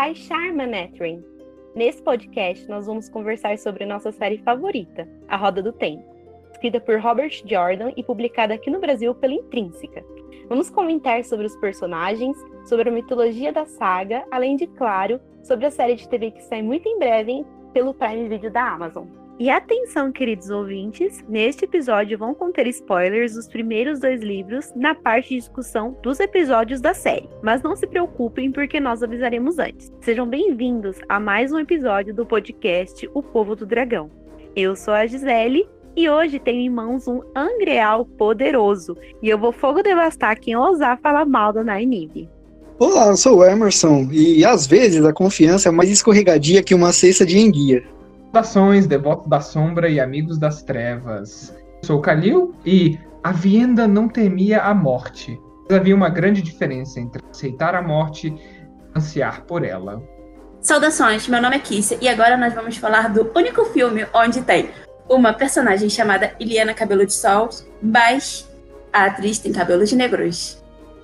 [0.00, 1.22] Kai Sharma Netrin.
[1.74, 6.02] Nesse podcast, nós vamos conversar sobre nossa série favorita, A Roda do Tempo,
[6.52, 10.02] escrita por Robert Jordan e publicada aqui no Brasil pela Intrínseca.
[10.48, 15.70] Vamos comentar sobre os personagens, sobre a mitologia da saga, além de, claro, sobre a
[15.70, 17.44] série de TV que sai muito em breve
[17.74, 19.06] pelo Prime Video da Amazon.
[19.40, 25.30] E atenção, queridos ouvintes, neste episódio vão conter spoilers dos primeiros dois livros na parte
[25.30, 27.26] de discussão dos episódios da série.
[27.42, 29.90] Mas não se preocupem, porque nós avisaremos antes.
[30.02, 34.10] Sejam bem-vindos a mais um episódio do podcast O Povo do Dragão.
[34.54, 35.66] Eu sou a Gisele
[35.96, 38.94] e hoje tenho em mãos um Angreal poderoso.
[39.22, 42.28] E eu vou fogo devastar quem ousar falar mal da Nynaeve.
[42.78, 46.92] Olá, eu sou o Emerson, e às vezes a confiança é mais escorregadia que uma
[46.92, 47.82] cesta de enguia.
[48.32, 51.52] Saudações, devotos da sombra e amigos das trevas.
[51.84, 55.36] Sou o Kalil e a Vienda não temia a morte.
[55.68, 60.00] Havia uma grande diferença entre aceitar a morte e ansiar por ela.
[60.60, 64.70] Saudações, meu nome é Kissia e agora nós vamos falar do único filme onde tem
[65.08, 67.48] uma personagem chamada Iliana Cabelo de Sol,
[67.82, 68.48] mas
[68.92, 70.59] a atriz tem cabelos negros.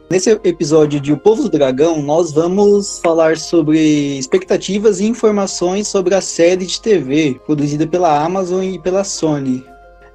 [0.09, 6.15] Nesse episódio de O Povo do Dragão, nós vamos falar sobre expectativas e informações sobre
[6.15, 9.65] a série de TV produzida pela Amazon e pela Sony.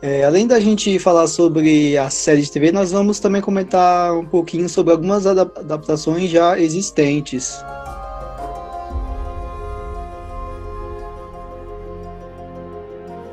[0.02, 4.25] É, além da gente falar sobre a série de TV, nós vamos também comentar um
[4.25, 7.62] pouquinho sobre algumas adaptações já existentes.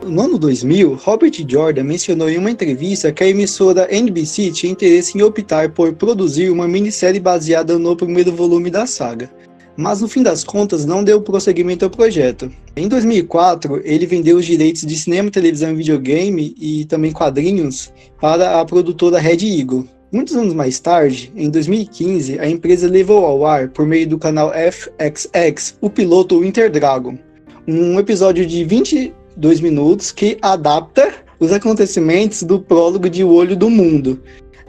[0.07, 5.19] No ano 2000, Robert Jordan mencionou em uma entrevista que a emissora NBC tinha interesse
[5.19, 9.31] em optar por produzir uma minissérie baseada no primeiro volume da saga.
[9.77, 12.51] Mas no fim das contas não deu prosseguimento ao projeto.
[12.77, 18.61] Em 2004, ele vendeu os direitos de cinema, televisão e videogame e também quadrinhos para
[18.61, 19.87] a produtora Red Eagle.
[20.11, 24.53] Muitos anos mais tarde, em 2015, a empresa levou ao ar, por meio do canal
[24.53, 27.19] FXX, o piloto Winter Dragon,
[27.67, 33.57] um episódio de 20 dois minutos que adapta os acontecimentos do prólogo de O Olho
[33.57, 34.21] do Mundo.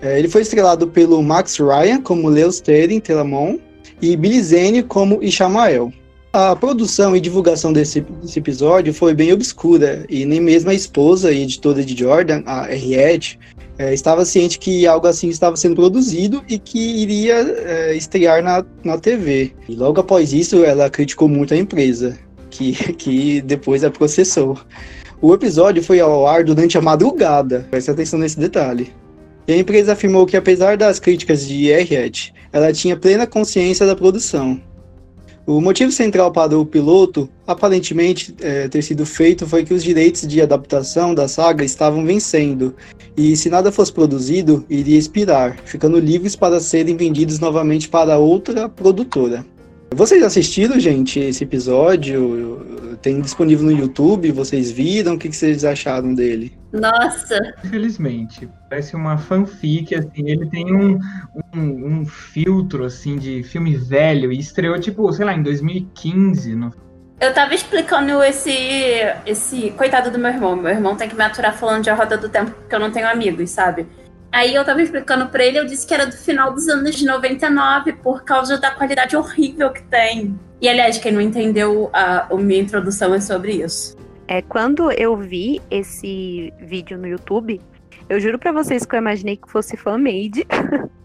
[0.02, 3.58] É, ele foi estrelado pelo Max Ryan como Leos Teren Telamon
[4.02, 5.92] e Billy Zane como Ishamael.
[6.32, 11.32] A produção e divulgação desse, desse, episódio foi bem obscura e nem mesmo a esposa
[11.32, 13.40] e editora de Jordan, a Harriet,
[13.80, 18.64] é, estava ciente que algo assim estava sendo produzido e que iria é, estrear na,
[18.84, 19.54] na TV.
[19.68, 22.16] E logo após isso, ela criticou muito a empresa
[22.50, 24.58] que, que depois a processou.
[25.22, 28.94] O episódio foi ao ar durante a madrugada, preste atenção nesse detalhe.
[29.48, 33.96] E a empresa afirmou que, apesar das críticas de Harriet, ela tinha plena consciência da
[33.96, 34.62] produção.
[35.46, 40.28] O motivo central para o piloto, aparentemente é, ter sido feito, foi que os direitos
[40.28, 42.76] de adaptação da saga estavam vencendo,
[43.18, 48.70] e se nada fosse produzido, iria expirar, ficando livres para serem vendidos novamente para outra
[48.70, 49.44] produtora.
[49.94, 52.98] Vocês assistiram, gente, esse episódio?
[53.02, 55.16] Tem disponível no YouTube, vocês viram?
[55.16, 56.58] O que vocês acharam dele?
[56.72, 57.38] Nossa!
[57.64, 61.00] Infelizmente, parece uma fanfic, assim, ele tem um,
[61.56, 66.72] um, um, filtro, assim, de filme velho, e estreou, tipo, sei lá, em 2015, no...
[67.20, 68.54] Eu tava explicando esse,
[69.26, 69.72] esse...
[69.72, 72.30] Coitado do meu irmão, meu irmão tem que me aturar falando de A Roda do
[72.30, 73.88] Tempo, porque eu não tenho amigos, sabe?
[74.32, 77.94] Aí eu tava explicando pra ele, eu disse que era do final dos anos 99,
[77.94, 80.40] por causa da qualidade horrível que tem.
[80.62, 83.98] E aliás, quem não entendeu, a, a minha introdução é sobre isso.
[84.28, 87.60] É, quando eu vi esse vídeo no YouTube,
[88.08, 90.46] eu juro para vocês que eu imaginei que fosse fan-made.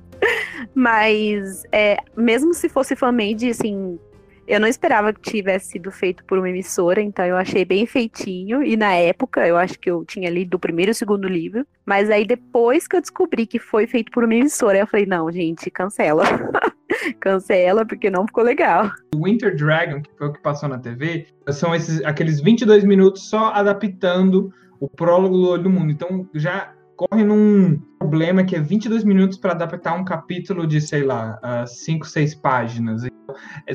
[0.75, 3.99] Mas, é, mesmo se fosse fan-made, assim,
[4.47, 8.63] eu não esperava que tivesse sido feito por uma emissora, então eu achei bem feitinho.
[8.63, 11.67] E na época, eu acho que eu tinha lido o primeiro e o segundo livro.
[11.85, 15.31] Mas aí depois que eu descobri que foi feito por uma emissora, eu falei, não,
[15.31, 16.25] gente, cancela.
[17.21, 18.91] cancela, porque não ficou legal.
[19.15, 23.53] Winter Dragon, que foi o que passou na TV, são esses aqueles 22 minutos só
[23.53, 25.91] adaptando o prólogo do Olho do Mundo.
[25.91, 31.03] Então já corre num problema que é 22 minutos para adaptar um capítulo de, sei
[31.03, 33.03] lá, 5, uh, 6 páginas.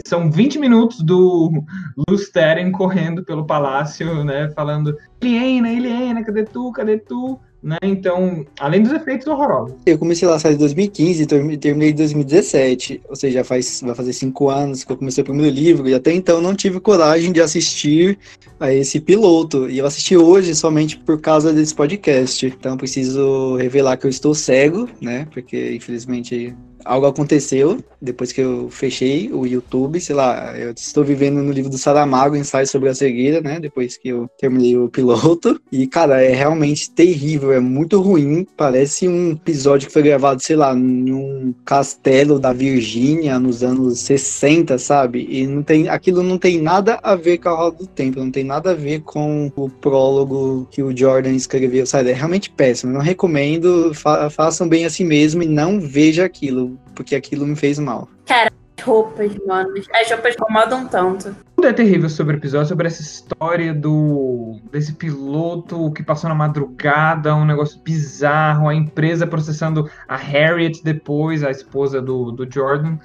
[0.05, 1.63] são 20 minutos do
[2.07, 4.51] Lusteren correndo pelo palácio, né?
[4.51, 6.71] Falando: Eliena, Eliena, cadê tu?
[6.71, 7.39] Cadê tu?
[7.61, 7.77] Né?
[7.83, 9.75] Então, além dos efeitos horrorosos.
[9.85, 13.01] Eu comecei lá em 2015 e terminei em 2017.
[13.09, 15.88] Ou seja, faz, vai fazer cinco anos que eu comecei o primeiro livro.
[15.89, 18.17] E até então não tive coragem de assistir
[18.59, 19.69] a esse piloto.
[19.69, 22.45] E eu assisti hoje somente por causa desse podcast.
[22.45, 25.27] Então preciso revelar que eu estou cego, né?
[25.31, 31.41] Porque infelizmente algo aconteceu depois que eu fechei o YouTube, sei lá, eu estou vivendo
[31.41, 35.59] no livro do Saramago, ensaio sobre a cegueira, né, depois que eu terminei o piloto,
[35.71, 40.55] e cara, é realmente terrível, é muito ruim, parece um episódio que foi gravado, sei
[40.55, 46.61] lá, num castelo da Virgínia nos anos 60, sabe, e não tem, aquilo não tem
[46.61, 49.69] nada a ver com a Roda do Tempo, não tem nada a ver com o
[49.69, 55.03] prólogo que o Jordan escreveu, sabe, é realmente péssimo, não recomendo, fa façam bem assim
[55.03, 58.07] mesmo e não veja aquilo, porque aquilo me fez mal.
[58.25, 59.73] Cara, as roupas, mano.
[59.93, 61.35] As roupas incomodam tanto.
[61.55, 66.35] Tudo é terrível sobre o episódio, sobre essa história do desse piloto que passou na
[66.35, 72.97] madrugada, um negócio bizarro, a empresa processando a Harriet depois, a esposa do, do Jordan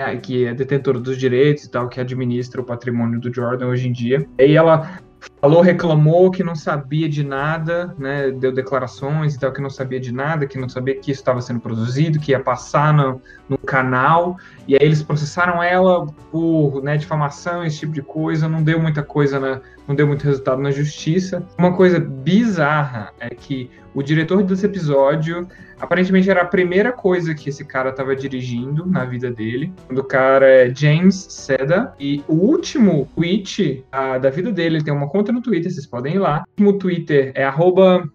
[0.00, 3.86] é, que é detentora dos direitos e tal, que administra o patrimônio do Jordan hoje
[3.86, 4.26] em dia.
[4.38, 4.98] E ela
[5.40, 8.30] falou, reclamou que não sabia de nada, né?
[8.30, 11.40] Deu declarações e tal, que não sabia de nada, que não sabia que isso estava
[11.40, 14.36] sendo produzido, que ia passar no, no canal.
[14.70, 18.48] E aí eles processaram ela por né, difamação, esse tipo de coisa.
[18.48, 21.44] Não deu muita coisa, na, não deu muito resultado na justiça.
[21.58, 25.48] Uma coisa bizarra é que o diretor desse episódio
[25.80, 29.72] Aparentemente era a primeira coisa que esse cara estava dirigindo na vida dele.
[29.90, 31.94] O cara é James Seda.
[31.98, 35.86] E o último tweet a, da vida dele, ele tem uma conta no Twitter, vocês
[35.86, 36.44] podem ir lá.
[36.46, 37.44] O último Twitter é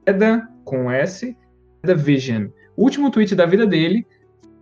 [0.05, 1.35] Seda com S,
[1.81, 2.49] Seda Vision.
[2.77, 4.05] O último tweet da vida dele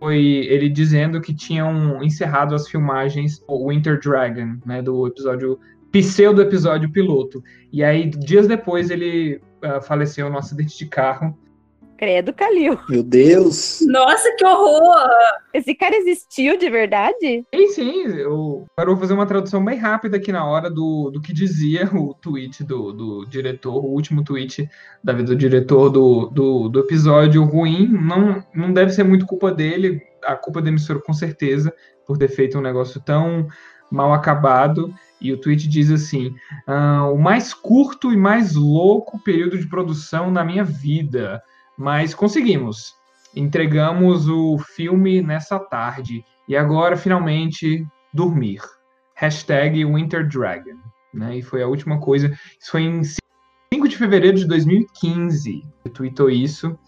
[0.04, 5.58] foi ele dizendo que tinham encerrado as filmagens do Winter Dragon, né, do episódio
[5.90, 7.42] pseudo episódio piloto.
[7.72, 11.34] E aí dias depois ele uh, faleceu num acidente de carro
[12.04, 12.78] Credo, Calil.
[12.86, 13.78] Meu Deus.
[13.88, 15.08] Nossa, que horror!
[15.54, 17.46] Esse cara existiu de verdade?
[17.54, 18.02] Sim, sim.
[18.18, 22.12] Eu vou fazer uma tradução bem rápida aqui na hora do, do que dizia o
[22.12, 24.68] tweet do, do diretor, o último tweet
[25.02, 27.88] da vida do diretor do, do, do episódio ruim.
[27.88, 31.72] Não, não deve ser muito culpa dele, a culpa da emissora com certeza,
[32.06, 33.48] por ter feito um negócio tão
[33.90, 34.92] mal acabado.
[35.18, 36.34] E o tweet diz assim:
[36.66, 41.42] ah, o mais curto e mais louco período de produção na minha vida.
[41.76, 42.94] Mas conseguimos.
[43.34, 46.24] Entregamos o filme nessa tarde.
[46.48, 48.60] E agora, finalmente, dormir.
[49.14, 50.78] Hashtag Winter Dragon.
[51.12, 51.38] Né?
[51.38, 52.28] E foi a última coisa.
[52.60, 55.62] Isso foi em 5 de fevereiro de 2015.
[55.84, 56.78] Ele tweetou isso.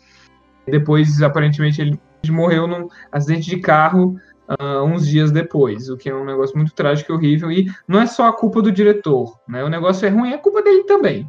[0.66, 4.16] Depois, aparentemente, ele morreu num acidente de carro
[4.48, 7.50] uh, uns dias depois, o que é um negócio muito trágico e horrível.
[7.50, 9.62] E não é só a culpa do diretor, né?
[9.64, 11.28] O negócio é ruim, é culpa dele também.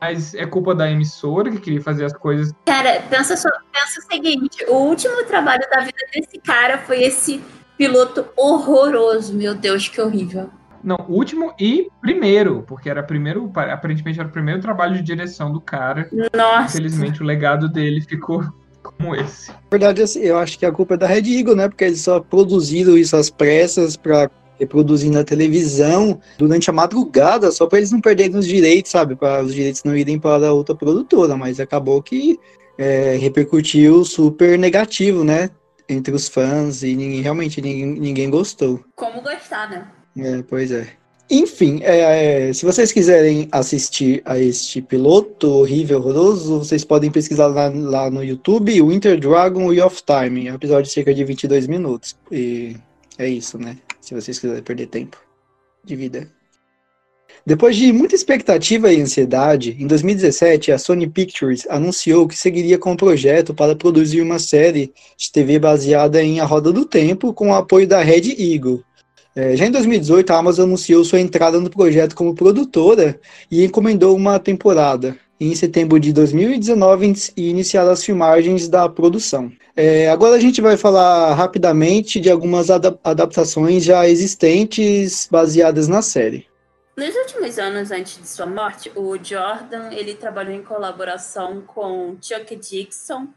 [0.00, 2.52] Mas é culpa da emissora que queria fazer as coisas.
[2.64, 7.42] Cara, pensa, só, pensa o seguinte: o último trabalho da vida desse cara foi esse
[7.76, 9.34] piloto horroroso.
[9.34, 10.50] Meu Deus, que horrível.
[10.82, 15.60] Não, último e primeiro, porque era primeiro, aparentemente era o primeiro trabalho de direção do
[15.60, 16.08] cara.
[16.34, 16.76] Nossa.
[16.76, 18.44] Infelizmente o legado dele ficou
[18.82, 19.50] como esse.
[19.50, 21.68] Na verdade, assim, eu acho que a culpa é da Red Eagle, né?
[21.68, 27.66] Porque eles só produziram isso às pressas para reproduzindo na televisão durante a madrugada, só
[27.66, 29.16] para eles não perderem os direitos, sabe?
[29.16, 32.38] Para os direitos não irem para outra produtora, mas acabou que
[32.76, 35.50] é, repercutiu super negativo, né?
[35.88, 38.80] Entre os fãs e ninguém, realmente ninguém, ninguém gostou.
[38.94, 39.88] Como gostar, né?
[40.16, 40.88] É, pois é.
[41.30, 47.48] Enfim, é, é, se vocês quiserem assistir a este piloto horrível, horroroso, vocês podem pesquisar
[47.48, 51.66] lá, lá no YouTube, Winter Dragon Wheel of Time, um episódio de cerca de 22
[51.66, 52.16] minutos.
[52.32, 52.76] E
[53.18, 53.76] é isso, né?
[54.00, 55.18] Se vocês quiserem perder tempo
[55.84, 56.28] de vida.
[57.44, 62.92] Depois de muita expectativa e ansiedade, em 2017 a Sony Pictures anunciou que seguiria com
[62.92, 67.50] o projeto para produzir uma série de TV baseada em A Roda do Tempo com
[67.50, 68.84] o apoio da Red Eagle.
[69.34, 74.16] É, já em 2018 a Amazon anunciou sua entrada no projeto como produtora e encomendou
[74.16, 75.16] uma temporada.
[75.40, 79.52] Em setembro de 2019 iniciaram as filmagens da produção.
[79.80, 86.48] É, agora a gente vai falar rapidamente de algumas adaptações já existentes baseadas na série.
[86.96, 92.56] Nos últimos anos antes de sua morte, o Jordan ele trabalhou em colaboração com Chuck
[92.56, 93.28] Dixon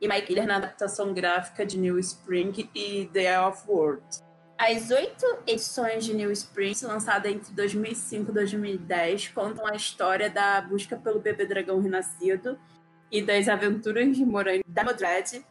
[0.00, 4.02] e Mike Miller na adaptação gráfica de New Spring e The of World.
[4.56, 10.58] As oito edições de New Spring, lançadas entre 2005 e 2010, contam a história da
[10.62, 12.58] busca pelo bebê dragão renascido
[13.10, 15.44] e das aventuras de Moran da Modred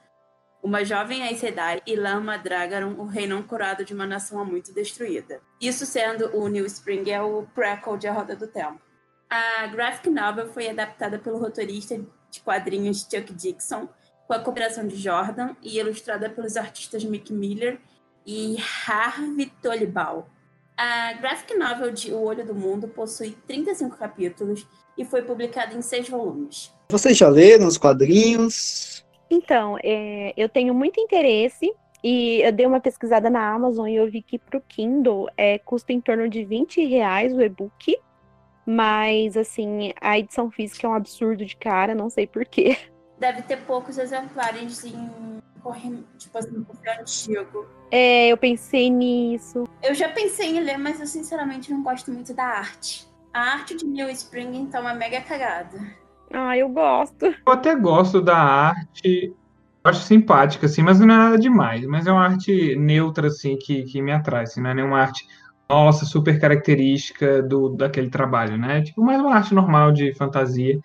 [0.64, 4.46] uma jovem Aes Sedai e Lama Dragaron, o rei não curado de uma nação há
[4.46, 5.40] muito destruída.
[5.60, 8.80] Isso sendo o New Spring é o prequel de A Roda do Tempo.
[9.30, 12.00] A graphic novel foi adaptada pelo roteirista
[12.30, 13.88] de quadrinhos Chuck Dixon,
[14.28, 17.80] com a cooperação de Jordan e ilustrada pelos artistas Mick Miller
[18.26, 20.30] e Harvey Tolibal.
[20.78, 24.66] A graphic novel de O Olho do Mundo possui 35 capítulos
[24.98, 26.72] e foi publicada em seis volumes.
[26.90, 28.91] Vocês já leram os quadrinhos?
[29.32, 31.74] Então, é, eu tenho muito interesse
[32.04, 35.58] e eu dei uma pesquisada na Amazon e eu vi que para o Kindle é,
[35.58, 37.98] custa em torno de 20 reais o e-book.
[38.66, 42.78] Mas, assim, a edição física é um absurdo de cara, não sei porquê.
[43.18, 45.40] Deve ter poucos exemplares em
[46.18, 46.66] tipo assim,
[47.00, 47.68] antigo.
[47.90, 49.64] É, eu pensei nisso.
[49.82, 53.08] Eu já pensei em ler, mas eu sinceramente não gosto muito da arte.
[53.32, 55.80] A arte de New Spring, então, é mega cagada.
[56.34, 57.26] Ah, eu gosto.
[57.26, 59.34] Eu até gosto da arte.
[59.84, 61.86] Acho simpática, assim, mas não é nada demais.
[61.86, 64.44] Mas é uma arte neutra, assim, que, que me atrai.
[64.44, 65.26] Assim, não é nenhuma arte,
[65.70, 68.82] nossa, super característica do, daquele trabalho, né?
[68.82, 70.80] Tipo, mais uma arte normal de fantasia.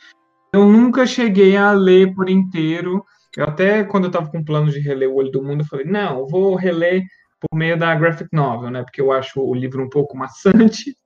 [0.53, 3.05] Eu nunca cheguei a ler por inteiro.
[3.37, 5.85] Eu até, quando eu estava com planos de reler O Olho do Mundo, eu falei,
[5.85, 7.03] não, eu vou reler
[7.41, 8.83] por meio da graphic novel, né?
[8.83, 10.97] Porque eu acho o livro um pouco maçante,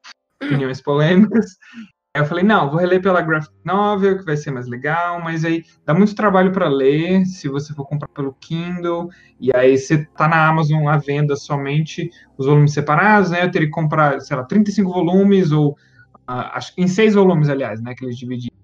[0.41, 1.57] opiniões polêmicas.
[2.13, 5.45] Aí eu falei, não, vou reler pela graphic novel, que vai ser mais legal, mas
[5.45, 10.05] aí dá muito trabalho para ler, se você for comprar pelo Kindle, e aí você
[10.17, 13.45] tá na Amazon à venda somente os volumes separados, né?
[13.45, 17.81] Eu teria que comprar, sei lá, 35 volumes, ou uh, acho, em seis volumes, aliás,
[17.81, 18.57] né, que eles dividiram.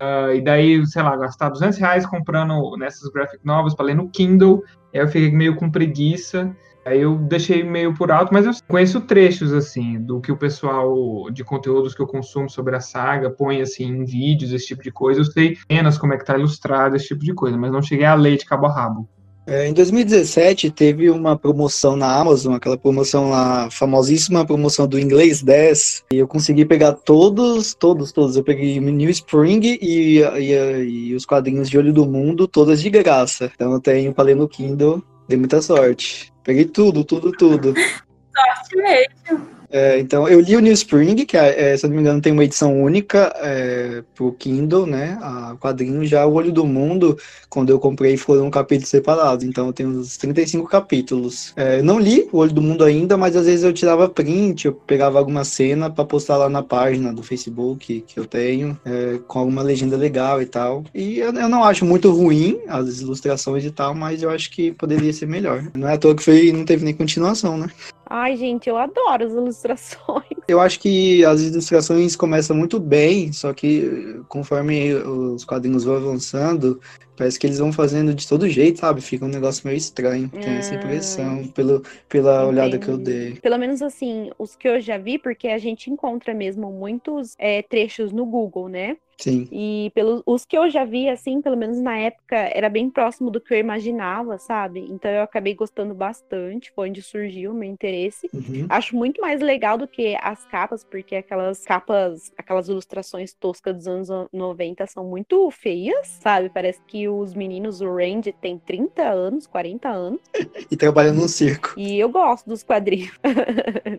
[0.00, 4.08] Uh, e daí, sei lá, gastar 200 reais comprando nessas graphic novels para ler no
[4.08, 4.62] Kindle,
[4.94, 9.00] aí eu fiquei meio com preguiça, Aí eu deixei meio por alto, mas eu conheço
[9.02, 13.60] trechos, assim, do que o pessoal de conteúdos que eu consumo sobre a saga põe,
[13.60, 15.20] assim, em vídeos, esse tipo de coisa.
[15.20, 18.06] Eu sei apenas como é que tá ilustrado, esse tipo de coisa, mas não cheguei
[18.06, 19.08] a ler de cabo a rabo.
[19.44, 25.42] É, em 2017 teve uma promoção na Amazon, aquela promoção lá, famosíssima promoção do Inglês
[25.42, 28.36] 10, e eu consegui pegar todos, todos, todos.
[28.36, 32.88] Eu peguei New Spring e, e, e os quadrinhos de Olho do Mundo, todas de
[32.88, 33.50] graça.
[33.54, 36.31] Então eu tenho ler no Kindle, dei muita sorte.
[36.44, 37.74] Peguei tudo, tudo, tudo.
[37.74, 39.61] Sorte mesmo.
[39.72, 42.32] É, então, eu li o New Spring, que, é, se eu não me engano, tem
[42.32, 45.18] uma edição única é, pro Kindle, né?
[45.22, 46.04] A quadrinho.
[46.04, 49.44] Já o Olho do Mundo, quando eu comprei, foram capítulos separados.
[49.44, 51.54] Então, eu tenho uns 35 capítulos.
[51.56, 54.74] É, não li o Olho do Mundo ainda, mas às vezes eu tirava print, eu
[54.74, 59.38] pegava alguma cena para postar lá na página do Facebook que eu tenho, é, com
[59.38, 60.84] alguma legenda legal e tal.
[60.94, 64.72] E eu, eu, não acho muito ruim as ilustrações e tal, mas eu acho que
[64.72, 65.64] poderia ser melhor.
[65.74, 67.68] Não é à toa que foi, não teve nem continuação, né?
[68.06, 70.26] Ai, gente, eu adoro as ilustrações.
[70.48, 76.80] Eu acho que as ilustrações começam muito bem, só que conforme os quadrinhos vão avançando,
[77.16, 79.00] parece que eles vão fazendo de todo jeito, sabe?
[79.00, 80.28] Fica um negócio meio estranho.
[80.28, 82.48] Tem essa impressão, pelo, pela Entendi.
[82.50, 83.34] olhada que eu dei.
[83.40, 87.62] Pelo menos assim, os que eu já vi, porque a gente encontra mesmo muitos é,
[87.62, 88.96] trechos no Google, né?
[89.22, 89.46] Sim.
[89.52, 93.30] E pelos os que eu já vi, assim, pelo menos na época, era bem próximo
[93.30, 94.84] do que eu imaginava, sabe?
[94.90, 98.28] Então eu acabei gostando bastante, foi onde surgiu o meu interesse.
[98.34, 98.66] Uhum.
[98.68, 103.86] Acho muito mais legal do que as capas, porque aquelas capas, aquelas ilustrações toscas dos
[103.86, 106.48] anos 90 são muito feias, sabe?
[106.48, 110.20] Parece que os meninos, o Randy tem 30 anos, 40 anos.
[110.68, 111.74] e trabalha num circo.
[111.76, 113.12] E eu gosto dos quadrinhos.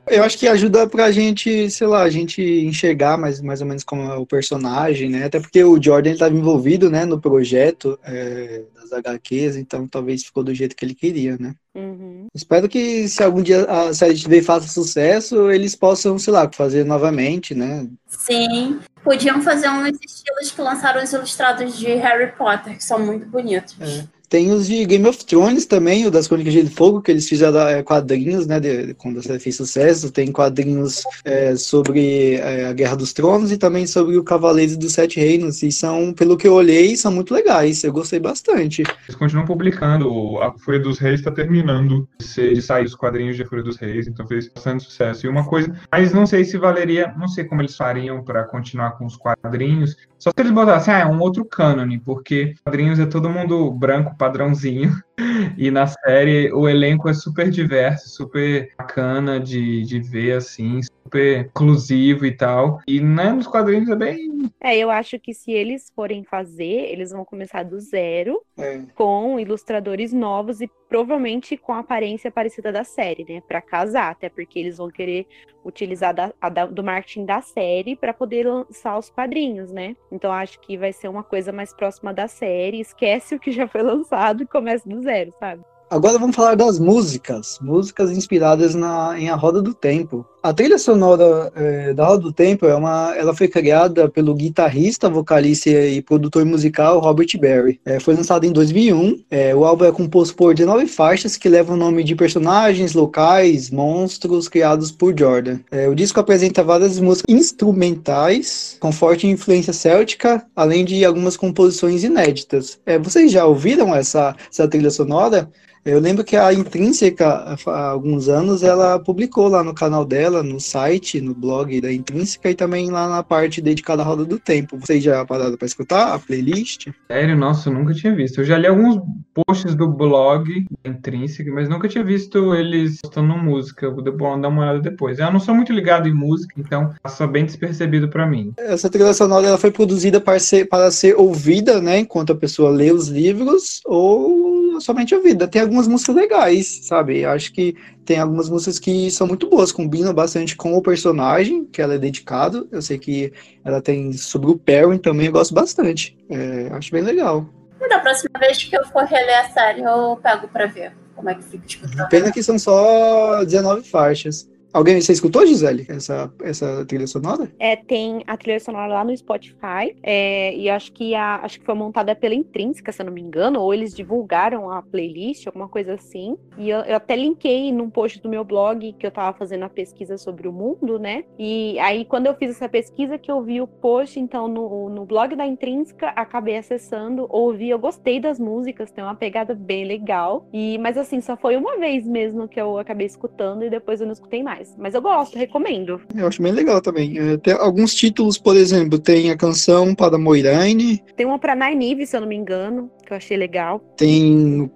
[0.07, 3.83] eu acho que ajuda pra gente, sei lá, a gente enxergar mais, mais ou menos
[3.83, 5.25] como é o personagem, né?
[5.25, 10.43] Até porque o Jordan estava envolvido, né, no projeto é, das HQs, então talvez ficou
[10.43, 11.55] do jeito que ele queria, né?
[11.75, 12.27] Uhum.
[12.33, 16.83] Espero que se algum dia a série TV faça sucesso, eles possam, sei lá, fazer
[16.83, 17.87] novamente, né?
[18.07, 23.25] Sim, podiam fazer uns estilos que lançaram os ilustrados de Harry Potter, que são muito
[23.27, 23.75] bonitos.
[23.79, 24.05] É.
[24.33, 27.67] Tem os de Game of Thrones também, o das Crônicas de Fogo, que eles fizeram
[27.67, 30.11] é, quadrinhos, né, de, quando a série fez sucesso.
[30.11, 34.93] Tem quadrinhos é, sobre é, a Guerra dos Tronos e também sobre o Cavaleiro dos
[34.93, 35.61] Sete Reinos.
[35.61, 37.83] E são, pelo que eu olhei, são muito legais.
[37.83, 38.81] Eu gostei bastante.
[39.03, 40.41] Eles continuam publicando.
[40.41, 44.27] A Fúria dos Reis está terminando de, sair os quadrinhos de Fúria dos Reis, então
[44.27, 45.27] fez bastante sucesso.
[45.27, 48.97] E uma coisa, mas não sei se valeria, não sei como eles fariam para continuar
[48.97, 49.95] com os quadrinhos.
[50.23, 54.15] Só se eles botassem, ah, é um outro cânone, porque quadrinhos é todo mundo branco,
[54.17, 54.89] padrãozinho.
[55.57, 61.41] E na série o elenco é super diverso, super bacana de, de ver, assim, super
[61.41, 62.79] inclusivo e tal.
[62.87, 64.49] E né, nos quadrinhos é bem.
[64.59, 68.81] É, eu acho que se eles forem fazer, eles vão começar do zero, é.
[68.95, 73.41] com ilustradores novos, e provavelmente com a aparência parecida da série, né?
[73.47, 75.25] Para casar, até porque eles vão querer
[75.65, 76.31] utilizar da,
[76.67, 79.95] do marketing da série para poder lançar os quadrinhos, né?
[80.11, 82.79] Então acho que vai ser uma coisa mais próxima da série.
[82.79, 85.63] Esquece o que já foi lançado e começa do zero, sabe?
[85.89, 90.23] Agora vamos falar das músicas, músicas inspiradas na, em A Roda do Tempo.
[90.43, 95.09] A trilha sonora é, da Roda do Tempo é uma, ela foi criada pelo guitarrista,
[95.09, 97.79] vocalista e produtor musical Robert Berry.
[97.85, 99.23] É, foi lançado em 2001.
[99.31, 103.69] É, o álbum é composto por 19 faixas que levam o nome de personagens locais,
[103.69, 105.59] monstros criados por Jordan.
[105.71, 112.03] É, o disco apresenta várias músicas instrumentais com forte influência céltica, além de algumas composições
[112.03, 112.77] inéditas.
[112.85, 115.49] É, vocês já ouviram essa, essa trilha sonora?
[115.85, 120.59] Eu lembro que a Intrínseca, há alguns anos, ela publicou lá no canal dela, no
[120.59, 124.77] site, no blog da Intrínseca e também lá na parte dedicada à Roda do Tempo.
[124.77, 126.87] Vocês já pararam para escutar a playlist?
[127.11, 127.37] Sério?
[127.37, 128.41] Nossa, eu nunca tinha visto.
[128.41, 129.01] Eu já li alguns
[129.33, 133.91] posts do blog da Intrínseca, mas nunca tinha visto eles postando música.
[133.91, 135.19] Vou dar uma olhada depois.
[135.19, 138.53] Eu não sou muito ligado em música, então passa bem despercebido para mim.
[138.57, 142.69] Essa trilha sonora ela foi produzida para ser, para ser ouvida, né, enquanto a pessoa
[142.69, 145.47] lê os livros, ou somente ouvida.
[145.47, 147.25] Tem algumas músicas legais, sabe?
[147.25, 147.75] Acho que
[148.05, 151.97] tem algumas músicas que são muito boas, combinam bastante com o personagem que ela é
[151.97, 152.67] dedicado.
[152.71, 156.17] Eu sei que ela tem sobre o Perry também, eu gosto bastante.
[156.29, 157.45] É, acho bem legal.
[157.89, 161.35] Da próxima vez que eu for reler a série, eu pego pra ver como é
[161.35, 161.65] que fica.
[161.65, 164.49] Tipo, Pena que são só 19 faixas.
[164.73, 167.47] Alguém, você escutou, Gisele, essa, essa trilha sonora?
[167.59, 171.65] É, tem a trilha sonora lá no Spotify, é, e acho que, a, acho que
[171.65, 175.69] foi montada pela Intrínseca, se eu não me engano, ou eles divulgaram a playlist, alguma
[175.69, 176.35] coisa assim.
[176.57, 179.69] E eu, eu até linkei num post do meu blog que eu tava fazendo a
[179.69, 181.23] pesquisa sobre o mundo, né?
[181.37, 185.05] E aí, quando eu fiz essa pesquisa, que eu vi o post, então, no, no
[185.05, 190.47] blog da Intrínseca, acabei acessando, ouvi, eu gostei das músicas, tem uma pegada bem legal.
[190.51, 194.07] E, mas assim, só foi uma vez mesmo que eu acabei escutando e depois eu
[194.07, 196.01] não escutei mais Mas eu gosto, recomendo.
[196.15, 197.17] Eu acho bem legal também.
[197.17, 201.03] É, tem alguns títulos, por exemplo, tem a canção para Moiraine.
[201.15, 203.79] Tem uma para Nynaeve, se eu não me engano, que eu achei legal.
[203.97, 204.69] Tem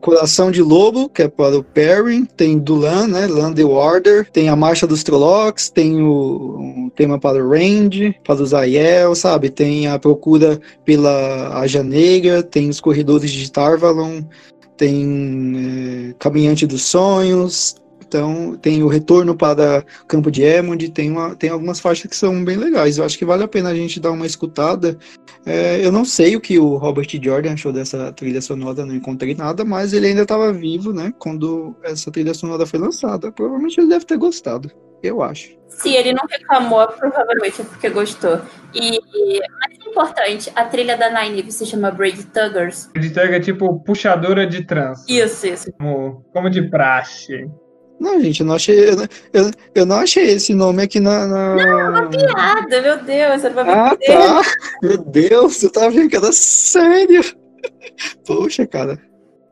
[0.00, 2.26] Coração de Lobo, que é para o Perry.
[2.36, 3.26] Tem Dulan, né?
[3.26, 4.30] Land the Order.
[4.30, 5.70] Tem a Marcha dos Trollocs.
[5.70, 9.50] Tem o um tema para o Range, para o Zayel, sabe?
[9.50, 12.42] Tem a Procura pela Aja Negra.
[12.42, 14.22] Tem os Corredores de Tarvalon
[14.76, 17.76] tem é, Caminhante dos Sonhos,
[18.14, 22.44] então, tem o retorno para Campo de Emond, tem, uma, tem algumas faixas que são
[22.44, 22.96] bem legais.
[22.96, 24.96] Eu acho que vale a pena a gente dar uma escutada.
[25.44, 29.34] É, eu não sei o que o Robert Jordan achou dessa trilha sonora, não encontrei
[29.34, 33.32] nada, mas ele ainda estava vivo, né, quando essa trilha sonora foi lançada.
[33.32, 34.70] Provavelmente ele deve ter gostado,
[35.02, 35.50] eu acho.
[35.66, 38.40] Se ele não reclamou, provavelmente é porque gostou.
[38.72, 39.00] E,
[39.60, 42.88] mais importante, a trilha da Nine se chama Braid Tuggers.
[42.92, 45.04] Braid Tugger é tipo puxadora de trança.
[45.08, 45.72] Isso, isso.
[45.72, 47.50] Como, como de praxe.
[47.98, 48.90] Não, gente, eu não achei.
[48.90, 48.96] Eu,
[49.32, 51.26] eu, eu não achei esse nome aqui na.
[51.26, 51.54] na...
[51.54, 54.42] Não, é uma piada, meu Deus, era uma Ah, tá.
[54.82, 57.22] Meu Deus, eu tava vendo que era sério.
[58.26, 58.98] Poxa, cara.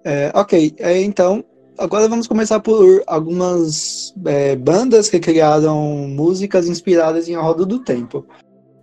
[0.04, 1.44] É, ok, é, então,
[1.78, 7.78] agora vamos começar por algumas é, bandas que criaram músicas inspiradas em A Roda do
[7.78, 8.26] Tempo.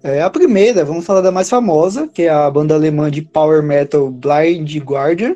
[0.01, 3.61] É, a primeira, vamos falar da mais famosa, que é a banda alemã de power
[3.61, 5.35] metal Blind Guardian.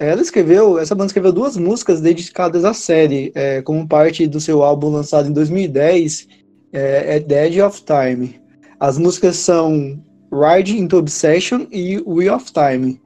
[0.00, 4.62] Ela escreveu, essa banda escreveu duas músicas dedicadas à série, é, como parte do seu
[4.62, 6.26] álbum lançado em 2010,
[6.72, 8.40] é, é Dead of Time.
[8.80, 12.98] As músicas são Ride into Obsession e Wheel of Time.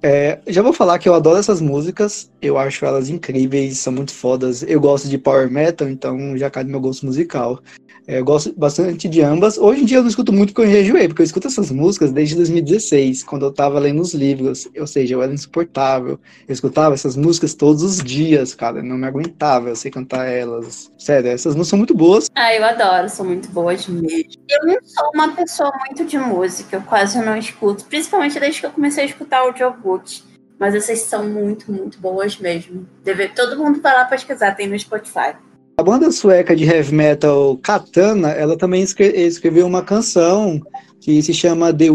[0.00, 4.14] É, já vou falar que eu adoro essas músicas, eu acho elas incríveis, são muito
[4.14, 4.62] fodas.
[4.62, 7.60] Eu gosto de power metal, então já cai no meu gosto musical.
[8.08, 9.58] É, eu gosto bastante de ambas.
[9.58, 12.10] Hoje em dia eu não escuto muito porque eu enjoei, porque eu escuto essas músicas
[12.10, 14.66] desde 2016, quando eu tava lendo os livros.
[14.80, 16.18] Ou seja, eu era insuportável.
[16.48, 18.82] Eu escutava essas músicas todos os dias, cara.
[18.82, 20.90] Não me aguentava, eu sei cantar elas.
[20.96, 22.30] Sério, essas músicas são muito boas.
[22.34, 24.38] Ah, eu adoro, são muito boas mesmo.
[24.48, 27.84] Eu não sou uma pessoa muito de música, eu quase não escuto.
[27.84, 30.22] Principalmente desde que eu comecei a escutar o audiobook.
[30.58, 32.88] Mas essas são muito, muito boas mesmo.
[33.04, 33.28] Deve...
[33.28, 35.36] Todo mundo vai lá pesquisar, tem no Spotify.
[35.78, 40.60] A banda sueca de heavy metal Katana, ela também escreveu uma canção
[41.00, 41.86] que se chama The,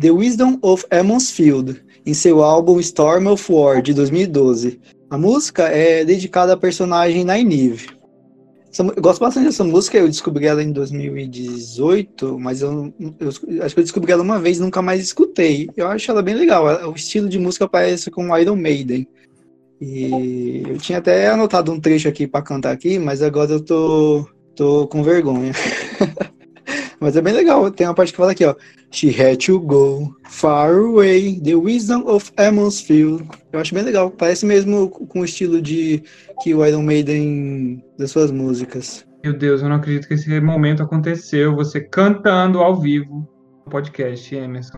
[0.00, 0.84] The Wisdom of
[1.32, 4.80] Field, em seu álbum Storm of War, de 2012.
[5.08, 7.90] A música é dedicada à personagem Nynaeve.
[8.76, 13.80] Eu gosto bastante dessa música, eu descobri ela em 2018, mas eu, eu, acho que
[13.80, 15.68] eu descobri ela uma vez nunca mais escutei.
[15.76, 19.06] Eu acho ela bem legal, o estilo de música parece com Iron Maiden.
[19.80, 24.28] E eu tinha até anotado um trecho aqui para cantar aqui, mas agora eu tô,
[24.54, 25.52] tô com vergonha.
[27.00, 27.70] Mas é bem legal.
[27.70, 28.54] Tem uma parte que fala aqui, ó.
[28.90, 33.26] She had to go far away, the wisdom of Amos Field.
[33.52, 34.10] Eu acho bem legal.
[34.10, 36.02] Parece mesmo com o estilo de
[36.42, 39.06] que o Iron Maiden das suas músicas.
[39.24, 41.54] Meu Deus, eu não acredito que esse momento aconteceu.
[41.56, 43.26] Você cantando ao vivo
[43.64, 44.76] no podcast, Emerson.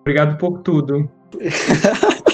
[0.00, 1.10] Obrigado por tudo.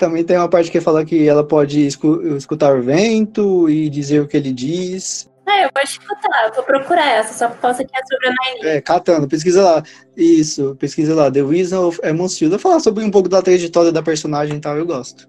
[0.00, 4.22] Também tem uma parte que fala que ela pode escu escutar o vento e dizer
[4.22, 5.30] o que ele diz.
[5.46, 8.32] É, eu vou escutar, eu vou procurar essa, só por causa que é sobre a
[8.32, 8.66] Naini.
[8.76, 9.82] É, catando, pesquisa lá.
[10.16, 11.30] Isso, pesquisa lá.
[11.30, 12.52] The Wisdom of Amos Field.
[12.52, 15.28] Vou falar sobre um pouco da trajetória da personagem e tal, eu gosto.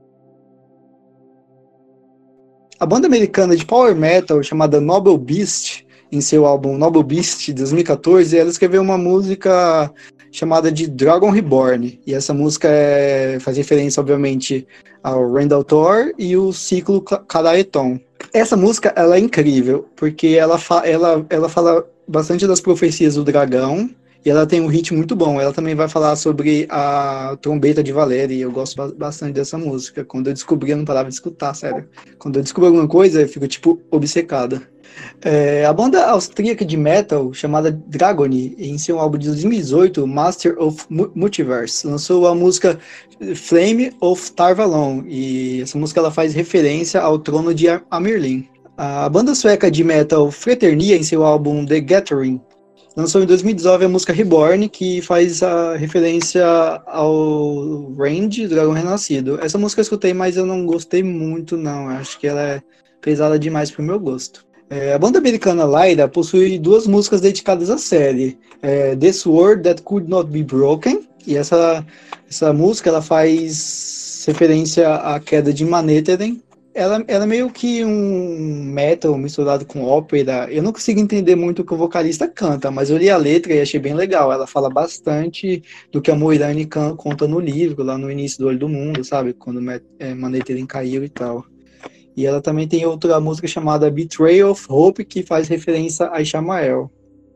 [2.80, 7.54] A banda americana de power metal chamada Noble Beast, em seu álbum Noble Beast de
[7.56, 9.92] 2014, ela escreveu uma música
[10.32, 12.00] chamada de Dragon Reborn.
[12.06, 14.66] E essa música é, faz referência, obviamente,
[15.04, 18.00] ao Randall Thor e o ciclo Karaeton.
[18.34, 23.24] Essa música ela é incrível, porque ela, fa ela, ela fala bastante das profecias do
[23.24, 23.90] dragão,
[24.24, 25.42] e ela tem um ritmo muito bom.
[25.42, 30.06] Ela também vai falar sobre a trombeta de Valéria, e eu gosto bastante dessa música.
[30.06, 31.90] Quando eu descobri, eu não parava de escutar, sério.
[32.20, 34.62] Quando eu descubro alguma coisa, eu fico, tipo, obcecada.
[35.24, 40.86] É, a banda austríaca de metal chamada Dragony, em seu álbum de 2018, Master of
[40.90, 42.80] Multiverse, lançou a música
[43.36, 48.48] Flame of Tarvalon, e essa música ela faz referência ao trono de Amerlin.
[48.76, 52.42] A banda sueca de metal Fraternia, em seu álbum The Gathering,
[52.96, 56.46] lançou em 2019 a música Reborn, que faz a referência
[56.88, 59.40] ao Range, Dragão Renascido.
[59.42, 61.90] Essa música eu escutei, mas eu não gostei muito, não.
[61.90, 62.62] Acho que ela é
[63.00, 64.46] pesada demais pro meu gosto.
[64.72, 68.40] É, a banda americana Lyra possui duas músicas dedicadas à série.
[68.62, 71.86] É, This World That Could Not Be Broken, e essa,
[72.30, 76.38] essa música ela faz referência à queda de Manhattan.
[76.74, 80.48] Ela, ela é meio que um metal misturado com ópera.
[80.50, 83.54] Eu não consigo entender muito o que o vocalista canta, mas eu li a letra
[83.54, 84.32] e achei bem legal.
[84.32, 88.60] Ela fala bastante do que a Moirane conta no livro, lá no início do Olho
[88.60, 89.34] do Mundo, sabe?
[89.34, 89.82] Quando é,
[90.66, 91.46] caiu e tal.
[92.16, 96.92] E ela também tem outra música chamada Betrayal of Hope, que faz referência a Ishamael.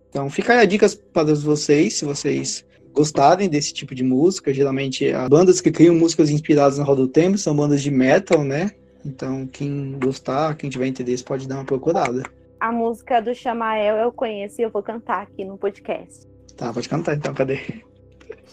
[0.10, 4.54] Então fica a dicas para vocês, se vocês gostarem desse tipo de música.
[4.54, 8.44] Geralmente, as bandas que criam músicas inspiradas na Roda do Tempo são bandas de metal,
[8.44, 8.72] né?
[9.06, 12.24] Então, quem gostar, quem tiver interesse, pode dar uma procurada.
[12.60, 16.26] A música do Chamael eu conheço e eu vou cantar aqui no podcast.
[16.58, 17.60] Tá, pode cantar então, cadê?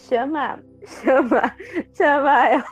[0.09, 1.55] Chama, chama,
[1.97, 2.63] Chamael.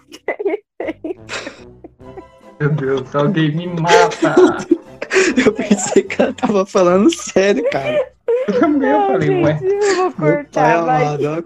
[2.62, 4.36] Meu Deus, alguém me mata.
[5.44, 8.08] eu pensei que ela tava falando sério, cara.
[8.48, 9.60] Eu também Não, falei, ué.
[9.64, 11.04] eu vou cortar, vai.
[11.04, 11.44] amado, ó.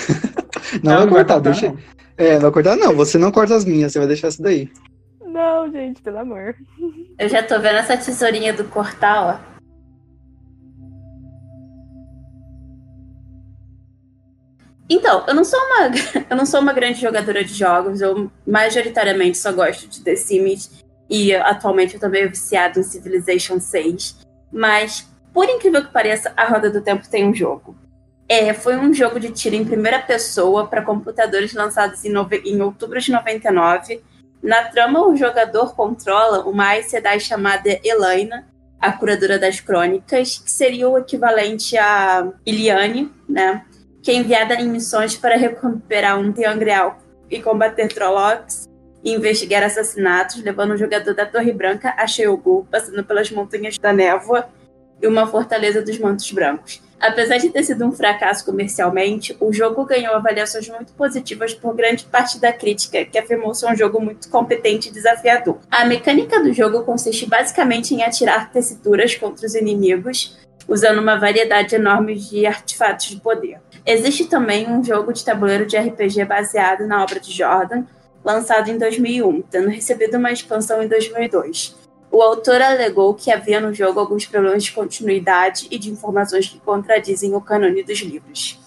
[0.82, 1.68] Não, Não, vai não vai cortar, cortar, deixa.
[1.68, 1.78] não.
[2.16, 2.94] É, não vai cortar, não.
[2.96, 4.70] Você não corta as minhas, você vai deixar isso daí.
[5.24, 6.54] Não, gente, pelo amor.
[7.18, 9.53] Eu já tô vendo essa tesourinha do Cortal, ó.
[14.88, 15.90] Então, eu não sou uma,
[16.28, 20.70] eu não sou uma grande jogadora de jogos, eu majoritariamente só gosto de The Sims
[21.08, 24.16] e atualmente eu tô meio viciado em Civilization 6.
[24.52, 27.76] Mas, por incrível que pareça, a Roda do Tempo tem um jogo.
[28.28, 32.42] É, foi um jogo de tiro em primeira pessoa para computadores lançados em, nove...
[32.44, 34.02] em outubro de 99.
[34.42, 38.46] Na trama, o jogador controla uma Aes Sedai chamada Elaina,
[38.80, 43.64] a curadora das crônicas, que seria o equivalente a Iliane, né?
[44.04, 46.94] Que é enviada em missões para recuperar um triangle
[47.30, 48.68] e combater Trollocs
[49.02, 53.94] e investigar assassinatos, levando o jogador da Torre Branca a Sheogu, passando pelas Montanhas da
[53.94, 54.46] Névoa
[55.00, 56.82] e uma fortaleza dos Mantos Brancos.
[57.00, 62.04] Apesar de ter sido um fracasso comercialmente, o jogo ganhou avaliações muito positivas por grande
[62.04, 65.60] parte da crítica, que afirmou ser um jogo muito competente e desafiador.
[65.70, 70.38] A mecânica do jogo consiste basicamente em atirar tessituras contra os inimigos,
[70.68, 73.60] usando uma variedade enorme de artefatos de poder.
[73.86, 77.84] Existe também um jogo de tabuleiro de RPG baseado na obra de Jordan,
[78.24, 81.76] lançado em 2001, tendo recebido uma expansão em 2002.
[82.10, 86.60] O autor alegou que havia no jogo alguns problemas de continuidade e de informações que
[86.60, 88.58] contradizem o cânone dos livros.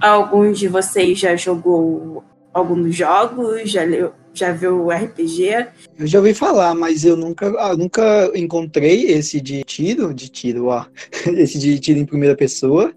[0.00, 3.70] Alguns de vocês já jogou algum dos jogos?
[3.70, 5.68] Já, leu, já viu o RPG?
[5.98, 10.66] Eu já ouvi falar, mas eu nunca, ah, nunca encontrei esse de tiro, de tiro,
[10.66, 10.84] ó,
[11.38, 12.92] esse de tiro em primeira pessoa.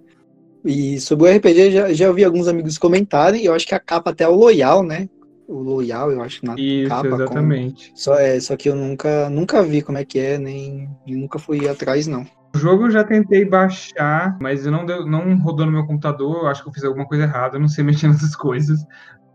[0.65, 4.09] E sobre o RPG, já, já ouvi alguns amigos comentarem, eu acho que a capa
[4.09, 5.07] até é o Loyal, né?
[5.47, 7.07] O Loyal, eu acho, na Isso, capa.
[7.07, 7.91] exatamente.
[7.93, 11.37] Só, é, só que eu nunca, nunca vi como é que é, nem e nunca
[11.37, 12.25] fui atrás, não.
[12.55, 16.43] O jogo eu já tentei baixar, mas não, deu, não rodou no meu computador.
[16.43, 18.79] Eu acho que eu fiz alguma coisa errada, eu não sei mexer nessas coisas.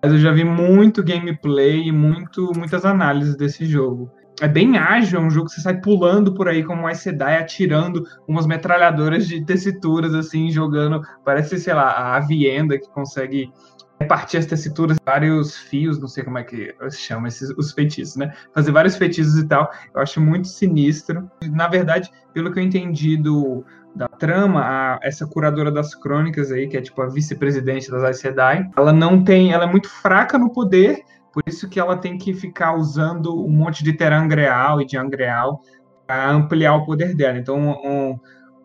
[0.03, 4.11] Mas eu já vi muito gameplay e muito, muitas análises desse jogo.
[4.41, 7.01] É bem ágil, é um jogo que você sai pulando por aí como um Aes
[7.01, 13.53] Sedai, atirando umas metralhadoras de tessituras, assim, jogando, parece, sei lá, a Avienda que consegue
[14.01, 18.17] repartir as tessituras, vários fios, não sei como é que se chama esses, os feitiços,
[18.17, 18.33] né?
[18.55, 21.31] Fazer vários feitiços e tal, eu acho muito sinistro.
[21.53, 23.63] Na verdade, pelo que eu entendi do,
[23.95, 28.21] da trama, a, essa curadora das crônicas aí, que é tipo a vice-presidente das Aes
[28.21, 32.19] Sedai, ela não tem, ela é muito fraca no poder, por isso que ela tem
[32.19, 35.61] que ficar usando um monte de terangreal e de angreal
[36.07, 37.39] para ampliar o poder dela.
[37.39, 38.19] Então, um,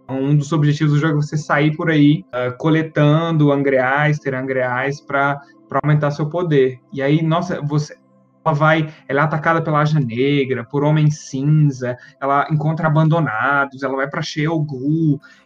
[0.10, 5.39] um, dos objetivos do jogo é você sair por aí uh, coletando angreais, terangreais para
[5.84, 6.80] aumentar seu poder.
[6.91, 7.95] E aí, nossa, você
[8.53, 14.08] vai, ela é atacada pela Aja Negra, por Homem Cinza, ela encontra abandonados, ela vai
[14.08, 14.65] para Sheol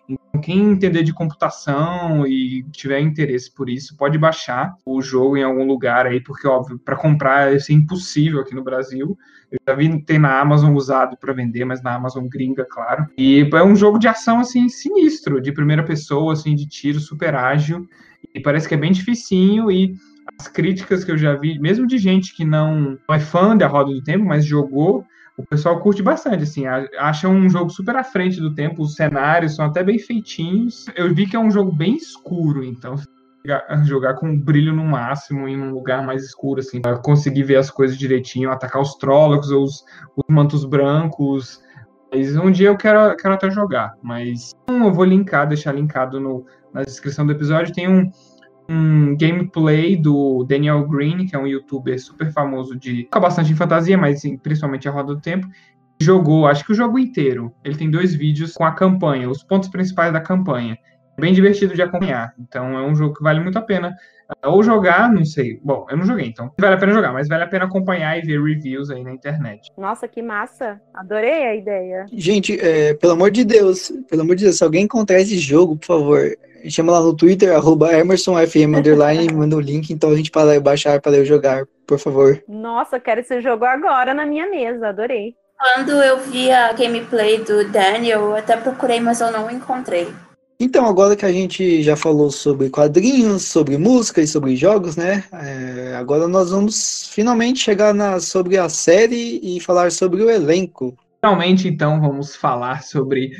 [0.07, 5.43] Então, quem entender de computação e tiver interesse por isso, pode baixar o jogo em
[5.43, 9.17] algum lugar aí, porque, óbvio, para comprar isso é impossível aqui no Brasil.
[9.51, 13.07] Eu já vi tem na Amazon usado para vender, mas na Amazon gringa, claro.
[13.17, 17.33] E é um jogo de ação assim sinistro, de primeira pessoa, assim, de tiro super
[17.33, 17.87] ágil.
[18.33, 19.95] E parece que é bem dificinho e
[20.39, 23.91] as críticas que eu já vi, mesmo de gente que não é fã da Roda
[23.91, 25.05] do Tempo, mas jogou,
[25.37, 26.65] o pessoal curte bastante, assim,
[26.97, 30.85] acha um jogo super à frente do tempo, os cenários são até bem feitinhos.
[30.95, 32.95] Eu vi que é um jogo bem escuro, então
[33.85, 37.71] jogar com brilho no máximo em um lugar mais escuro, assim, pra conseguir ver as
[37.71, 39.83] coisas direitinho, atacar os trólogos, os,
[40.15, 41.61] os mantos brancos.
[42.11, 46.45] Mas um dia eu quero, quero até jogar, mas eu vou linkar, deixar linkado no,
[46.73, 47.73] na descrição do episódio.
[47.73, 48.09] Tem um,
[48.69, 52.97] um gameplay do Daniel Green, que é um youtuber super famoso de.
[52.97, 55.47] Fica bastante em fantasia, mas principalmente a roda do tempo.
[55.99, 57.51] Jogou, acho que o jogo inteiro.
[57.63, 60.77] Ele tem dois vídeos com a campanha, os pontos principais da campanha.
[61.17, 62.33] É bem divertido de acompanhar.
[62.39, 63.93] Então é um jogo que vale muito a pena.
[64.45, 65.59] Uh, ou jogar, não sei.
[65.63, 68.21] Bom, eu não joguei, então vale a pena jogar, mas vale a pena acompanhar e
[68.21, 69.71] ver reviews aí na internet.
[69.75, 70.79] Nossa, que massa!
[70.93, 72.05] Adorei a ideia.
[72.13, 75.75] Gente, é, pelo amor de Deus, pelo amor de Deus, se alguém encontrar esse jogo,
[75.75, 76.19] por favor,
[76.67, 80.99] chama lá no Twitter, arroba EmersonFM, underline, manda o link, então a gente para baixar
[80.99, 82.41] para eu jogar, por favor.
[82.47, 85.35] Nossa, quero esse jogo agora na minha mesa, adorei.
[85.57, 90.07] Quando eu vi a gameplay do Daniel, eu até procurei, mas eu não encontrei.
[90.61, 95.23] Então, agora que a gente já falou sobre quadrinhos, sobre música e sobre jogos, né?
[95.31, 100.97] É, agora nós vamos finalmente chegar na, sobre a série e falar sobre o elenco.
[101.23, 103.31] Finalmente, então, vamos falar sobre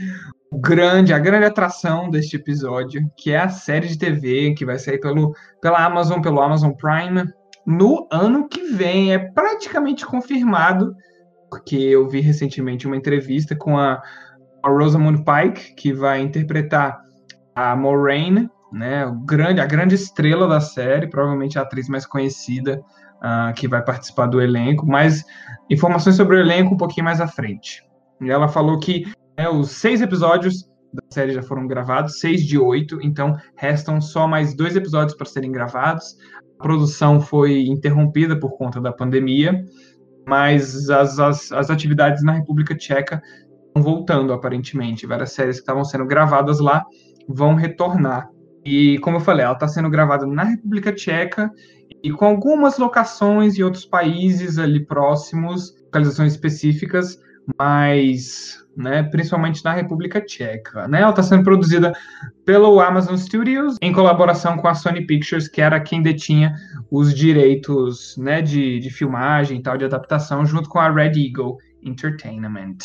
[0.52, 5.00] grande, a grande atração deste episódio, que é a série de TV que vai sair
[5.00, 7.32] pelo, pela Amazon, pelo Amazon Prime,
[7.66, 9.14] no ano que vem.
[9.14, 10.96] É praticamente confirmado,
[11.50, 14.02] porque eu vi recentemente uma entrevista com a,
[14.64, 17.00] a Rosamund Pike, que vai interpretar
[17.56, 22.82] a Moraine, né, o grande, a grande estrela da série, provavelmente a atriz mais conhecida
[23.18, 25.24] uh, que vai participar do elenco, mas
[25.70, 27.84] informações sobre o elenco um pouquinho mais à frente.
[28.22, 29.06] E ela falou que
[29.40, 34.28] é, os seis episódios da série já foram gravados, seis de oito, então restam só
[34.28, 36.18] mais dois episódios para serem gravados.
[36.60, 39.64] A produção foi interrompida por conta da pandemia,
[40.28, 43.22] mas as, as, as atividades na República Tcheca
[43.68, 45.08] estão voltando, aparentemente.
[45.08, 46.86] Várias séries que estavam sendo gravadas lá
[47.26, 48.30] vão retornar.
[48.66, 51.50] E, como eu falei, ela está sendo gravada na República Tcheca
[52.04, 57.18] e com algumas locações em outros países ali próximos, localizações específicas,
[57.58, 60.88] mas né, principalmente na República Tcheca.
[60.88, 61.02] Né?
[61.02, 61.94] Ela está sendo produzida
[62.46, 66.56] pelo Amazon Studios em colaboração com a Sony Pictures, que era quem detinha
[66.90, 71.58] os direitos né, de, de filmagem e tal, de adaptação, junto com a Red Eagle
[71.84, 72.78] Entertainment.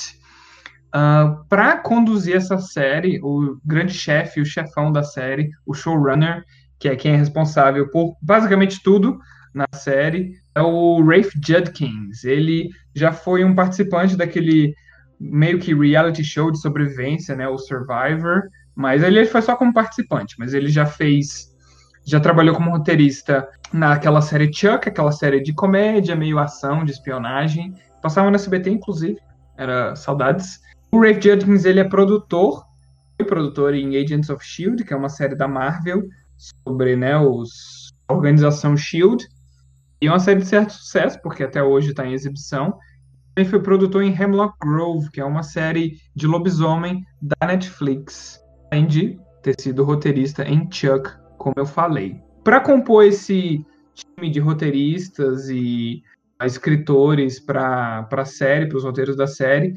[0.93, 6.45] Uh, ah, Para conduzir essa série, o grande chefe, o chefão da série, o showrunner,
[6.79, 9.19] que é quem é responsável por basicamente tudo
[9.55, 12.25] na série, é o Rafe Judkins.
[12.25, 14.75] Ele já foi um participante daquele
[15.19, 18.43] meio que reality show de sobrevivência, né, o Survivor,
[18.75, 21.55] mas ele foi só como participante, mas ele já fez,
[22.05, 27.75] já trabalhou como roteirista naquela série Chuck, aquela série de comédia, meio ação, de espionagem,
[28.03, 29.19] passava no SBT, inclusive,
[29.57, 30.61] era saudades.
[30.91, 32.65] O Rafe Judkins, ele é produtor,
[33.17, 36.03] foi produtor em Agents of S.H.I.E.L.D., que é uma série da Marvel,
[36.37, 39.25] sobre, né, os, organização S.H.I.E.L.D.,
[40.05, 42.79] e é uma série de certo sucesso, porque até hoje está em exibição,
[43.35, 48.39] também foi produtor em Hemlock Grove, que é uma série de lobisomem da Netflix,
[48.71, 52.21] além de ter sido roteirista em Chuck, como eu falei.
[52.45, 53.65] Para compor esse
[53.95, 56.03] time de roteiristas e
[56.45, 59.73] escritores para a série, para os roteiros da série,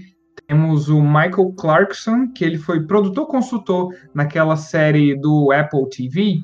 [0.45, 6.41] temos o Michael Clarkson, que ele foi produtor consultor naquela série do Apple TV,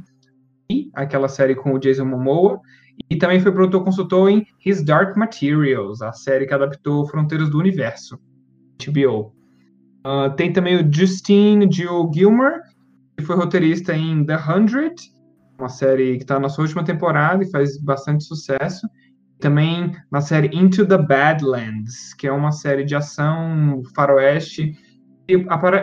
[0.93, 2.61] aquela série com o Jason Momoa,
[3.09, 7.59] e também foi produtor consultor em His Dark Materials, a série que adaptou Fronteiras do
[7.59, 8.19] Universo,
[8.85, 9.33] HBO.
[10.05, 12.61] Uh, tem também o Justine Joe Gilmer,
[13.17, 14.95] que foi roteirista em The Hundred,
[15.57, 18.87] uma série que está na sua última temporada e faz bastante sucesso.
[19.39, 24.75] Também na série Into the Badlands, que é uma série de ação faroeste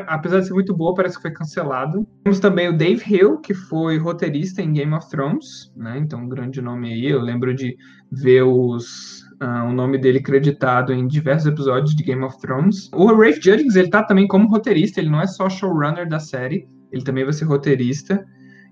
[0.06, 2.06] apesar de ser muito boa, parece que foi cancelado.
[2.24, 5.98] Temos também o Dave Hill, que foi roteirista em Game of Thrones, né?
[5.98, 7.06] Então, um grande nome aí.
[7.06, 7.76] Eu lembro de
[8.12, 12.90] ver os, uh, o nome dele creditado em diversos episódios de Game of Thrones.
[12.92, 16.66] O Rafe Judkins, ele tá também como roteirista, ele não é só showrunner da série,
[16.92, 18.24] ele também vai ser roteirista.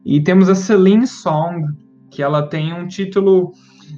[0.05, 1.67] E temos a Celine Song,
[2.11, 3.53] que ela tem um título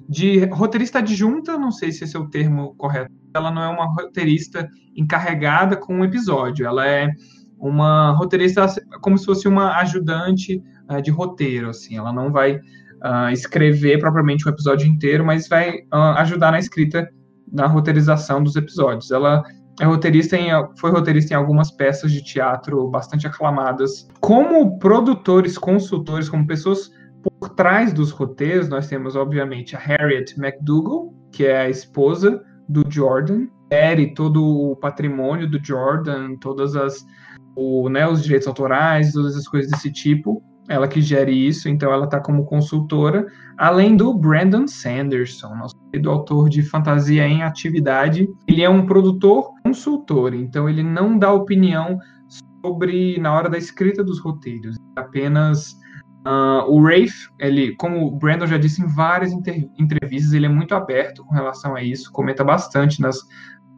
[0.09, 3.11] de roteirista adjunta, não sei se esse é o termo correto.
[3.35, 7.11] Ela não é uma roteirista encarregada com um episódio, ela é
[7.59, 8.66] uma roteirista
[9.00, 11.96] como se fosse uma ajudante uh, de roteiro, assim.
[11.96, 17.09] Ela não vai uh, escrever propriamente um episódio inteiro, mas vai uh, ajudar na escrita,
[17.53, 19.11] na roteirização dos episódios.
[19.11, 19.42] Ela
[19.79, 24.09] é roteirista em, foi roteirista em algumas peças de teatro bastante aclamadas.
[24.20, 26.90] Como produtores, consultores, como pessoas
[27.22, 32.85] por trás dos roteiros, nós temos, obviamente, a Harriet McDougall, que é a esposa do
[32.88, 37.04] Jordan, gere todo o patrimônio do Jordan, todas as
[37.56, 40.42] o, né, os direitos autorais, todas as coisas desse tipo.
[40.68, 43.26] Ela que gere isso, então ela está como consultora,
[43.59, 48.28] além do Brandon Sanderson, nosso querido autor de fantasia em atividade.
[48.46, 51.98] Ele é um produtor consultor, então ele não dá opinião
[52.64, 55.76] sobre na hora da escrita dos roteiros, apenas
[56.26, 60.74] Uh, o Rafe, ele, como o Brandon já disse em várias entrevistas, ele é muito
[60.74, 63.16] aberto com relação a isso, comenta bastante nas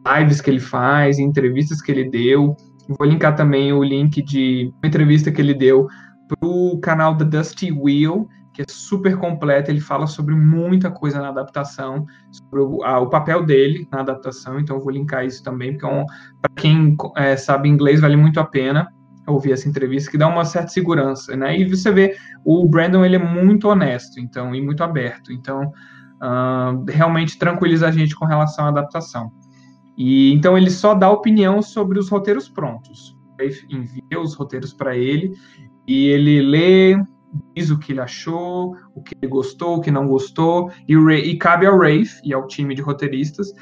[0.05, 2.55] lives que ele faz, entrevistas que ele deu.
[2.99, 5.87] Vou linkar também o link de uma entrevista que ele deu
[6.27, 9.71] para o canal da Dusty Wheel, que é super completo.
[9.71, 14.59] Ele fala sobre muita coisa na adaptação, sobre o, o papel dele na adaptação.
[14.59, 16.05] Então, vou linkar isso também, porque é um,
[16.41, 18.91] para quem é, sabe inglês, vale muito a pena
[19.27, 21.57] ouvir essa entrevista, que dá uma certa segurança, né?
[21.57, 25.71] E você vê, o Brandon, ele é muito honesto, então, e muito aberto, então,
[26.21, 29.31] uh, realmente tranquiliza a gente com relação à adaptação.
[29.97, 33.15] E, então, ele só dá opinião sobre os roteiros prontos.
[33.39, 35.31] Ele envia os roteiros para ele,
[35.87, 36.95] e ele lê,
[37.55, 41.37] diz o que ele achou, o que ele gostou, o que não gostou, e, e
[41.37, 43.53] cabe ao Rafe e ao time de roteiristas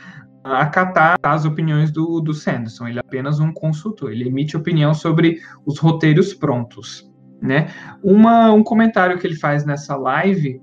[0.43, 2.87] acatar as opiniões do, do Sanderson.
[2.87, 4.11] Ele é apenas um consultor.
[4.11, 7.09] Ele emite opinião sobre os roteiros prontos.
[7.41, 7.69] Né?
[8.03, 10.61] Uma, um comentário que ele faz nessa live,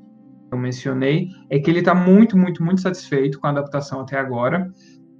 [0.50, 4.72] eu mencionei, é que ele está muito, muito, muito satisfeito com a adaptação até agora.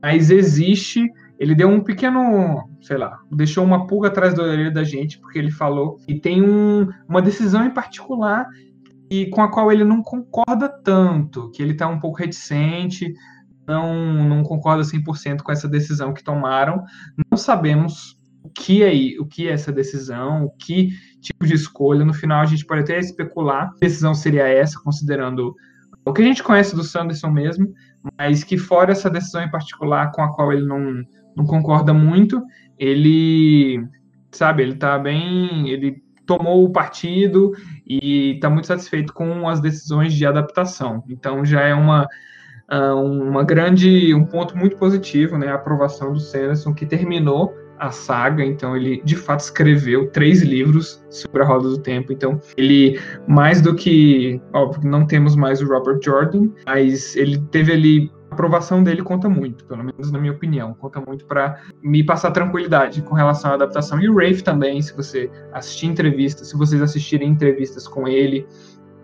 [0.03, 1.09] Mas existe.
[1.39, 5.39] Ele deu um pequeno, sei lá, deixou uma pulga atrás da orelha da gente, porque
[5.39, 8.49] ele falou que tem um, uma decisão em particular
[9.11, 13.15] e com a qual ele não concorda tanto, que ele está um pouco reticente,
[13.69, 16.83] não, não concorda 100% com essa decisão que tomaram.
[17.31, 22.05] Não sabemos o que é o que é essa decisão, o que tipo de escolha.
[22.05, 25.55] No final, a gente pode até especular que decisão seria essa, considerando
[26.05, 27.75] o que a gente conhece do Sanderson mesmo,
[28.17, 31.05] mas que fora essa decisão em particular com a qual ele não,
[31.37, 32.43] não concorda muito,
[32.79, 33.85] ele,
[34.31, 37.53] sabe, ele tá bem, ele tomou o partido
[37.87, 41.03] e está muito satisfeito com as decisões de adaptação.
[41.09, 42.07] Então já é uma
[42.71, 48.45] uma grande, um ponto muito positivo, né, a aprovação do Sanderson, que terminou a saga,
[48.45, 53.63] então ele de fato escreveu três livros sobre a Roda do Tempo, então ele, mais
[53.63, 58.83] do que, óbvio, não temos mais o Robert Jordan, mas ele teve ali, a aprovação
[58.83, 63.15] dele conta muito, pelo menos na minha opinião, conta muito para me passar tranquilidade com
[63.15, 67.87] relação à adaptação, e o Rafe também, se você assistir entrevistas, se vocês assistirem entrevistas
[67.87, 68.45] com ele,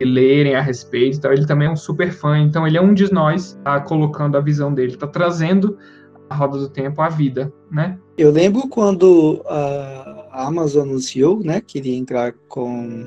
[0.00, 1.16] lerem a respeito.
[1.16, 2.38] Então, ele também é um super fã.
[2.38, 5.76] Então, ele é um de nós, tá colocando a visão dele, tá trazendo
[6.28, 7.98] a roda do tempo à vida, né?
[8.16, 13.04] Eu lembro quando a Amazon anunciou, né, que iria entrar com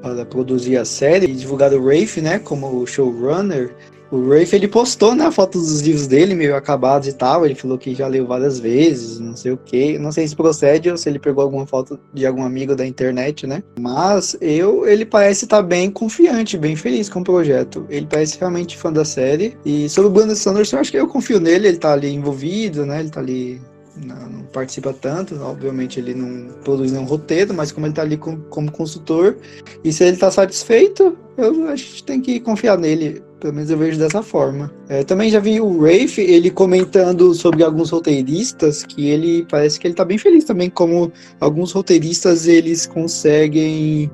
[0.00, 3.74] para produzir a série e divulgar o Rafe, né, como showrunner.
[4.10, 7.44] O Rafe, ele postou, né, a foto dos livros dele, meio acabados e tal.
[7.44, 9.98] Ele falou que já leu várias vezes, não sei o que.
[9.98, 13.46] Não sei se procede ou se ele pegou alguma foto de algum amigo da internet,
[13.46, 13.62] né?
[13.78, 17.86] Mas eu, ele parece estar tá bem confiante, bem feliz com o projeto.
[17.90, 19.56] Ele parece realmente fã da série.
[19.64, 21.68] E sobre o Brandon Sanderson, eu acho que eu confio nele.
[21.68, 23.00] Ele tá ali envolvido, né?
[23.00, 23.60] Ele tá ali
[24.04, 28.16] não, não, participa tanto, obviamente ele não produz nenhum roteiro, mas como ele está ali
[28.16, 29.36] com, como consultor,
[29.82, 33.22] e se ele está satisfeito, eu, a gente tem que confiar nele.
[33.40, 34.72] Pelo menos eu vejo dessa forma.
[34.88, 39.86] É, também já vi o Rafe, ele comentando sobre alguns roteiristas, que ele parece que
[39.86, 44.10] ele tá bem feliz também, como alguns roteiristas eles conseguem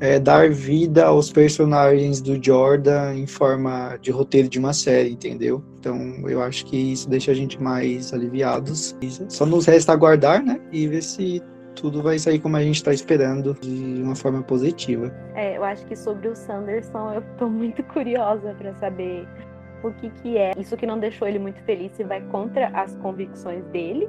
[0.00, 5.62] é, dar vida aos personagens do Jordan em forma de roteiro de uma série, entendeu?
[5.78, 8.96] Então eu acho que isso deixa a gente mais aliviados.
[9.28, 10.58] Só nos resta aguardar, né?
[10.72, 11.42] E ver se
[11.74, 15.12] tudo vai sair como a gente está esperando, de uma forma positiva.
[15.34, 19.26] É, eu acho que sobre o Sanderson eu tô muito curiosa para saber
[19.82, 22.94] o que que é isso que não deixou ele muito feliz, se vai contra as
[22.96, 24.08] convicções dele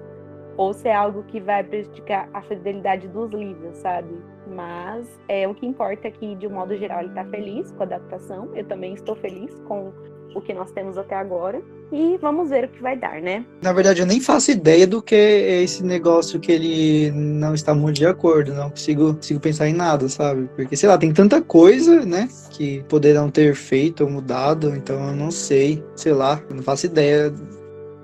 [0.58, 4.14] ou se é algo que vai prejudicar a fidelidade dos livros, sabe?
[4.48, 7.82] Mas é o que importa é que, de um modo geral, ele está feliz com
[7.82, 8.50] a adaptação.
[8.54, 9.92] Eu também estou feliz com
[10.36, 11.62] o que nós temos até agora.
[11.92, 13.46] E vamos ver o que vai dar, né?
[13.62, 17.76] Na verdade, eu nem faço ideia do que é esse negócio que ele não está
[17.76, 18.54] muito de acordo.
[18.54, 20.50] Não consigo, consigo pensar em nada, sabe?
[20.56, 22.28] Porque, sei lá, tem tanta coisa, né?
[22.50, 24.76] Que poderão ter feito ou mudado.
[24.76, 25.84] Então, eu não sei.
[25.96, 27.32] Sei lá, eu não faço ideia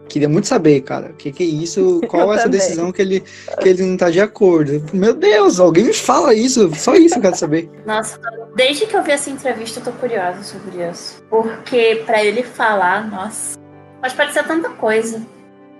[0.10, 2.02] Queria muito saber, cara, o que, que é isso?
[2.10, 2.60] Qual é essa também.
[2.60, 3.24] decisão que ele,
[3.62, 4.84] que ele não tá de acordo?
[4.92, 7.70] Meu Deus, alguém me fala isso, só isso eu quero saber.
[7.86, 8.20] Nossa,
[8.56, 11.24] desde que eu vi essa entrevista, eu tô curiosa sobre isso.
[11.30, 13.58] Porque para ele falar, nossa,
[14.02, 15.22] pode parecer tanta coisa.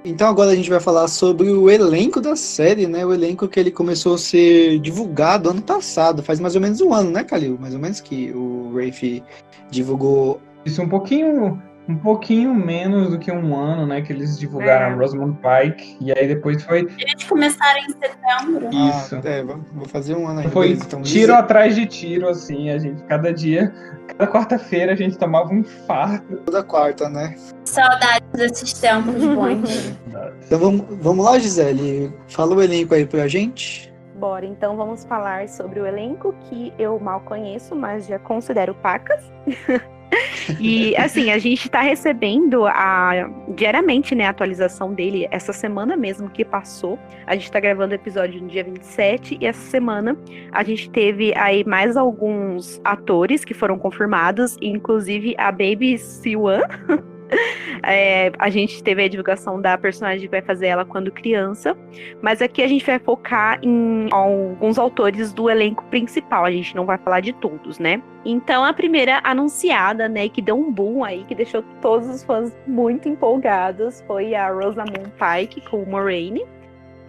[0.06, 3.06] Então agora a gente vai falar sobre o elenco da série, né?
[3.06, 6.94] O elenco que ele começou a ser divulgado ano passado, faz mais ou menos um
[6.94, 7.58] ano, né, Kalil?
[7.60, 9.22] Mais ou menos que o Rafe
[9.70, 10.40] divulgou.
[10.66, 14.00] Isso um pouquinho um pouquinho menos do que um ano, né?
[14.02, 14.96] Que eles divulgaram é.
[14.96, 15.98] Rosamund Pike.
[16.00, 16.88] E aí depois foi.
[17.00, 18.70] Eles começaram em setembro.
[18.72, 19.16] Isso.
[19.16, 20.50] Ah, é, vou fazer um ano aí.
[20.50, 22.70] Foi então, tiro atrás de tiro, assim.
[22.70, 23.74] A gente, cada dia,
[24.08, 26.38] cada quarta-feira a gente tomava um infarto.
[26.46, 27.36] Toda quarta, né?
[27.66, 29.96] Saudades desses tempos bons.
[30.46, 32.14] então vamos, vamos lá, Gisele.
[32.28, 33.92] Fala o elenco aí pra gente.
[34.16, 39.24] Bora, então vamos falar sobre o elenco que eu mal conheço, mas já considero pacas.
[40.60, 45.28] E assim, a gente está recebendo a, diariamente né, a atualização dele.
[45.32, 49.46] Essa semana mesmo que passou, a gente está gravando o episódio no dia 27, e
[49.46, 50.18] essa semana
[50.52, 56.62] a gente teve aí mais alguns atores que foram confirmados, inclusive a Baby Siwan.
[57.82, 61.78] É, a gente teve a divulgação da personagem que vai fazer ela quando criança,
[62.22, 66.86] mas aqui a gente vai focar em alguns autores do elenco principal, a gente não
[66.86, 68.02] vai falar de todos, né?
[68.26, 72.52] Então a primeira anunciada, né, que deu um boom aí, que deixou todos os fãs
[72.68, 76.44] muito empolgados, foi a Rosamund Pike com Moraine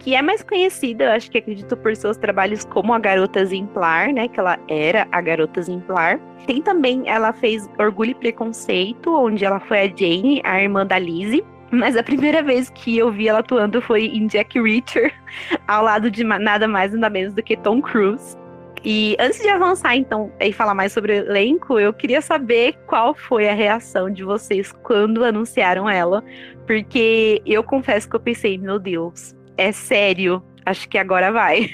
[0.01, 4.11] que é mais conhecida, eu acho que acredito por seus trabalhos como a Garota Exemplar,
[4.11, 4.27] né?
[4.27, 6.19] Que ela era a Garota Exemplar.
[6.47, 10.97] Tem também, ela fez Orgulho e Preconceito, onde ela foi a Jane, a irmã da
[10.97, 11.45] Lizzie.
[11.69, 15.13] Mas a primeira vez que eu vi ela atuando foi em Jack Reacher,
[15.67, 18.35] ao lado de nada mais nada menos do que Tom Cruise.
[18.83, 23.13] E antes de avançar, então, e falar mais sobre o elenco, eu queria saber qual
[23.13, 26.23] foi a reação de vocês quando anunciaram ela,
[26.65, 30.41] porque eu confesso que eu pensei, meu Deus, é sério.
[30.65, 31.69] Acho que agora vai.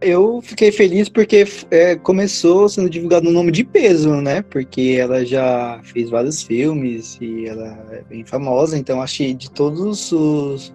[0.00, 4.42] Eu fiquei feliz porque é, começou sendo divulgado um nome de peso, né?
[4.42, 9.48] Porque ela já fez vários filmes e ela é bem famosa, então acho que de
[9.48, 10.72] todos os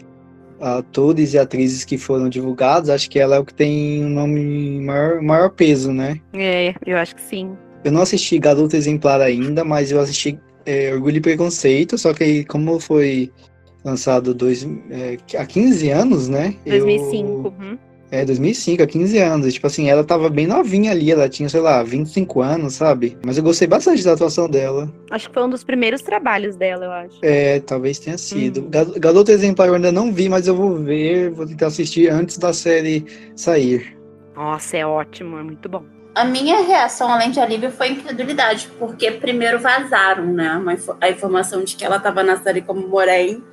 [0.61, 4.09] atores e atrizes que foram divulgados, acho que ela é o que tem o um
[4.11, 6.21] nome maior, maior peso, né?
[6.33, 7.51] É, eu acho que sim.
[7.83, 12.45] Eu não assisti Garota Exemplar ainda, mas eu assisti é, Orgulho e Preconceito, só que
[12.45, 13.31] como foi
[13.87, 16.55] lançado dois, é, há 15 anos, né?
[16.65, 17.31] 2005.
[17.31, 17.77] Eu, uhum.
[18.09, 19.53] É, 2005, há 15 anos.
[19.53, 23.17] Tipo assim, ela tava bem novinha ali, ela tinha, sei lá, 25 anos, sabe?
[23.25, 24.91] Mas eu gostei bastante da atuação dela.
[25.11, 27.19] Acho que foi um dos primeiros trabalhos dela, eu acho.
[27.21, 28.61] É, talvez tenha sido.
[28.61, 28.99] Uhum.
[28.99, 32.53] Garoto Exemplar eu ainda não vi, mas eu vou ver, vou tentar assistir antes da
[32.53, 33.97] série sair.
[34.35, 35.83] Nossa, é ótimo, é muito bom.
[36.15, 40.59] A minha reação, além de alívio, foi incredulidade, porque primeiro vazaram, né,
[40.99, 43.43] a informação de que ela tava na série como Moraine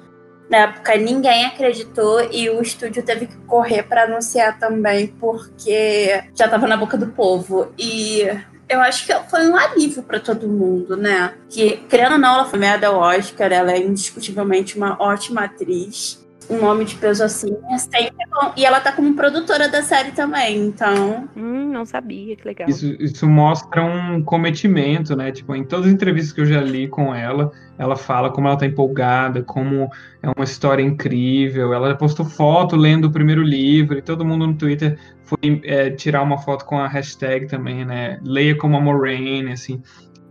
[0.49, 6.45] na época ninguém acreditou e o estúdio teve que correr para anunciar também, porque já
[6.45, 7.73] estava na boca do povo.
[7.79, 8.23] E
[8.69, 11.35] eu acho que foi um alívio para todo mundo, né?
[11.49, 16.24] Que, querendo ou não, ela foi meia ao Oscar, ela é indiscutivelmente uma ótima atriz
[16.51, 18.53] um nome de peso assim é sempre bom.
[18.57, 21.29] E ela tá como produtora da série também, então.
[21.37, 22.69] Hum, não sabia, que legal.
[22.69, 25.33] Isso, isso mostra um cometimento, né?
[25.33, 28.57] Tipo, em todas as entrevistas que eu já li com ela, ela fala como ela
[28.57, 29.89] tá empolgada, como
[30.23, 31.73] é uma história incrível.
[31.73, 36.23] Ela postou foto lendo o primeiro livro, e todo mundo no Twitter foi é, tirar
[36.23, 38.19] uma foto com a hashtag também, né?
[38.23, 39.83] Leia como a Moraine, assim.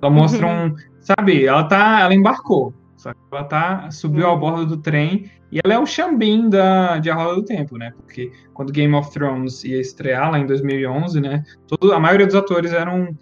[0.01, 0.65] Ela mostra uhum.
[0.67, 0.75] um.
[0.99, 2.01] Sabe, ela tá.
[2.01, 2.73] Ela embarcou.
[3.03, 4.31] Só que ela tá, subiu uhum.
[4.31, 7.77] ao bordo do trem e ela é o Xambin da, de A Roda do Tempo,
[7.77, 7.91] né?
[7.97, 11.43] Porque quando Game of Thrones ia estrear lá em 2011, né?
[11.67, 13.13] Todo, a maioria dos atores eram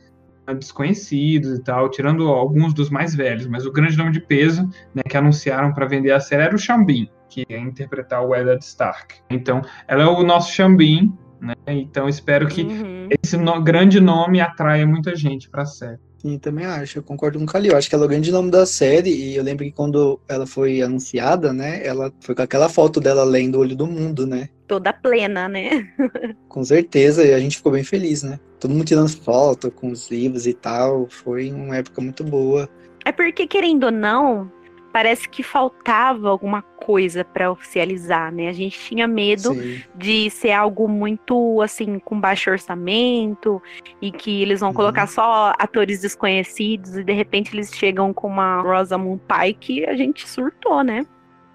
[0.46, 4.70] ah, desconhecidos e tal, tirando alguns dos mais velhos, mas o grande nome de peso,
[4.94, 8.64] né, que anunciaram para vender a série era o Xambin, que ia interpretar o Eddard
[8.64, 9.16] Stark.
[9.32, 11.12] Então, ela é o nosso Xambin,
[11.42, 11.56] né?
[11.66, 13.10] Então, espero que uhum.
[13.24, 15.98] esse no, grande nome atrai muita gente pra série.
[16.22, 17.76] Sim, também acho, eu concordo com o Calil.
[17.76, 20.46] Acho que ela é o grande nome da série, e eu lembro que quando ela
[20.46, 24.48] foi anunciada, né, ela foi com aquela foto dela lendo o Olho do Mundo, né?
[24.68, 25.92] Toda plena, né?
[26.48, 28.40] com certeza, e a gente ficou bem feliz, né?
[28.60, 32.70] Todo mundo tirando foto com os livros e tal, foi uma época muito boa.
[33.04, 34.52] É porque, querendo ou não,
[34.92, 38.50] parece que faltava alguma coisa para oficializar, né?
[38.50, 39.84] A gente tinha medo Sim.
[39.96, 43.62] de ser algo muito assim com baixo orçamento
[44.02, 44.76] e que eles vão uhum.
[44.76, 50.28] colocar só atores desconhecidos e de repente eles chegam com uma Rosamund Pike, a gente
[50.28, 51.06] surtou, né?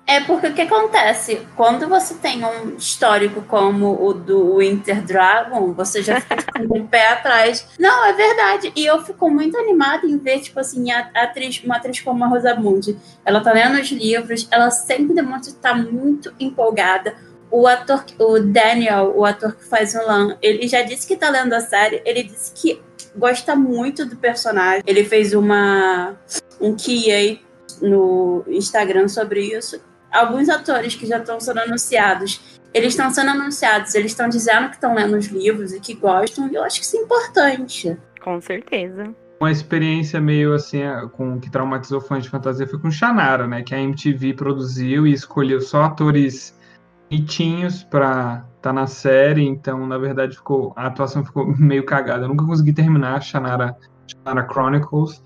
[0.07, 1.45] É porque o que acontece?
[1.57, 6.87] Quando você tem um histórico como o do Winter Dragon, você já fica com um
[6.87, 7.67] pé atrás.
[7.77, 8.73] Não, é verdade.
[8.77, 12.29] E eu fico muito animada em ver, tipo assim, a, atriz, uma atriz como a
[12.29, 12.97] Rosamund.
[13.25, 17.17] Ela tá lendo os livros, ela sempre demonstra estar muito empolgada.
[17.51, 21.31] O ator, o Daniel, o ator que faz o Lan, ele já disse que tá
[21.31, 22.81] lendo a série, ele disse que
[23.17, 24.83] gosta muito do personagem.
[24.87, 26.15] Ele fez uma
[26.61, 27.41] um QA
[27.81, 29.81] no Instagram sobre isso
[30.17, 34.75] alguns atores que já estão sendo anunciados, eles estão sendo anunciados, eles estão dizendo que
[34.75, 37.97] estão lendo os livros e que gostam, e eu acho que isso é importante.
[38.23, 39.15] Com certeza.
[39.41, 43.63] Uma experiência meio assim, é, com que traumatizou fãs de fantasia foi com Shannara, né?
[43.63, 46.57] Que a MTV produziu e escolheu só atores
[47.09, 52.25] bonitinhos pra estar tá na série, então na verdade ficou a atuação ficou meio cagada.
[52.25, 55.23] Eu nunca consegui terminar Shannara, Shannara Chronicles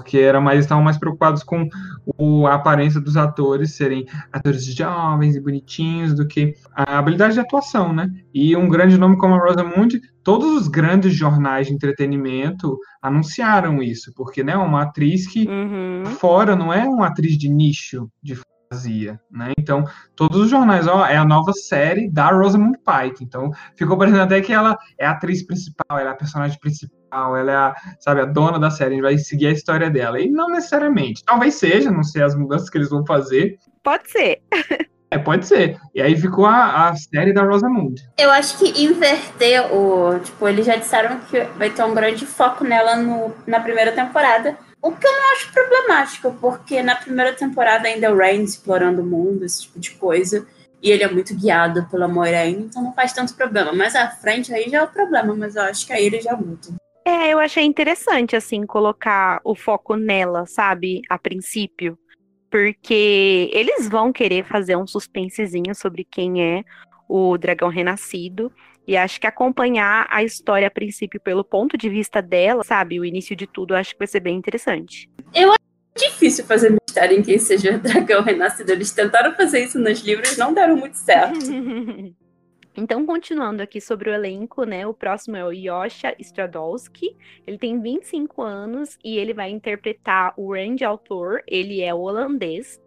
[0.00, 1.68] porque era mais estavam mais preocupados com
[2.06, 7.40] o, a aparência dos atores serem atores jovens e bonitinhos do que a habilidade de
[7.40, 8.10] atuação, né?
[8.32, 14.12] E um grande nome como a Rosamund, todos os grandes jornais de entretenimento anunciaram isso,
[14.14, 16.04] porque né, uma atriz que uhum.
[16.06, 18.34] fora não é uma atriz de nicho de
[18.70, 19.52] fantasia, né?
[19.58, 23.24] Então, todos os jornais, ó, é a nova série da Rosamund Pike.
[23.24, 27.00] Então, ficou parecendo até que ela é a atriz principal, ela é a personagem principal
[27.12, 30.20] ela é a, sabe, a dona da série, a gente vai seguir a história dela.
[30.20, 31.24] E não necessariamente.
[31.24, 33.58] Talvez seja, não sei as mudanças que eles vão fazer.
[33.82, 34.40] Pode ser.
[35.10, 35.76] É, pode ser.
[35.92, 38.00] E aí ficou a, a série da Rosamund.
[38.16, 40.20] Eu acho que inverter o.
[40.20, 44.56] Tipo, eles já disseram que vai ter um grande foco nela no, na primeira temporada.
[44.82, 49.02] O que eu não acho problemático, porque na primeira temporada ainda é o Rain explorando
[49.02, 50.46] o mundo, esse tipo de coisa.
[50.82, 53.72] E ele é muito guiado pela Moiraine, então não faz tanto problema.
[53.72, 56.34] Mas à frente aí já é o problema, mas eu acho que aí ele já
[56.34, 56.68] muda.
[57.04, 61.98] É, eu achei interessante, assim, colocar o foco nela, sabe, a princípio.
[62.50, 66.64] Porque eles vão querer fazer um suspensezinho sobre quem é
[67.08, 68.50] o dragão renascido.
[68.90, 73.04] E acho que acompanhar a história a princípio pelo ponto de vista dela, sabe, o
[73.04, 75.08] início de tudo, acho que vai ser bem interessante.
[75.32, 78.72] Eu acho difícil fazer mistério em quem seja o dragão renascido.
[78.72, 81.38] Eles tentaram fazer isso nos livros, não deram muito certo.
[82.76, 84.86] Então, continuando aqui sobre o elenco, né?
[84.86, 87.16] O próximo é o Yosha Stradowski.
[87.44, 91.42] Ele tem 25 anos e ele vai interpretar o Randy Autor.
[91.48, 92.80] Ele é holandês.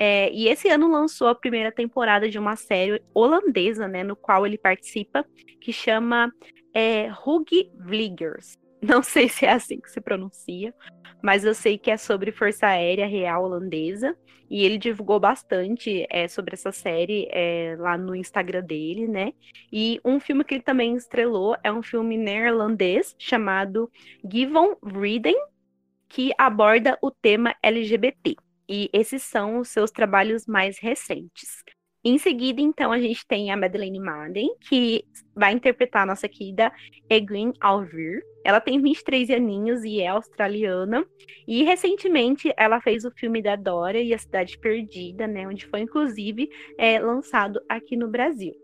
[0.00, 4.04] É, e esse ano lançou a primeira temporada de uma série holandesa, né?
[4.04, 5.26] No qual ele participa,
[5.60, 6.32] que chama
[6.72, 7.44] é, Hugh
[7.80, 8.56] Vliegers.
[8.80, 10.72] Não sei se é assim que se pronuncia,
[11.20, 14.16] mas eu sei que é sobre Força Aérea Real Holandesa.
[14.48, 19.32] E ele divulgou bastante é, sobre essa série é, lá no Instagram dele, né?
[19.70, 23.90] E um filme que ele também estrelou é um filme neerlandês chamado
[24.24, 25.36] Given Vreden,
[26.08, 28.36] que aborda o tema LGBT.
[28.68, 31.62] E esses são os seus trabalhos mais recentes.
[32.04, 35.04] Em seguida, então, a gente tem a Madeleine Madden, que
[35.34, 36.72] vai interpretar a nossa querida
[37.10, 38.22] Egwene Alvir.
[38.44, 41.04] Ela tem 23 aninhos e é australiana.
[41.46, 45.46] E recentemente ela fez o filme da Dora e a Cidade Perdida, né?
[45.48, 46.48] Onde foi, inclusive,
[46.78, 48.54] é, lançado aqui no Brasil.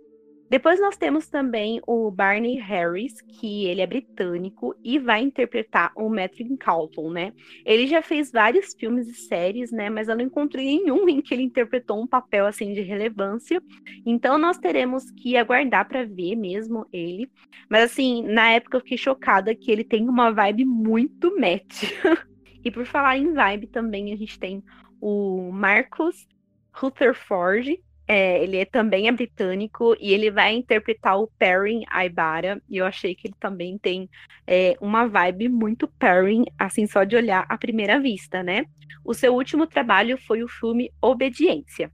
[0.54, 6.08] Depois nós temos também o Barney Harris, que ele é britânico e vai interpretar o
[6.08, 7.32] Matthew Carlton, né?
[7.66, 9.90] Ele já fez vários filmes e séries, né?
[9.90, 13.60] Mas eu não encontrei nenhum em que ele interpretou um papel assim de relevância.
[14.06, 17.28] Então nós teremos que aguardar para ver mesmo ele.
[17.68, 21.82] Mas assim, na época eu fiquei chocada que ele tem uma vibe muito Matt.
[22.64, 24.62] e por falar em vibe também, a gente tem
[25.00, 26.28] o Marcus
[26.72, 32.60] Rutherford, é, ele é, também é britânico e ele vai interpretar o Perrin Aibara.
[32.68, 34.08] E eu achei que ele também tem
[34.46, 38.66] é, uma vibe muito Perrin, assim, só de olhar à primeira vista, né?
[39.04, 41.90] O seu último trabalho foi o filme Obediência.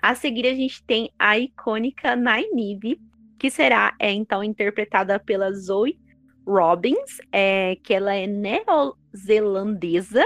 [0.00, 3.00] A seguir, a gente tem a icônica Nynaeve,
[3.38, 5.98] que será, é, então, interpretada pela Zoe
[6.46, 10.24] Robbins, é, que ela é neozelandesa.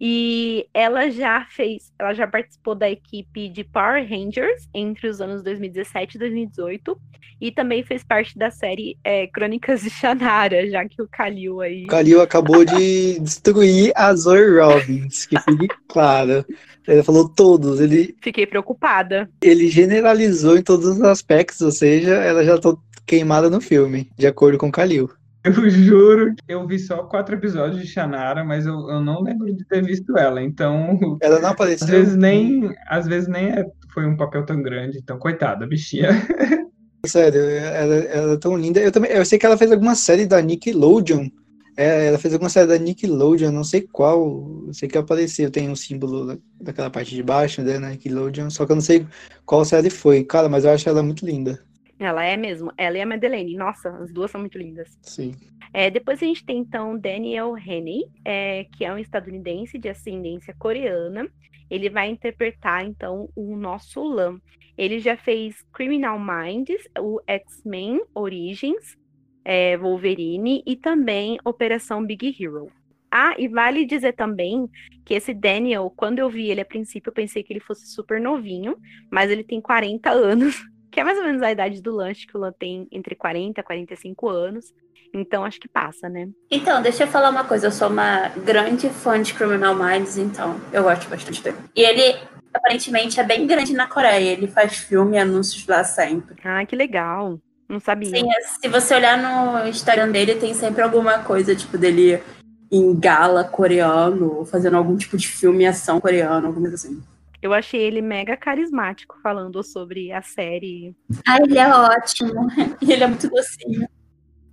[0.00, 5.42] E ela já fez, ela já participou da equipe de Power Rangers entre os anos
[5.42, 6.98] 2017 e 2018.
[7.40, 11.84] E também fez parte da série é, Crônicas de Shannara, já que o Kalil aí.
[11.84, 16.44] O Kalil acabou de destruir a Zoe Robbins, que fique claro.
[16.88, 18.16] Ele falou todos, ele.
[18.22, 19.28] Fiquei preocupada.
[19.42, 22.74] Ele generalizou em todos os aspectos, ou seja, ela já tá
[23.06, 25.10] queimada no filme, de acordo com o Kalil.
[25.56, 29.46] Eu juro que eu vi só quatro episódios de Shannara, mas eu, eu não lembro
[29.54, 30.98] de ter visto ela, então.
[31.22, 31.86] Ela não apareceu.
[31.86, 36.10] Às vezes nem, às vezes nem é, foi um papel tão grande, então coitada, bichinha.
[37.06, 38.80] Sério, ela, ela é tão linda.
[38.80, 41.28] Eu, também, eu sei que ela fez alguma série da Nickelodeon.
[41.76, 44.64] É, ela fez alguma série da Nickelodeon, não sei qual.
[44.66, 48.66] Eu sei que apareceu, tem um símbolo daquela parte de baixo, né, na Nickelodeon, só
[48.66, 49.06] que eu não sei
[49.44, 50.24] qual série foi.
[50.24, 51.62] Cara, mas eu acho ela muito linda.
[51.98, 52.72] Ela é mesmo.
[52.76, 53.56] Ela e a Madeleine.
[53.56, 54.98] Nossa, as duas são muito lindas.
[55.02, 55.34] Sim.
[55.72, 60.54] É, depois a gente tem, então, Daniel Henney, é, que é um estadunidense de ascendência
[60.58, 61.28] coreana.
[61.70, 64.40] Ele vai interpretar, então, o nosso Lam.
[64.76, 68.96] Ele já fez Criminal Minds, o X-Men Origins,
[69.44, 72.70] é, Wolverine e também Operação Big Hero.
[73.10, 74.68] Ah, e vale dizer também
[75.04, 78.20] que esse Daniel, quando eu vi ele a princípio, eu pensei que ele fosse super
[78.20, 78.76] novinho,
[79.10, 82.36] mas ele tem 40 anos que é mais ou menos a idade do lanche, que
[82.36, 84.72] o Lan tem entre 40 e 45 anos.
[85.14, 86.28] Então acho que passa, né?
[86.50, 87.68] Então, deixa eu falar uma coisa.
[87.68, 91.56] Eu sou uma grande fã de Criminal Minds, então eu gosto bastante dele.
[91.74, 92.18] E ele
[92.52, 94.32] aparentemente é bem grande na Coreia.
[94.32, 96.36] Ele faz filme e anúncios lá sempre.
[96.44, 97.38] Ah, que legal.
[97.68, 98.10] Não sabia.
[98.10, 102.22] Sim, é, se você olhar no Instagram dele, tem sempre alguma coisa, tipo, dele
[102.70, 107.02] em gala coreano, fazendo algum tipo de filme e ação coreano, alguma coisa assim.
[107.42, 110.94] Eu achei ele mega carismático falando sobre a série.
[111.26, 112.48] Ah, ele é ótimo.
[112.80, 113.88] E ele é muito docinho.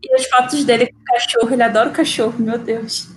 [0.03, 3.09] E as fotos dele com o cachorro, ele adora o cachorro, meu Deus.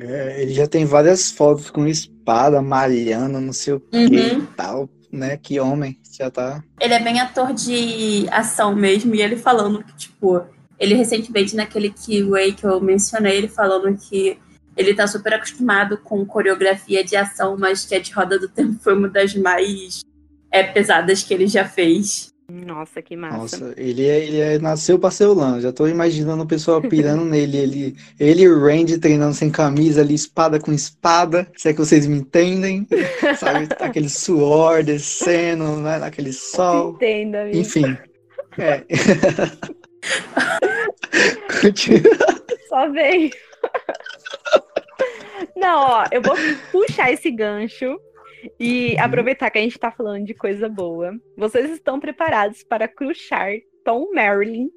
[0.00, 4.38] É, ele já tem várias fotos com espada, malhando, não sei o que uhum.
[4.40, 5.36] e tal, né?
[5.36, 6.64] Que homem, já tá.
[6.80, 10.44] Ele é bem ator de ação mesmo, e ele falando que, tipo,
[10.78, 14.36] ele recentemente naquele Keyway que eu mencionei, ele falando que
[14.76, 18.78] ele tá super acostumado com coreografia de ação, mas que a de Roda do Tempo
[18.80, 20.02] foi uma das mais
[20.50, 22.32] é, pesadas que ele já fez.
[22.50, 23.38] Nossa, que massa.
[23.38, 25.60] Nossa, ele, é, ele é, nasceu pra ser o Lan.
[25.60, 27.56] Já tô imaginando o pessoal pirando nele.
[27.56, 31.50] Ele, ele e o Randy treinando sem camisa ali, espada com espada.
[31.56, 32.86] Se é que vocês me entendem.
[33.40, 33.66] Sabe?
[33.80, 35.98] Aquele suor descendo, né?
[35.98, 36.96] Naquele sol.
[36.96, 37.56] Entenda, amigo.
[37.56, 37.96] Enfim.
[38.58, 38.84] É.
[42.68, 43.30] Só vem.
[45.56, 46.34] Não, ó, eu vou
[46.72, 47.98] puxar esse gancho
[48.58, 49.04] e uhum.
[49.04, 51.12] aproveitar que a gente tá falando de coisa boa.
[51.36, 53.52] Vocês estão preparados para crushar
[53.84, 54.68] Tom Marilyn?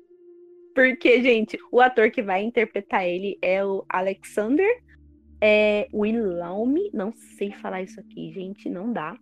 [0.73, 4.69] Porque, gente, o ator que vai interpretar ele é o Alexander
[5.41, 6.75] é, Wilhelm.
[6.93, 9.17] Não sei falar isso aqui, gente, não dá.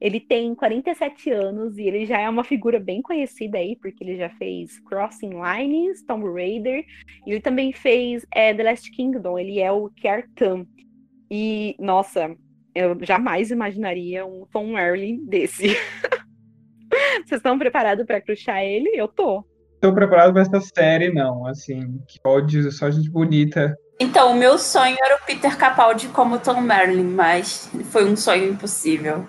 [0.00, 4.16] Ele tem 47 anos e ele já é uma figura bem conhecida aí, porque ele
[4.16, 6.84] já fez Crossing Lines, Tomb Raider,
[7.26, 10.66] e ele também fez é, The Last Kingdom, ele é o Kertan.
[11.30, 12.34] E, nossa,
[12.74, 15.68] eu jamais imaginaria um Tom Merlin desse.
[17.26, 18.90] Vocês estão preparados para crushar ele?
[18.94, 19.44] Eu tô.
[19.74, 21.46] Estou preparado para essa série, não.
[21.46, 23.76] Assim, que pode só gente bonita.
[24.00, 28.52] Então, o meu sonho era o Peter Capaldi como Tom Merlin, mas foi um sonho
[28.52, 29.26] impossível.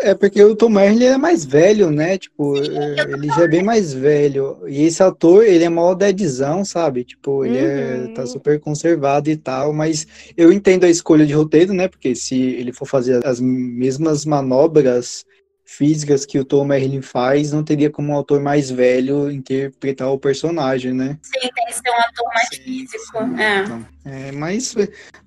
[0.00, 2.16] É porque o Tom Merlin é mais velho, né?
[2.18, 4.58] Tipo, Sim, é, ele já é bem mais velho.
[4.68, 7.02] E esse ator, ele é mó deadzão, sabe?
[7.02, 8.04] Tipo, ele é, uhum.
[8.04, 11.88] é, tá super conservado e tal, mas eu entendo a escolha de roteiro, né?
[11.88, 15.24] Porque se ele for fazer as mesmas manobras
[15.68, 20.18] físicas que o Tom Merlin faz, não teria como um autor mais velho interpretar o
[20.18, 21.18] personagem, né?
[21.22, 23.18] Sim, tem que ser um ator mais sim, físico.
[23.18, 23.40] Sim.
[23.40, 23.60] É.
[23.60, 24.74] Então, é, mas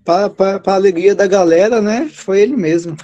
[0.03, 0.31] para
[0.65, 2.09] a alegria da galera, né?
[2.11, 2.97] Foi ele mesmo.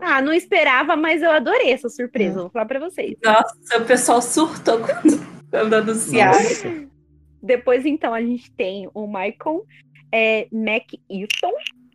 [0.00, 3.16] Ah, não esperava, mas eu adorei essa surpresa, vou falar para vocês.
[3.22, 6.88] Nossa, o pessoal surtou quando, quando anunciaram.
[7.42, 9.64] Depois, então, a gente tem o Michael
[10.12, 11.52] é, McEaton,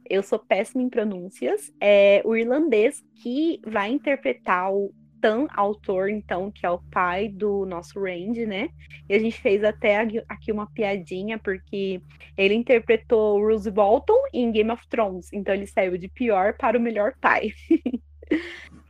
[0.10, 6.52] eu sou péssima em pronúncias, é o irlandês que vai interpretar o Tan, autor, então,
[6.52, 8.70] que é o pai do nosso Randy, né?
[9.08, 9.98] E a gente fez até
[10.28, 12.02] aqui uma piadinha, porque
[12.38, 16.78] ele interpretou o Roose Bolton em Game of Thrones, então ele saiu de pior para
[16.78, 17.52] o melhor pai.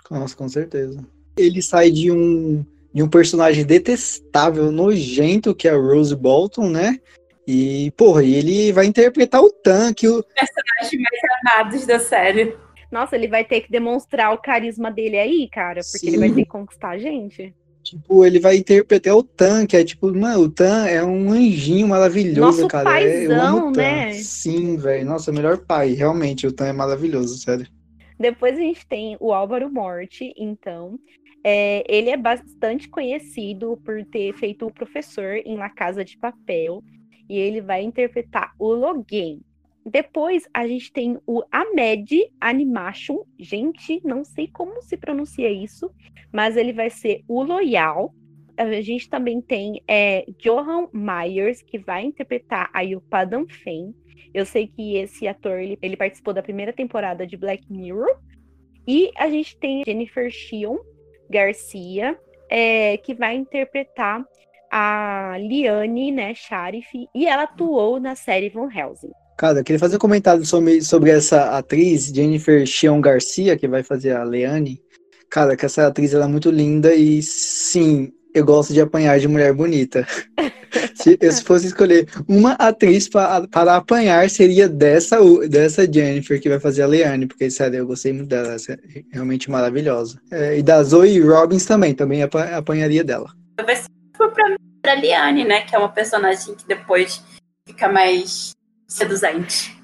[0.10, 1.06] Nossa, com certeza.
[1.38, 7.00] Ele sai de um, de um personagem detestável, nojento, que é o Rose Bolton, né?
[7.48, 10.08] E, porra, ele vai interpretar o tanque.
[10.08, 12.56] O personagem mais amados da série.
[12.92, 16.08] Nossa, ele vai ter que demonstrar o carisma dele aí, cara, porque Sim.
[16.08, 17.54] ele vai ter que conquistar a gente.
[17.84, 21.88] Tipo, ele vai interpretar o Tan, que é tipo, mano, o Tan é um anjinho
[21.88, 22.84] maravilhoso, Nosso cara.
[22.84, 23.82] paizão, é, eu amo o Tan.
[23.82, 24.14] né?
[24.14, 25.06] Sim, velho.
[25.06, 25.94] Nossa, melhor pai.
[25.94, 27.68] Realmente, o Tan é maravilhoso, sério.
[28.20, 31.00] Depois a gente tem o Álvaro Morte, então.
[31.42, 36.84] É, ele é bastante conhecido por ter feito o professor em La Casa de Papel.
[37.30, 39.40] E ele vai interpretar o Logan.
[39.86, 43.24] Depois a gente tem o Ahmed Animation.
[43.38, 45.92] Gente, não sei como se pronuncia isso,
[46.32, 48.14] mas ele vai ser o Loyal.
[48.58, 53.96] A gente também tem é, Johan Myers, que vai interpretar a Yupadan Fen.
[54.34, 58.20] Eu sei que esse ator ele, ele participou da primeira temporada de Black Mirror.
[58.86, 60.78] E a gente tem Jennifer Shion
[61.30, 62.20] Garcia,
[62.50, 64.26] é, que vai interpretar
[64.72, 69.12] a Liane, né, Sharif, e ela atuou na série Van Helsing.
[69.40, 73.82] Cara, eu queria fazer um comentário sobre, sobre essa atriz, Jennifer Shion Garcia, que vai
[73.84, 74.82] fazer a Leane.
[75.30, 79.30] Cara, que essa atriz ela é muito linda e sim, eu gosto de apanhar de
[79.30, 80.06] mulher bonita.
[80.94, 85.18] se eu se fosse escolher uma atriz pra, para apanhar, seria dessa,
[85.48, 88.58] dessa Jennifer que vai fazer a Leane, porque, sério, eu gostei muito dela, ela
[88.94, 90.20] é realmente maravilhosa.
[90.30, 93.32] É, e da Zoe Robbins também, também apa- apanharia dela.
[93.66, 93.88] Vai ser
[94.18, 95.62] pra, pra Liane, né?
[95.62, 97.24] Que é uma personagem que depois
[97.66, 98.52] fica mais
[98.90, 99.78] seduzente.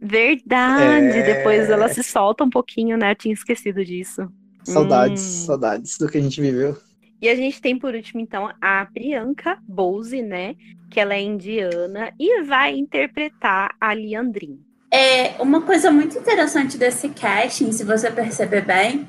[0.00, 1.34] Verdade, É.
[1.34, 3.12] depois ela se solta um pouquinho, né?
[3.12, 4.26] Eu tinha esquecido disso.
[4.64, 5.46] Saudades, Hum.
[5.46, 6.76] saudades do que a gente viveu.
[7.20, 10.54] E a gente tem por último, então, a Priyanka Bose, né?
[10.90, 14.58] Que ela é indiana e vai interpretar a Liandrin.
[14.92, 19.06] É uma coisa muito interessante desse casting, se você perceber bem,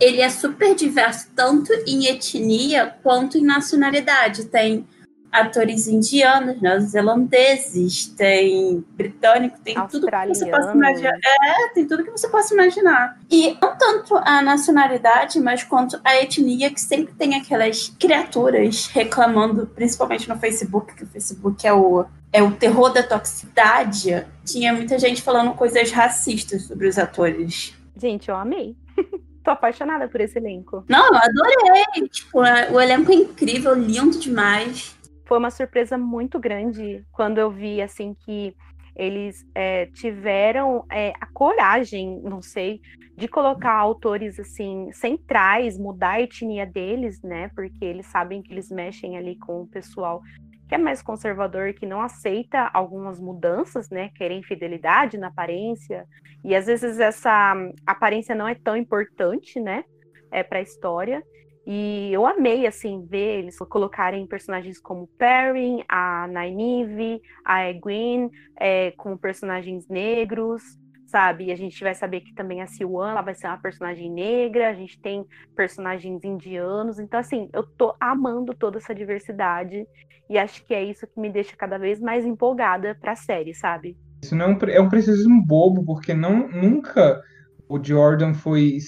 [0.00, 4.44] ele é super diverso tanto em etnia quanto em nacionalidade.
[4.46, 4.86] Tem
[5.34, 11.18] atores indianos, neozelandeses, tem britânico, tem tudo que você possa imaginar.
[11.24, 13.18] É, tem tudo que você possa imaginar.
[13.30, 19.66] E não tanto a nacionalidade, mas quanto a etnia, que sempre tem aquelas criaturas reclamando,
[19.66, 24.24] principalmente no Facebook, que o Facebook é o, é o terror da toxicidade.
[24.44, 27.74] Tinha muita gente falando coisas racistas sobre os atores.
[27.96, 28.76] Gente, eu amei.
[29.44, 30.84] Tô apaixonada por esse elenco.
[30.88, 32.08] Não, eu adorei.
[32.08, 34.93] Tipo, é- o elenco é incrível, lindo demais.
[35.26, 38.54] Foi uma surpresa muito grande quando eu vi, assim, que
[38.96, 42.80] eles é, tiveram é, a coragem, não sei,
[43.16, 47.50] de colocar autores, assim, centrais, mudar a etnia deles, né?
[47.54, 50.20] Porque eles sabem que eles mexem ali com o pessoal
[50.68, 54.10] que é mais conservador, que não aceita algumas mudanças, né?
[54.16, 56.06] Querem fidelidade na aparência.
[56.42, 57.54] E às vezes essa
[57.86, 59.84] aparência não é tão importante, né?
[60.30, 61.22] É, para a história.
[61.66, 68.90] E eu amei, assim, ver eles colocarem personagens como Perrin, a Nynaeve, a Egwene, é,
[68.92, 70.62] como personagens negros,
[71.06, 71.44] sabe?
[71.44, 74.68] E a gente vai saber que também a Siwan ela vai ser uma personagem negra,
[74.68, 75.24] a gente tem
[75.56, 76.98] personagens indianos.
[76.98, 79.86] Então, assim, eu tô amando toda essa diversidade
[80.28, 83.96] e acho que é isso que me deixa cada vez mais empolgada pra série, sabe?
[84.22, 87.22] Isso não é um é preciosismo bobo, porque não, nunca
[87.68, 88.78] o Jordan foi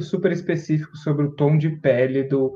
[0.00, 2.54] super específico sobre o tom de pele do-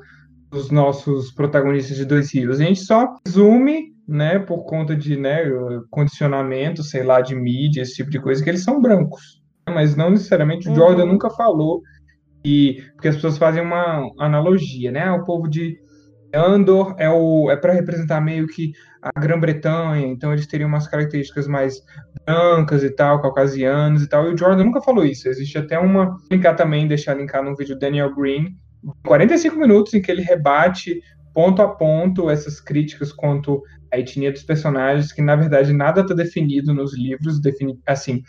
[0.51, 2.61] dos nossos protagonistas de Dois Rios.
[2.61, 5.45] A gente só resume, né, por conta de né,
[5.91, 9.41] condicionamento, sei lá, de mídia, esse tipo de coisa, que eles são brancos.
[9.69, 10.77] Mas não necessariamente o Uhum.
[10.77, 11.81] Jordan nunca falou
[12.45, 15.03] e porque as pessoas fazem uma analogia, né?
[15.05, 15.79] Ah, O povo de
[16.35, 17.07] Andor é
[17.53, 18.73] é para representar meio que
[19.03, 21.83] a Grã-Bretanha, então eles teriam umas características mais
[22.25, 24.31] brancas e tal, caucasianos e tal.
[24.31, 25.29] E o Jordan nunca falou isso.
[25.29, 28.57] Existe até uma linkar também, deixar linkar no vídeo Daniel Green,
[29.05, 31.01] 45 minutos em que ele rebate
[31.35, 36.15] ponto a ponto essas críticas quanto à etnia dos personagens, que na verdade nada está
[36.15, 38.23] definido nos livros, defini assim,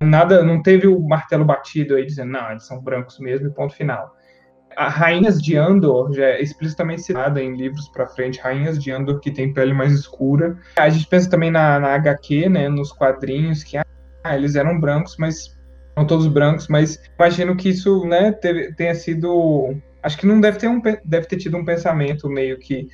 [0.00, 4.15] nada, não teve o martelo batido aí dizendo, não, eles são brancos mesmo ponto final.
[4.76, 9.20] A Rainhas de Andor já é explicitamente citada em livros pra frente, Rainhas de Andor
[9.20, 10.56] que tem pele mais escura.
[10.76, 13.84] A gente pensa também na, na HQ, né, nos quadrinhos, que ah,
[14.36, 15.56] eles eram brancos, mas
[15.96, 20.58] não todos brancos, mas imagino que isso, né, teve- tenha sido, acho que não deve
[20.58, 22.86] ter um deve ter tido um pensamento meio que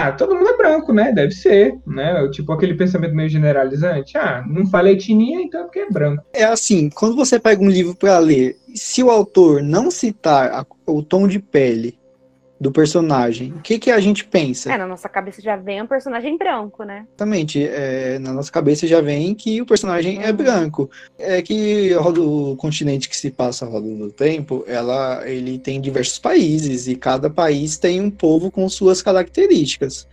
[0.00, 1.10] ah, todo mundo é branco, né?
[1.10, 2.28] Deve ser, né?
[2.28, 4.16] Tipo aquele pensamento meio generalizante.
[4.16, 6.22] Ah, não falei etnia, então é porque é branco.
[6.32, 11.02] É assim, quando você pega um livro para ler, se o autor não citar o
[11.02, 11.97] tom de pele
[12.60, 14.72] do personagem, o que, que a gente pensa?
[14.72, 17.04] É, na nossa cabeça já vem um personagem branco, né?
[17.08, 20.36] Exatamente, é, na nossa cabeça já vem que o personagem é Uhum.
[20.36, 20.90] branco.
[21.18, 26.18] É que o continente que se passa a roda do tempo, ela, ele tem diversos
[26.18, 30.08] países e cada país tem um povo com suas características.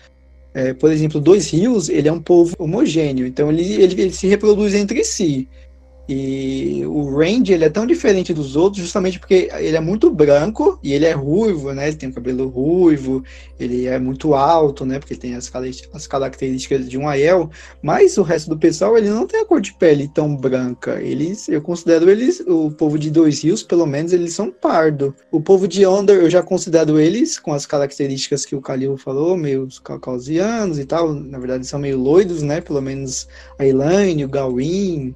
[0.53, 4.27] É, por exemplo, Dois Rios, ele é um povo homogêneo, então ele, ele, ele se
[4.27, 5.49] reproduz entre si.
[6.07, 10.79] E o Randy, ele é tão diferente dos outros justamente porque ele é muito branco
[10.83, 11.87] e ele é ruivo, né?
[11.87, 13.23] Ele tem o cabelo ruivo,
[13.59, 14.99] ele é muito alto, né?
[14.99, 15.51] Porque tem as,
[15.93, 17.49] as características de um Aiel,
[17.81, 21.01] mas o resto do pessoal, ele não tem a cor de pele tão branca.
[21.01, 25.15] Eles, eu considero eles, o povo de Dois Rios, pelo menos, eles são pardo.
[25.31, 29.35] O povo de Onder, eu já considero eles com as características que o Kalil falou,
[29.35, 31.13] meio caucasianos e tal.
[31.13, 32.61] Na verdade, são meio loidos, né?
[32.61, 33.27] Pelo menos
[33.57, 35.15] a Elaine, o Gawain,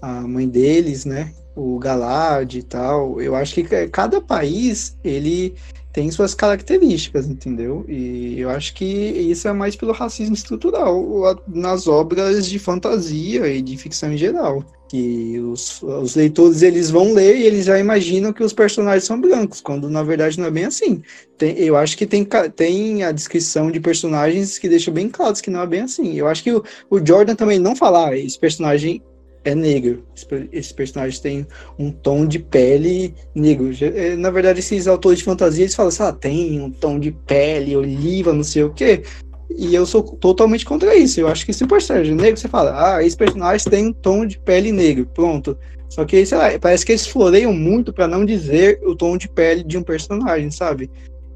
[0.00, 1.32] a mãe deles, né?
[1.54, 3.20] O Galad e tal.
[3.20, 5.54] Eu acho que cada país ele
[5.98, 7.84] tem suas características, entendeu?
[7.88, 13.60] E eu acho que isso é mais pelo racismo estrutural nas obras de fantasia e
[13.60, 14.64] de ficção em geral.
[14.88, 19.20] Que os, os leitores eles vão ler e eles já imaginam que os personagens são
[19.20, 21.02] brancos, quando na verdade não é bem assim.
[21.36, 22.24] Tem, eu acho que tem,
[22.54, 26.14] tem a descrição de personagens que deixa bem claro que não é bem assim.
[26.14, 29.02] Eu acho que o, o Jordan também não fala, ah, esse personagem
[29.44, 30.04] é negro.
[30.52, 31.46] Esse personagem tem
[31.78, 33.70] um tom de pele negro.
[33.80, 37.12] É, na verdade, esses autores de fantasia, eles falam assim, ah, tem um tom de
[37.12, 39.02] pele oliva, não sei o quê.
[39.50, 41.20] E eu sou totalmente contra isso.
[41.20, 43.92] Eu acho que se o personagem é negro, você fala, ah, esse personagem tem um
[43.92, 45.06] tom de pele negro.
[45.14, 45.58] Pronto.
[45.88, 49.28] Só que, sei lá, parece que eles floreiam muito para não dizer o tom de
[49.28, 50.90] pele de um personagem, sabe?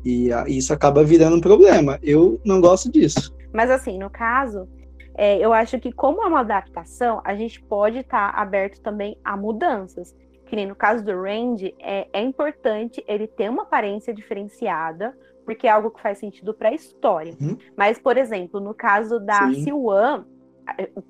[0.04, 1.98] E isso acaba virando um problema.
[2.02, 3.34] Eu não gosto disso.
[3.52, 4.68] Mas assim, no caso,
[5.14, 9.18] é, eu acho que como é uma adaptação, a gente pode estar tá aberto também
[9.24, 10.14] a mudanças.
[10.46, 15.66] Que nem no caso do Randy, é, é importante ele ter uma aparência diferenciada, porque
[15.66, 17.34] é algo que faz sentido para a história.
[17.40, 17.56] Uhum.
[17.76, 20.24] Mas, por exemplo, no caso da Siwan,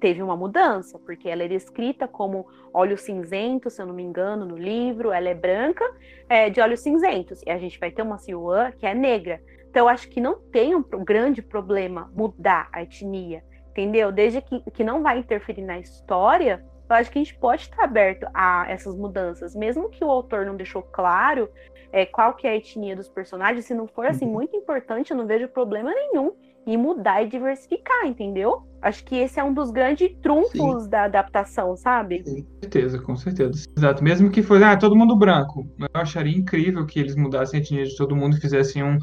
[0.01, 4.47] teve uma mudança, porque ela era escrita como olhos cinzentos, se eu não me engano,
[4.47, 5.85] no livro, ela é branca,
[6.29, 9.43] é, de olhos cinzentos, e a gente vai ter uma Siwan que é negra.
[9.69, 13.43] Então, eu acho que não tem um grande problema mudar a etnia
[13.73, 14.13] entendeu?
[14.13, 17.85] Desde que, que não vai interferir na história, eu acho que a gente pode estar
[17.85, 21.49] aberto a essas mudanças, mesmo que o autor não deixou claro
[21.91, 24.33] é, qual que é a etnia dos personagens, se não for assim uhum.
[24.33, 26.33] muito importante, eu não vejo problema nenhum
[26.67, 28.63] em mudar e diversificar, entendeu?
[28.81, 30.89] Acho que esse é um dos grandes trunfos Sim.
[30.89, 32.23] da adaptação, sabe?
[32.23, 33.65] Com certeza, com certeza.
[33.77, 34.03] Exato.
[34.03, 35.67] Mesmo que fosse, ah, todo mundo branco.
[35.79, 38.97] Eu acharia incrível que eles mudassem a etnia de todo mundo e fizessem um,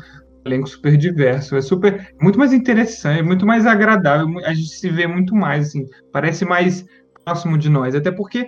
[0.46, 5.08] elenco super diverso, é super muito mais interessante, muito mais agradável, a gente se vê
[5.08, 6.86] muito mais assim, parece mais
[7.24, 8.48] próximo de nós, até porque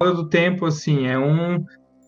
[0.00, 1.64] do tempo assim, é um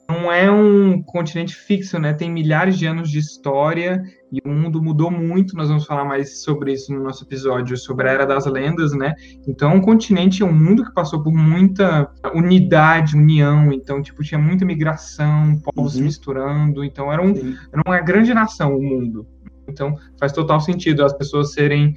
[0.08, 2.12] não é um continente fixo, né?
[2.12, 4.02] Tem milhares de anos de história
[4.32, 5.56] e o mundo mudou muito.
[5.56, 9.14] Nós vamos falar mais sobre isso no nosso episódio sobre a Era das Lendas, né?
[9.48, 13.72] Então, um continente é um mundo que passou por muita unidade, união.
[13.72, 16.04] Então, tipo, tinha muita migração, povos uhum.
[16.04, 16.84] misturando.
[16.84, 17.34] Então, era, um,
[17.72, 19.26] era uma grande nação o mundo.
[19.68, 21.96] Então, faz total sentido as pessoas serem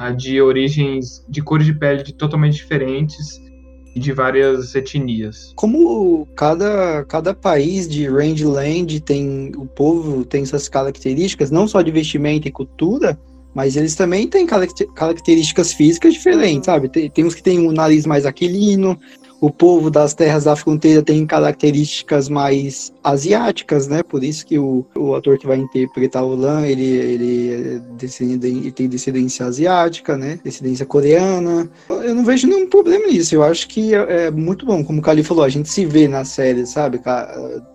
[0.00, 3.49] uh, de origens, de cores de pele de totalmente diferentes
[3.94, 5.52] de várias etnias.
[5.56, 11.90] Como cada, cada país de Rangeland tem o povo tem suas características, não só de
[11.90, 13.18] vestimenta e cultura,
[13.54, 16.88] mas eles também têm características físicas diferentes, sabe?
[16.88, 18.98] Tem, tem uns que têm um nariz mais aquilino,
[19.40, 24.02] o povo das terras da fronteira tem características mais asiáticas, né?
[24.02, 28.70] Por isso que o, o ator que vai interpretar o Lan, ele, ele, é ele
[28.70, 30.38] tem descendência asiática, né?
[30.44, 31.70] Descendência coreana.
[31.88, 33.34] Eu não vejo nenhum problema nisso.
[33.34, 34.84] Eu acho que é, é muito bom.
[34.84, 37.00] Como o Kali falou, a gente se vê na série, sabe?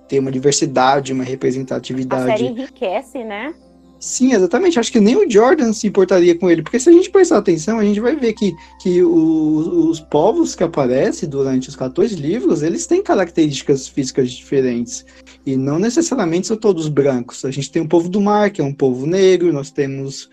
[0.07, 2.31] Tem uma diversidade, uma representatividade.
[2.31, 3.53] A série enriquece, né?
[3.99, 4.79] Sim, exatamente.
[4.79, 7.79] Acho que nem o Jordan se importaria com ele, porque se a gente prestar atenção,
[7.79, 12.61] a gente vai ver que, que o, os povos que aparecem durante os 14 livros,
[12.61, 15.05] eles têm características físicas diferentes.
[15.45, 17.45] E não necessariamente são todos brancos.
[17.45, 20.29] A gente tem o povo do mar, que é um povo negro, nós temos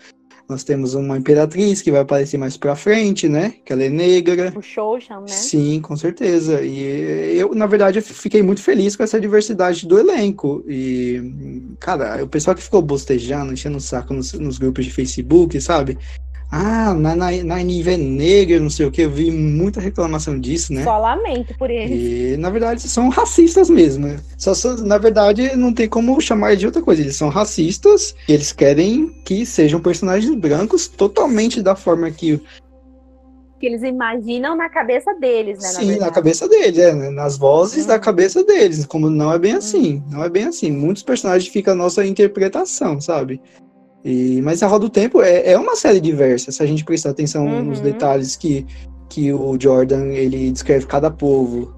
[0.49, 3.53] nós temos uma imperatriz que vai aparecer mais pra frente, né?
[3.65, 4.53] Que ela é negra.
[4.55, 5.27] O Shoshan, né?
[5.27, 6.61] Sim, com certeza.
[6.61, 10.63] E eu, na verdade, eu fiquei muito feliz com essa diversidade do elenco.
[10.67, 15.59] E, cara, o pessoal que ficou bostejando, enchendo o saco nos, nos grupos de Facebook,
[15.61, 15.97] sabe?
[16.55, 20.71] Ah, na, na, na nível negra, não sei o que, eu vi muita reclamação disso,
[20.71, 20.83] né?
[20.83, 22.35] Só lamento por eles.
[22.35, 24.05] E, na verdade, são racistas mesmo.
[24.05, 24.19] Né?
[24.37, 27.01] Só, só, na verdade, não tem como chamar de outra coisa.
[27.01, 32.39] Eles são racistas, eles querem que sejam personagens brancos totalmente da forma que
[33.59, 35.69] que eles imaginam na cabeça deles, né?
[35.69, 37.09] Sim, na, na cabeça deles, é, né?
[37.09, 38.01] nas vozes da uhum.
[38.01, 40.11] cabeça deles, como não é bem assim, hum.
[40.11, 40.69] não é bem assim.
[40.69, 43.39] Muitos personagens ficam a nossa interpretação, sabe?
[44.03, 47.11] E, mas a Roda do Tempo é, é uma série diversa, se a gente prestar
[47.11, 47.63] atenção uhum.
[47.63, 48.65] nos detalhes que,
[49.09, 51.73] que o Jordan ele descreve cada povo.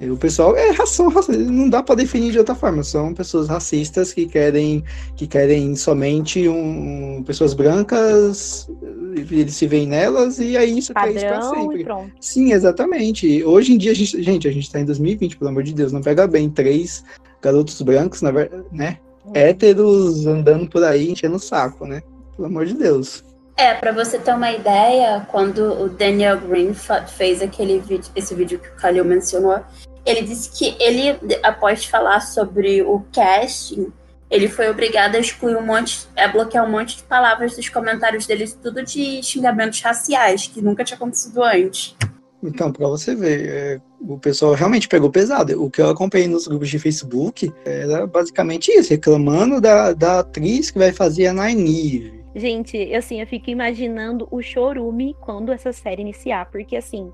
[0.00, 2.82] O pessoal é ração, não dá para definir de outra forma.
[2.82, 4.82] São pessoas racistas que querem
[5.14, 8.66] que querem somente um, pessoas brancas,
[9.14, 11.82] eles se veem nelas e é isso Padrão é isso pra sempre.
[11.82, 12.12] E.
[12.18, 13.44] Sim, exatamente.
[13.44, 15.92] Hoje em dia a gente, gente, a gente tá em 2020, pelo amor de Deus,
[15.92, 17.04] não pega bem três
[17.42, 18.96] garotos brancos, na verdade, né?
[19.34, 22.02] Héteros andando por aí enchendo o saco, né?
[22.36, 23.22] Pelo amor de Deus.
[23.56, 26.72] É, pra você ter uma ideia, quando o Daniel Green
[27.16, 29.60] fez aquele vídeo, esse vídeo que o Kalil mencionou,
[30.06, 33.92] ele disse que ele, após falar sobre o casting,
[34.30, 38.26] ele foi obrigado a excluir um monte, a bloquear um monte de palavras dos comentários
[38.26, 41.96] dele, tudo de xingamentos raciais, que nunca tinha acontecido antes.
[42.42, 45.62] Então, para você ver, é, o pessoal realmente pegou pesado.
[45.62, 50.70] O que eu acompanhei nos grupos de Facebook era basicamente isso, reclamando da, da atriz
[50.70, 52.20] que vai fazer a Nynaeve.
[52.34, 57.10] Gente, assim, eu fico imaginando o chorume quando essa série iniciar, porque assim,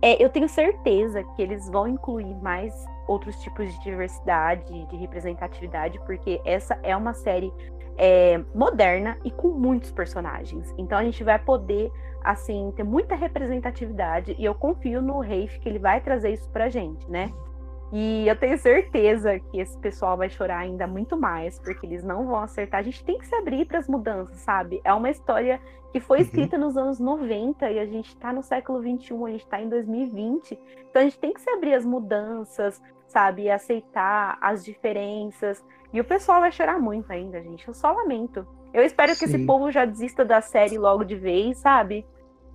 [0.00, 2.72] é, eu tenho certeza que eles vão incluir mais
[3.08, 7.52] outros tipos de diversidade, de representatividade, porque essa é uma série
[7.96, 10.74] é, moderna e com muitos personagens.
[10.78, 11.90] Então a gente vai poder,
[12.22, 16.68] assim, ter muita representatividade e eu confio no Rafe que ele vai trazer isso pra
[16.68, 17.32] gente, né?
[17.92, 22.26] E eu tenho certeza que esse pessoal vai chorar ainda muito mais, porque eles não
[22.26, 22.80] vão acertar.
[22.80, 24.80] A gente tem que se abrir para as mudanças, sabe?
[24.82, 25.60] É uma história
[25.92, 26.24] que foi uhum.
[26.24, 26.64] escrita uhum.
[26.64, 30.58] nos anos 90 e a gente está no século 21, a gente está em 2020.
[30.90, 32.82] Então a gente tem que se abrir às mudanças,
[33.14, 33.42] sabe?
[33.42, 35.64] E aceitar as diferenças.
[35.92, 37.66] E o pessoal vai chorar muito ainda, gente.
[37.66, 38.44] Eu só lamento.
[38.74, 39.18] Eu espero Sim.
[39.20, 42.04] que esse povo já desista da série logo de vez, sabe?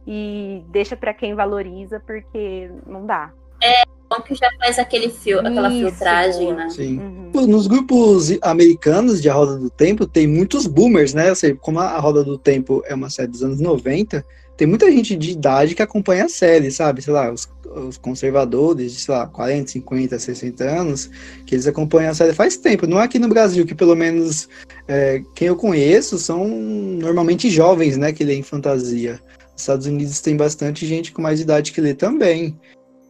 [0.06, 3.32] E deixa para quem valoriza, porque não dá.
[3.64, 3.84] É,
[4.22, 6.70] que já faz aquele fio, aquela Isso, filtragem, né?
[6.70, 7.00] Sim.
[7.00, 7.48] Uhum.
[7.48, 11.30] Nos grupos americanos de A Roda do Tempo, tem muitos boomers, né?
[11.30, 14.26] Eu sei, como a Roda do Tempo é uma série dos anos 90,
[14.60, 17.02] tem muita gente de idade que acompanha a série, sabe?
[17.02, 17.48] Sei lá, os,
[17.88, 21.10] os conservadores de, sei lá, 40, 50, 60 anos,
[21.46, 22.86] que eles acompanham a série faz tempo.
[22.86, 24.50] Não é aqui no Brasil, que pelo menos
[24.86, 28.12] é, quem eu conheço são normalmente jovens, né?
[28.12, 29.22] Que leem fantasia.
[29.54, 32.60] Nos Estados Unidos tem bastante gente com mais idade que lê também.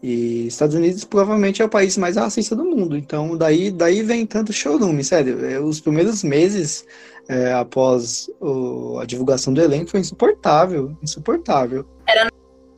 [0.03, 2.95] E Estados Unidos provavelmente é o país mais racista do mundo.
[2.95, 5.43] Então, daí, daí vem tanto showroom, sério.
[5.43, 6.85] É, os primeiros meses
[7.29, 10.97] é, após o, a divulgação do elenco foi insuportável.
[11.01, 11.85] Insuportável.
[12.07, 12.27] Era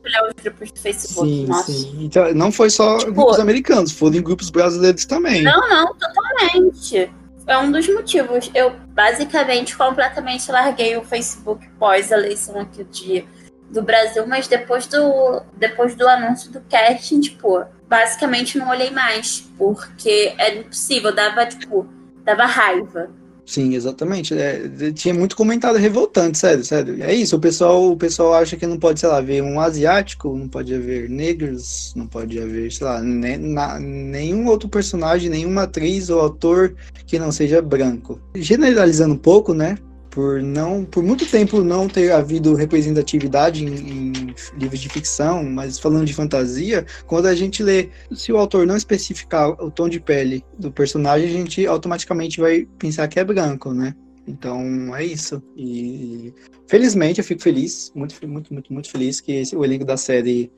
[0.04, 1.26] olhar os grupos do Facebook.
[1.26, 1.72] Sim, Nossa.
[1.72, 2.04] sim.
[2.04, 5.42] Então, não foi só tipo, grupos americanos, foram em grupos brasileiros também.
[5.42, 7.10] Não, não, totalmente.
[7.46, 8.50] É um dos motivos.
[8.54, 13.24] Eu basicamente completamente larguei o Facebook pós a eleição aqui de
[13.70, 19.50] do Brasil, mas depois do, depois do anúncio do casting, tipo, basicamente não olhei mais,
[19.56, 21.88] porque era impossível, dava, tipo,
[22.22, 23.08] dava raiva.
[23.44, 24.34] Sim, exatamente.
[24.34, 24.62] É,
[24.94, 27.02] tinha muito comentário revoltante, sério, sério.
[27.02, 30.36] É isso, o pessoal, o pessoal acha que não pode, sei lá, ver um asiático,
[30.36, 35.62] não pode haver negros, não pode haver, sei lá, ne, na, nenhum outro personagem, nenhuma
[35.62, 36.74] atriz ou ator
[37.06, 38.20] que não seja branco.
[38.34, 39.76] Generalizando um pouco, né?
[40.12, 45.78] Por não por muito tempo não ter havido representatividade em, em, livros de ficção, mas
[45.78, 49.98] falando de fantasia, quando a gente lê, se o autor não especificar o tom de
[49.98, 53.94] pele do personagem, a gente automaticamente vai pensar que é branco, né?
[54.26, 55.42] Então é isso.
[55.56, 56.32] E
[56.68, 60.52] felizmente eu fico feliz, muito, muito, muito, muito feliz que esse, o elenco da série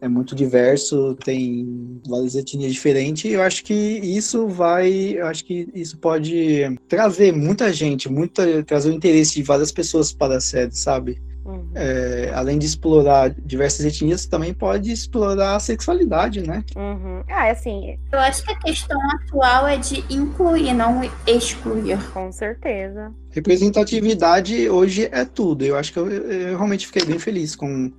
[0.00, 5.44] é muito diverso, tem várias etnias diferentes, e eu acho que isso vai, eu acho
[5.44, 10.40] que isso pode trazer muita gente, muita, trazer o interesse de várias pessoas para a
[10.40, 11.20] série, sabe?
[11.48, 11.70] Uhum.
[11.74, 16.62] É, além de explorar diversas etnias, também pode explorar a sexualidade, né?
[16.76, 17.22] Uhum.
[17.26, 17.98] Ah, é assim.
[18.12, 21.98] Eu acho que a questão atual é de incluir, não excluir.
[22.12, 23.10] Com certeza.
[23.30, 25.64] Representatividade hoje é tudo.
[25.64, 27.90] Eu acho que eu, eu realmente fiquei bem feliz com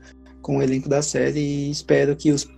[0.50, 2.52] com o elenco da série e espero que os,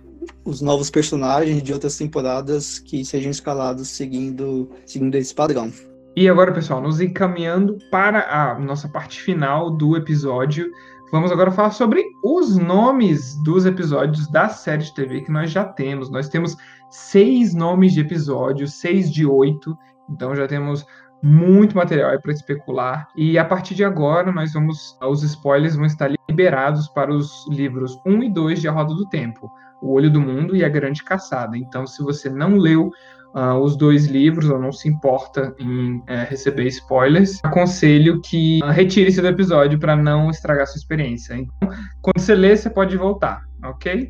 [0.46, 5.70] os novos personagens de outras temporadas que sejam escalados seguindo, seguindo esse padrão.
[6.16, 10.70] E agora, pessoal, nos encaminhando para a nossa parte final do episódio,
[11.12, 15.62] vamos agora falar sobre os nomes dos episódios da série de TV que nós já
[15.62, 16.10] temos.
[16.10, 16.56] Nós temos
[16.90, 19.76] seis nomes de episódios, seis de oito,
[20.08, 20.82] então já temos
[21.22, 23.08] muito material para especular.
[23.16, 24.98] E a partir de agora, nós vamos.
[25.02, 29.08] Os spoilers vão estar liberados para os livros 1 e 2 de A Roda do
[29.08, 29.50] Tempo,
[29.80, 31.56] O Olho do Mundo e A Grande Caçada.
[31.56, 32.90] Então, se você não leu
[33.34, 38.70] uh, os dois livros ou não se importa em uh, receber spoilers, aconselho que uh,
[38.70, 41.34] retire-se do episódio para não estragar sua experiência.
[41.34, 41.68] Então,
[42.00, 44.08] quando você lê, você pode voltar, ok?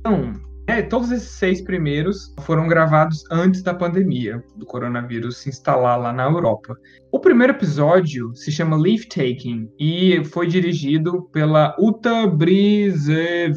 [0.00, 0.32] Então,
[0.68, 6.12] é, todos esses seis primeiros foram gravados antes da pandemia do coronavírus se instalar lá
[6.12, 6.76] na Europa.
[7.10, 13.56] O primeiro episódio se chama Leaf Taking e foi dirigido pela Uta Brizevitz,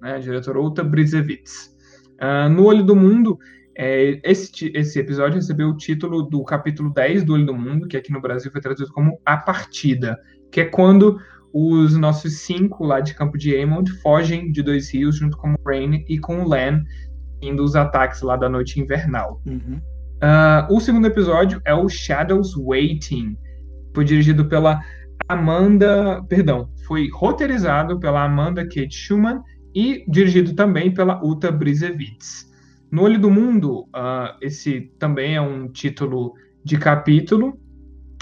[0.00, 1.76] né, a diretora Uta Brizevitz.
[2.14, 3.36] Uh, no Olho do Mundo,
[3.76, 7.98] é, esse, esse episódio recebeu o título do capítulo 10 do Olho do Mundo, que
[7.98, 10.18] aqui no Brasil foi traduzido como A Partida,
[10.50, 11.20] que é quando
[11.56, 15.56] os nossos cinco lá de Campo de Aemond fogem de Dois Rios junto com o
[15.64, 16.82] Rain e com o Lan,
[17.40, 19.40] indo os ataques lá da Noite Invernal.
[19.46, 19.80] Uhum.
[20.16, 23.36] Uh, o segundo episódio é o Shadows Waiting.
[23.94, 24.80] Foi dirigido pela
[25.28, 26.20] Amanda.
[26.28, 29.40] Perdão, foi roteirizado pela Amanda Kate Schumann
[29.72, 32.52] e dirigido também pela Uta Brizevitz.
[32.90, 36.34] No Olho do Mundo, uh, esse também é um título
[36.64, 37.56] de capítulo.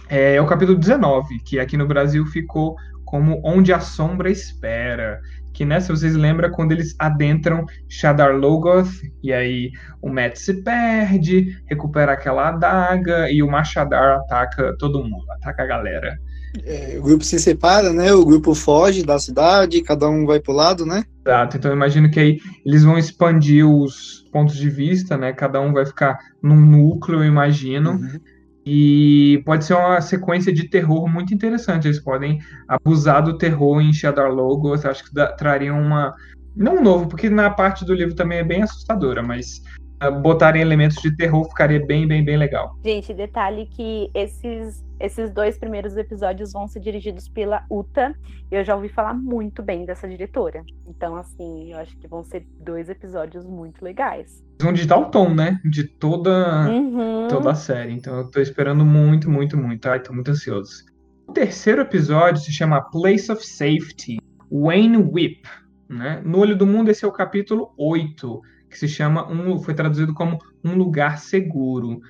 [0.06, 2.76] É, é o capítulo 19, que aqui no Brasil ficou
[3.12, 5.20] como Onde a Sombra Espera.
[5.52, 8.88] Que, né, se vocês lembram, quando eles adentram Shadar Logoth,
[9.22, 15.30] e aí o Matt se perde, recupera aquela adaga, e o Machadar ataca todo mundo,
[15.32, 16.18] ataca a galera.
[16.64, 18.14] É, o grupo se separa, né?
[18.14, 21.04] O grupo foge da cidade, cada um vai pro lado, né?
[21.26, 25.34] Exato, então eu imagino que aí eles vão expandir os pontos de vista, né?
[25.34, 27.90] Cada um vai ficar num núcleo, eu imagino.
[27.90, 28.20] Uhum.
[28.64, 31.88] E pode ser uma sequência de terror muito interessante.
[31.88, 32.38] Eles podem
[32.68, 34.84] abusar do terror em Shadow Logos.
[34.84, 36.14] Acho que trariam uma.
[36.54, 39.62] Não novo, porque na parte do livro também é bem assustadora, mas
[40.10, 42.76] botarem elementos de terror ficaria bem, bem, bem legal.
[42.84, 48.14] Gente, detalhe que esses esses dois primeiros episódios vão ser dirigidos pela Uta.
[48.48, 50.64] Eu já ouvi falar muito bem dessa diretora.
[50.86, 54.44] Então, assim, eu acho que vão ser dois episódios muito legais.
[54.60, 55.60] Vão digitar o tom, né?
[55.64, 57.26] De toda, uhum.
[57.28, 57.92] toda a série.
[57.92, 59.88] Então, eu tô esperando muito, muito, muito.
[59.88, 60.84] Ai, tô muito ansioso.
[61.26, 64.18] O terceiro episódio se chama Place of Safety,
[64.52, 65.42] Wayne Whip.
[65.88, 66.22] Né?
[66.24, 68.40] No Olho do Mundo, esse é o capítulo 8,
[68.72, 72.00] que se chama, um, foi traduzido como Um Lugar Seguro.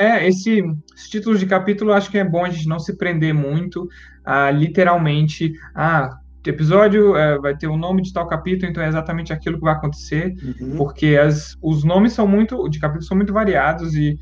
[0.00, 0.64] É, esse,
[0.94, 3.86] esse título de capítulo acho que é bom a gente não se prender muito
[4.24, 6.10] a literalmente, ah,
[6.44, 9.74] episódio é, vai ter o nome de tal capítulo, então é exatamente aquilo que vai
[9.74, 10.76] acontecer, uhum.
[10.76, 14.18] porque as, os nomes são muito, de capítulos são muito variados e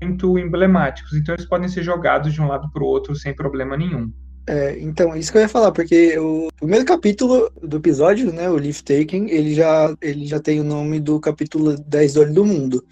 [0.00, 3.76] muito emblemáticos, então eles podem ser jogados de um lado para o outro sem problema
[3.76, 4.12] nenhum.
[4.46, 8.56] É, então, isso que eu ia falar, porque o primeiro capítulo do episódio, né, o
[8.56, 12.44] Leaf Taking, ele já, ele já tem o nome do capítulo 10 do Olho do
[12.44, 12.84] Mundo.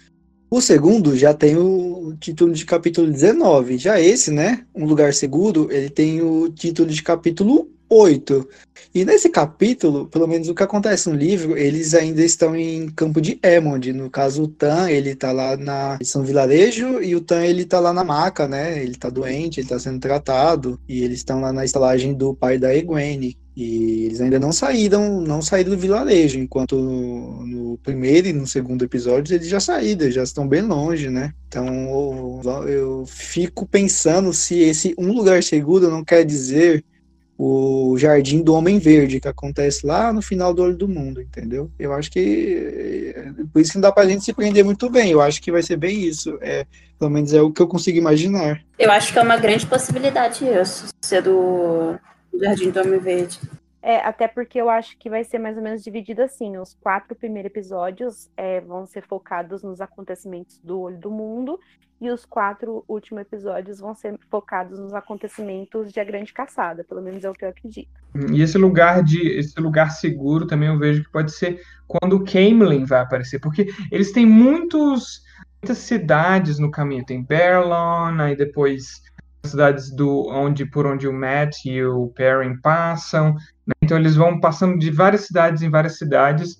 [0.53, 3.77] O segundo já tem o título de capítulo 19.
[3.77, 4.65] Já esse, né?
[4.75, 8.49] Um Lugar Seguro, ele tem o título de capítulo 8.
[8.93, 13.21] E nesse capítulo, pelo menos o que acontece no livro, eles ainda estão em campo
[13.21, 13.93] de Emond.
[13.93, 17.79] No caso, o Tan, ele tá lá na São Vilarejo e o Tan, ele tá
[17.79, 18.83] lá na maca, né?
[18.83, 20.77] Ele tá doente, ele tá sendo tratado.
[20.85, 23.37] E eles estão lá na estalagem do pai da Egwene.
[23.55, 28.85] E eles ainda não saíram, não saíram do vilarejo, enquanto no primeiro e no segundo
[28.85, 31.33] episódio eles já saíram, já estão bem longe, né?
[31.47, 36.83] Então eu, eu fico pensando se esse um lugar seguro não quer dizer
[37.37, 41.71] o Jardim do Homem Verde, que acontece lá no final do Olho do Mundo, entendeu?
[41.79, 43.15] Eu acho que
[43.51, 45.11] por isso que não dá pra gente se prender muito bem.
[45.11, 46.37] Eu acho que vai ser bem isso.
[46.39, 46.67] É,
[46.99, 48.61] pelo menos é o que eu consigo imaginar.
[48.77, 51.99] Eu acho que é uma grande possibilidade isso, ser do
[52.39, 53.39] Jardim do Homem Verde.
[53.81, 56.57] É, até porque eu acho que vai ser mais ou menos dividido assim.
[56.57, 61.59] Os quatro primeiros episódios é, vão ser focados nos acontecimentos do Olho do Mundo,
[62.01, 66.99] e os quatro últimos episódios vão ser focados nos acontecimentos de A Grande Caçada, pelo
[66.99, 67.91] menos é o que eu acredito.
[68.33, 72.25] E esse lugar de esse lugar seguro também eu vejo que pode ser quando o
[72.25, 75.21] Camelin vai aparecer, porque eles têm muitos
[75.61, 77.05] muitas cidades no caminho.
[77.05, 79.03] Tem Berlon, aí depois
[79.43, 83.33] cidades do onde por onde o Matt e o Perrin passam.
[83.65, 83.73] Né?
[83.83, 86.57] Então eles vão passando de várias cidades em várias cidades.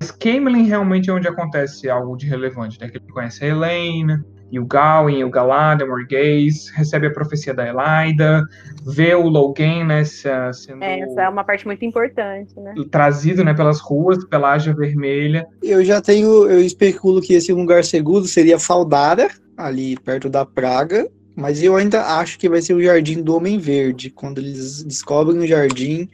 [0.00, 2.88] Mas Camelin realmente é onde acontece algo de relevante, né?
[2.88, 7.54] Que ele conhece a Elaine, e o Gawain, o Galad, o Morghese, recebe a profecia
[7.54, 8.42] da Elaida,
[8.84, 10.82] vê o Logan, né, sendo...
[10.82, 12.74] É, essa é uma parte muito importante, né?
[12.90, 15.46] Trazido, né, pelas ruas, pela Ágia Vermelha.
[15.62, 21.08] Eu já tenho, eu especulo que esse lugar seguro seria Faldara, ali perto da Praga,
[21.40, 24.10] mas eu ainda acho que vai ser o Jardim do Homem Verde.
[24.10, 26.08] Quando eles descobrem o jardim,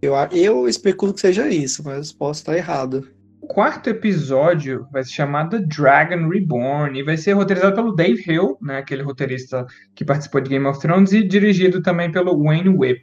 [0.00, 3.08] eu, eu especulo que seja isso, mas posso estar errado.
[3.40, 8.22] O quarto episódio vai se chamar The Dragon Reborn e vai ser roteirizado pelo Dave
[8.24, 12.68] Hill, né, aquele roteirista que participou de Game of Thrones, e dirigido também pelo Wayne
[12.68, 13.02] Whip.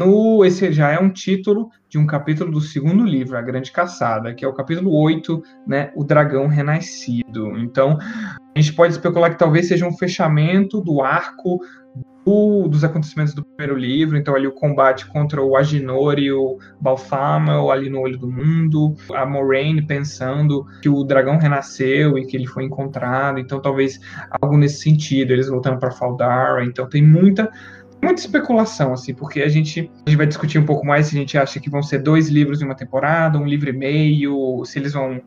[0.00, 4.32] No, esse já é um título de um capítulo do segundo livro, A Grande Caçada,
[4.32, 7.58] que é o capítulo 8, né, O Dragão Renascido.
[7.58, 7.98] Então,
[8.56, 11.60] a gente pode especular que talvez seja um fechamento do arco
[12.24, 16.58] do, dos acontecimentos do primeiro livro, então ali o combate contra o Aginor e o
[16.80, 22.36] Balthamel ali no Olho do Mundo, a Moraine pensando que o dragão renasceu e que
[22.36, 24.00] ele foi encontrado, então talvez
[24.40, 27.50] algo nesse sentido, eles voltando para Faldara, então tem muita
[28.02, 31.18] muita especulação, assim, porque a gente, a gente vai discutir um pouco mais se a
[31.18, 34.78] gente acha que vão ser dois livros em uma temporada, um livro e meio, se
[34.78, 35.20] eles vão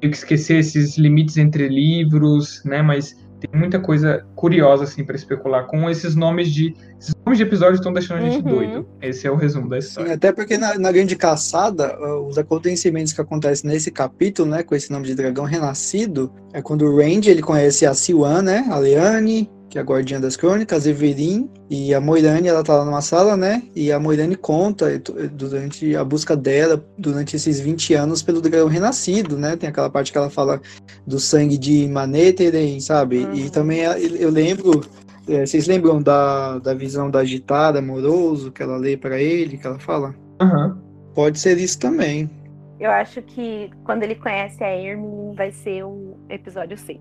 [0.00, 2.82] que esquecer esses limites entre livros, né?
[2.82, 7.44] Mas tem muita coisa curiosa assim para especular com esses nomes de esses nomes de
[7.44, 8.54] episódios estão deixando a gente Uhum.
[8.54, 8.88] doido.
[9.02, 10.14] Esse é o resumo da Sim, história.
[10.14, 14.74] até porque na, na Grande Caçada, uh, os acontecimentos que acontecem nesse capítulo, né, com
[14.74, 18.78] esse nome de dragão renascido, é quando o Randy ele conhece a Siwan, né, a
[18.78, 22.84] Leane, que é a guardiã das crônicas, a Everin, e a Moirane, ela tá lá
[22.84, 24.86] numa sala, né, e a Moirane conta
[25.32, 30.12] durante a busca dela, durante esses 20 anos, pelo dragão renascido, né, tem aquela parte
[30.12, 30.60] que ela fala
[31.06, 33.48] do sangue de Manetheren, sabe, e Uhum.
[33.50, 34.82] também a- eu lembro
[35.28, 39.66] é, vocês lembram da, da visão da agitada, amoroso, que ela lê pra ele, que
[39.66, 40.14] ela fala?
[40.40, 40.78] Aham.
[41.16, 42.30] Pode ser isso também.
[42.78, 47.00] Eu acho que quando ele conhece a Ermin vai ser o episódio 6.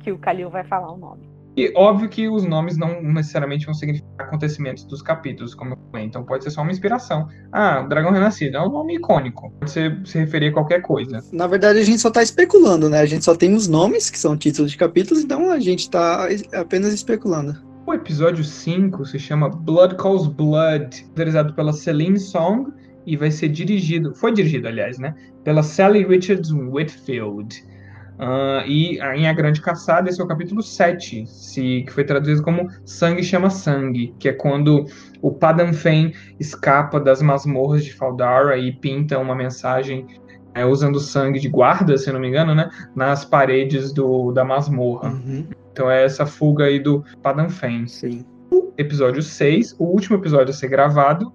[0.00, 1.30] Que o Kalil vai falar o nome.
[1.56, 6.06] E óbvio que os nomes não necessariamente vão significar acontecimentos dos capítulos, como eu falei.
[6.06, 7.28] Então pode ser só uma inspiração.
[7.52, 9.52] Ah, o Dragão Renascido é um nome icônico.
[9.58, 11.20] Pode ser, se referir a qualquer coisa.
[11.32, 13.00] Na verdade, a gente só tá especulando, né?
[13.00, 16.28] A gente só tem os nomes, que são títulos de capítulos, então a gente tá
[16.30, 17.54] es- apenas especulando.
[17.86, 22.70] O episódio 5 se chama Blood Calls Blood, realizado pela Celine Song
[23.04, 25.14] e vai ser dirigido, foi dirigido, aliás, né?
[25.42, 27.64] Pela Sally Richards Whitfield.
[28.22, 32.42] Ah, e em A Grande Caçada, esse é o capítulo 7, se, que foi traduzido
[32.42, 34.84] como Sangue Chama Sangue, que é quando
[35.22, 40.06] o Padan Fen escapa das masmorras de Faldara e pinta uma mensagem
[40.54, 42.68] é, usando sangue de guarda, se não me engano, né?
[42.94, 45.08] Nas paredes do, da masmorra.
[45.08, 48.22] Uhum, Então é essa fuga aí do Padan Fen sim.
[48.76, 51.32] episódio 6, o último episódio a ser gravado,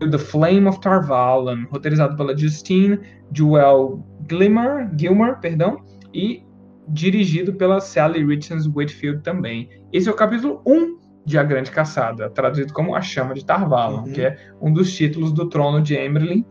[0.00, 2.98] The Flame of Tarvalon, roteirizado pela Justine
[3.32, 5.82] Jewel Gilmer, Gilmer perdão,
[6.16, 6.42] e
[6.88, 9.68] dirigido pela Sally Richards Whitfield também.
[9.92, 14.04] Esse é o capítulo 1 de A Grande Caçada, traduzido como A Chama de Tarvalon,
[14.04, 14.12] Uhum.
[14.12, 16.44] que é um dos títulos do trono de Emerlin,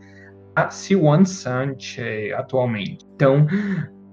[0.54, 3.04] a Siwan Sanche, atualmente.
[3.14, 3.46] Então,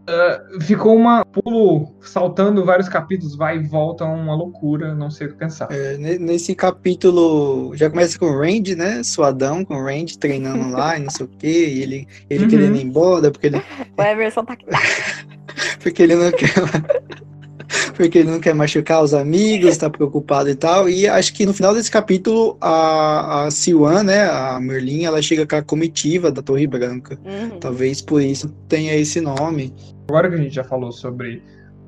[0.08, 5.32] ah, ficou uma pulo saltando vários capítulos, vai e volta, uma loucura, não sei o
[5.32, 5.68] que pensar.
[5.72, 9.04] É, ne- nesse capítulo, já começa com o Randy, né?
[9.04, 12.50] Suadão, com o Randy treinando lá e não sei o quê, e ele, ele Uhum.
[12.50, 13.62] querendo ir embora, porque ele,
[13.98, 14.56] O Everson tá
[15.82, 16.54] porque ele não quer
[17.96, 20.90] porque ele não quer machucar os amigos, tá preocupado e tal.
[20.90, 25.46] E acho que no final desse capítulo a, a Siwan, né, a Merlin, ela chega
[25.46, 27.18] com a comitiva da Torre Branca.
[27.26, 27.60] Uhum.
[27.60, 29.74] Talvez por isso tenha esse nome.
[30.08, 31.42] Agora que a gente já falou sobre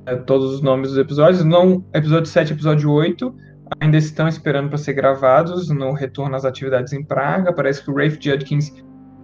[0.05, 3.33] é, todos os nomes dos episódios, não episódio 7 e episódio 8
[3.79, 7.51] ainda estão esperando para ser gravados no retorno às atividades em Praga.
[7.51, 8.71] Parece que o Rafe Judkins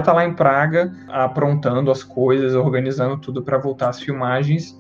[0.02, 4.78] está lá em Praga, aprontando as coisas, organizando tudo para voltar às filmagens.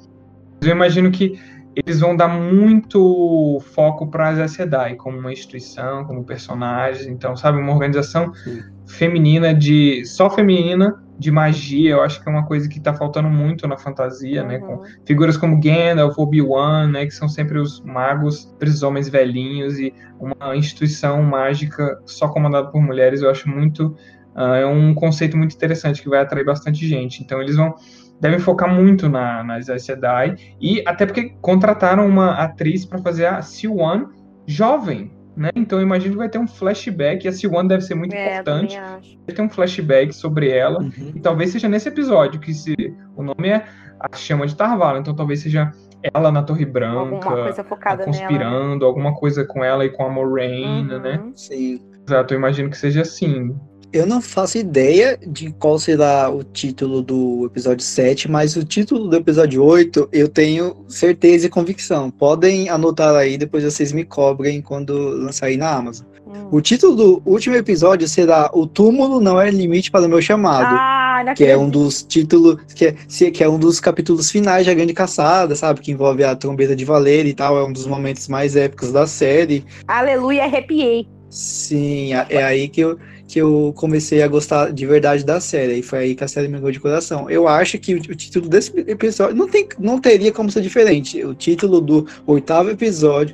[0.62, 1.40] Eu imagino que
[1.76, 7.08] eles vão dar muito foco para as Aes Sedai como uma instituição, como personagens.
[7.08, 8.62] Então, sabe, uma organização Sim.
[8.86, 11.92] feminina de só feminina de magia.
[11.92, 14.58] Eu acho que é uma coisa que está faltando muito na fantasia, né?
[14.60, 14.84] Com Uhum.
[15.06, 20.56] figuras como Gandalf, Obi-Wan, né, que são sempre os magos, esses homens velhinhos e uma
[20.56, 23.96] instituição mágica só comandada por mulheres, eu acho muito
[24.36, 27.22] ah, é um conceito muito interessante que vai atrair bastante gente.
[27.24, 27.74] Então eles vão
[28.20, 33.26] devem focar muito na, nas Aes Sedai e até porque contrataram uma atriz para fazer
[33.26, 34.10] a Siwan
[34.46, 35.50] jovem, né?
[35.56, 38.34] Então eu imagino que vai ter um flashback e a Siwan deve ser muito É,
[38.34, 38.80] importante.
[39.26, 41.14] Vai ter um flashback sobre ela Uhum.
[41.16, 42.76] e talvez seja nesse episódio, que se
[43.16, 43.66] o nome é
[44.00, 45.72] A Chama de Tarvala, então talvez seja
[46.14, 48.06] ela na Torre Branca, Alguma coisa focada nela.
[48.12, 51.20] conspirando, alguma coisa com ela e com a Moraine, né?
[51.24, 51.32] Uhum.
[51.36, 51.80] Sim.
[52.08, 53.56] Exato, eu imagino que seja assim.
[53.94, 59.10] Eu não faço ideia de qual será o título do episódio 7, mas o título
[59.10, 62.10] do episódio 8 eu tenho certeza e convicção.
[62.10, 66.08] Podem anotar aí, depois vocês me cobrem quando lançar na Amazon.
[66.26, 66.48] Uhum.
[66.52, 70.68] O título do último episódio será O Túmulo Não É Limite para o Meu Chamado.
[70.80, 74.74] Ah, que é um dos títulos, que é, que é um dos capítulos finais da
[74.74, 75.82] Grande Caçada, sabe?
[75.82, 77.58] Que envolve a trombeta de Valer e tal.
[77.58, 79.66] É um dos momentos mais épicos da série.
[79.86, 81.06] Aleluia, arrepiei.
[81.30, 82.98] Sim, a- é aí que eu,
[83.32, 85.76] que eu comecei a gostar de verdade da série.
[85.76, 87.30] E foi aí que a série me ganhou de coração.
[87.30, 91.24] Eu acho que o, título desse episódio não, tem, não teria como ser diferente.
[91.24, 93.34] O título do oitavo episódio.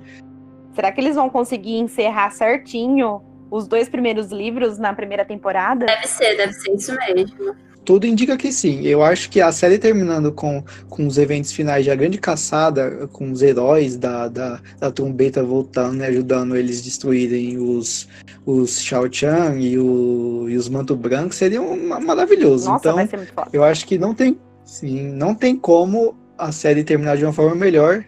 [0.76, 5.88] Será que eles vão conseguir encerrar certinho os dois primeiros livros na primeira temporada?
[5.88, 7.56] Deve ser, deve ser isso mesmo.
[7.88, 8.82] Tudo indica que sim.
[8.82, 13.08] Eu acho que a série terminando com, com os eventos finais de A Grande Caçada,
[13.14, 18.06] com os heróis da, da, da trombeta voltando e ajudando eles destruírem os,
[18.46, 22.70] os Shao Chan e, o, e os Manto Branco, seria um, maravilhoso.
[22.70, 27.24] Nossa, então, eu acho que não tem, sim, não tem como a série terminar de
[27.24, 28.04] uma forma melhor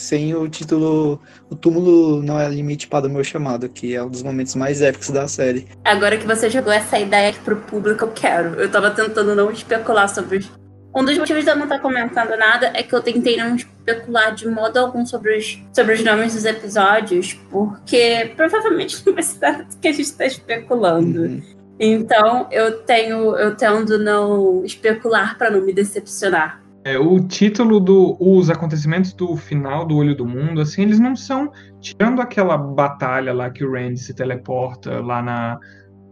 [0.00, 4.08] sem o título O Túmulo Não É Limite para o Meu Chamado, que é um
[4.08, 5.68] dos momentos mais épicos da série.
[5.84, 8.54] Agora que você jogou essa ideia aqui pro público, eu quero.
[8.60, 10.50] Eu tava tentando não especular sobre os
[10.94, 14.34] Um dos motivos de eu não estar comentando nada é que eu tentei não especular
[14.34, 19.38] de modo algum sobre os, sobre os nomes dos episódios, porque provavelmente não vai ser
[19.40, 21.22] nada que a gente está especulando.
[21.22, 21.42] Uhum.
[21.78, 26.59] Então eu tenho, eu tendo não especular para não me decepcionar.
[26.84, 31.14] É, o título do os acontecimentos do final do Olho do Mundo, assim, eles não
[31.14, 35.58] são tirando aquela batalha lá que o Randy se teleporta lá na,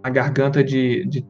[0.05, 1.27] na garganta de, de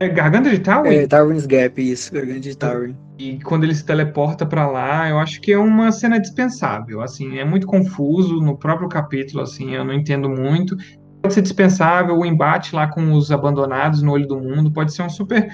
[0.00, 0.94] é Garganta de Tawin?
[0.94, 2.96] É, Darwin's Gap, isso, Garganta de Tawin.
[3.18, 7.38] E quando ele se teleporta para lá, eu acho que é uma cena dispensável, assim,
[7.38, 10.76] é muito confuso no próprio capítulo, assim, eu não entendo muito.
[11.24, 15.00] Pode ser dispensável, o embate lá com os abandonados no olho do mundo pode ser
[15.00, 15.50] um super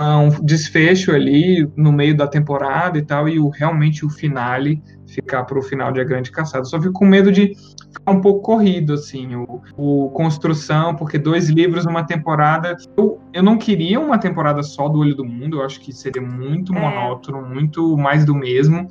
[0.00, 5.42] um desfecho ali no meio da temporada e tal, e o, realmente o finale ficar
[5.42, 6.64] para o final de A Grande Caçada.
[6.66, 7.52] Só fico com medo de
[7.92, 12.76] ficar um pouco corrido, assim, o, o Construção, porque dois livros numa temporada.
[12.96, 16.22] Eu, eu não queria uma temporada só do Olho do Mundo, eu acho que seria
[16.22, 16.80] muito é.
[16.80, 18.86] monótono, muito mais do mesmo.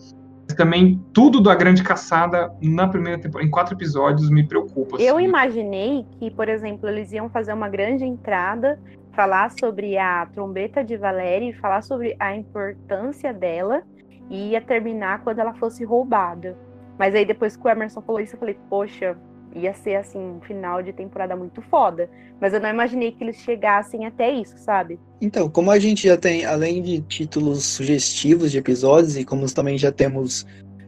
[0.55, 4.95] Também tudo da Grande Caçada na primeira temporada, em quatro episódios, me preocupa.
[4.95, 5.05] Assim.
[5.05, 8.79] Eu imaginei que, por exemplo, eles iam fazer uma grande entrada
[9.17, 13.81] falar sobre a trombeta de Valéria e falar sobre a importância dela
[14.29, 16.55] e ia terminar quando ela fosse roubada.
[16.99, 19.17] Mas aí depois que o Emerson falou isso, eu falei, poxa,
[19.55, 22.09] ia ser assim, um final de temporada muito foda.
[22.39, 24.99] Mas eu não imaginei que eles chegassem até isso, sabe?
[25.19, 29.77] Então, como a gente já tem, além de títulos sugestivos de episódios, e como também
[29.77, 30.45] já temos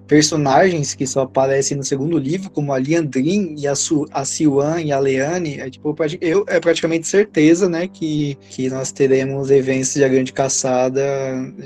[0.09, 4.81] personagens que só aparecem no segundo livro, como a Liandrin e a, Su, a Siwan
[4.81, 9.93] e a Leane, é, tipo, eu, é praticamente certeza, né, que, que nós teremos eventos
[9.93, 11.03] de A Grande Caçada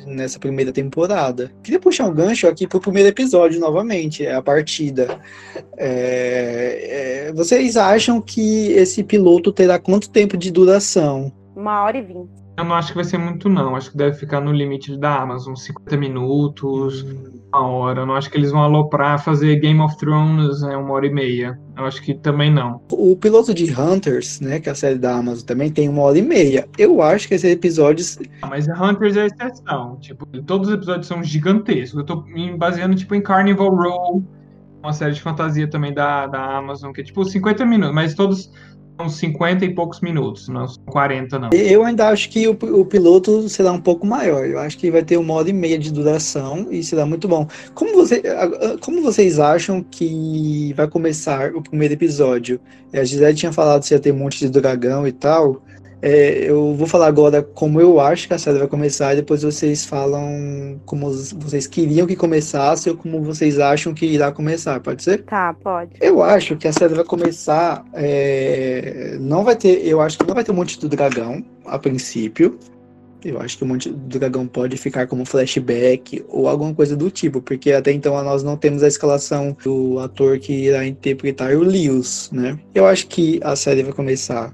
[0.05, 1.51] nessa primeira temporada.
[1.63, 5.17] Queria puxar um gancho aqui pro primeiro episódio novamente, é a partida.
[5.77, 11.31] É, é, vocês acham que esse piloto terá quanto tempo de duração?
[11.55, 12.42] Uma hora e vinte.
[12.55, 13.75] Eu não acho que vai ser muito, não.
[13.75, 17.03] Acho que deve ficar no limite da Amazon, 50 minutos,
[17.51, 18.01] uma hora.
[18.01, 21.09] Eu não acho que eles vão aloprar fazer Game of Thrones é uma hora e
[21.09, 21.59] meia.
[21.75, 22.79] Eu acho que também não.
[22.91, 26.19] O piloto de Hunters, né, que é a série da Amazon, também tem uma hora
[26.19, 26.67] e meia.
[26.77, 28.19] Eu acho que esses episódios.
[28.43, 29.97] Ah, mas Hunters é exceção.
[29.99, 31.99] Tipo, todos os episódios são gigantescos.
[31.99, 34.23] Eu tô me baseando, tipo, em Carnival Row,
[34.83, 38.51] uma série de fantasia também da, da Amazon, que é tipo 50 minutos, mas todos
[39.09, 41.49] 50 e poucos minutos, não são 40, não.
[41.51, 44.45] Eu ainda acho que o, o, piloto será um pouco maior.
[44.45, 47.47] Eu acho que vai ter uma hora e meia de duração e será muito bom.
[47.73, 48.21] Como, você,
[48.81, 52.59] como vocês acham que vai começar o primeiro episódio?
[52.93, 55.61] A Gisele tinha falado se ia ter um monte de dragão e tal.
[56.05, 59.41] É, eu vou falar agora como eu acho que a série vai começar e depois
[59.41, 65.01] vocês falam como vocês queriam que começasse ou como vocês acham que irá começar, pode
[65.01, 65.23] ser?
[65.23, 65.91] Tá, pode.
[66.01, 67.85] Eu acho que a série vai começar.
[67.93, 69.87] É, não vai ter.
[69.87, 72.59] Eu acho que não vai ter um monte do dragão a princípio.
[73.23, 77.09] Eu acho que o Monte do Dragão pode ficar como flashback ou alguma coisa do
[77.09, 81.61] tipo, porque até então nós não temos a escalação do ator que irá interpretar o
[81.61, 82.59] Lewis, né?
[82.75, 84.53] Eu acho que a série vai começar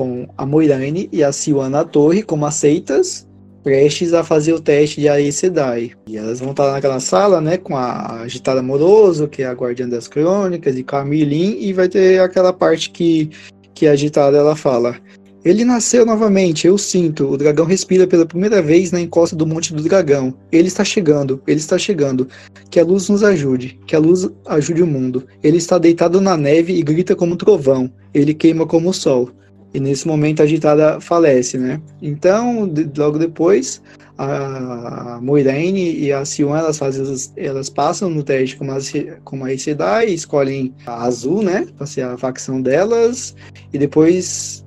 [0.00, 3.28] com a Moiraine e a Siwana Torre como aceitas,
[3.62, 5.90] prestes a fazer o teste de Aes Sedai.
[6.08, 9.86] E elas vão estar naquela sala, né, com a agitada Moroso, que é a guardiã
[9.86, 13.28] das crônicas, e Camilin, e vai ter aquela parte que,
[13.74, 14.96] que a agitada ela fala.
[15.44, 17.28] Ele nasceu novamente, eu sinto.
[17.28, 20.32] O dragão respira pela primeira vez na encosta do Monte do Dragão.
[20.50, 22.26] Ele está chegando, ele está chegando.
[22.70, 25.26] Que a luz nos ajude, que a luz ajude o mundo.
[25.42, 27.92] Ele está deitado na neve e grita como um trovão.
[28.14, 29.30] Ele queima como o sol
[29.72, 31.80] e nesse momento a agitada falece, né?
[32.02, 33.80] Então, de, logo depois,
[34.18, 37.04] a Moiraine e a Sion, elas, fazem,
[37.36, 38.78] elas passam no teste com a,
[39.24, 41.66] com a Sedai, escolhem a Azul, né?
[41.76, 43.34] Pra ser a facção delas,
[43.72, 44.64] e depois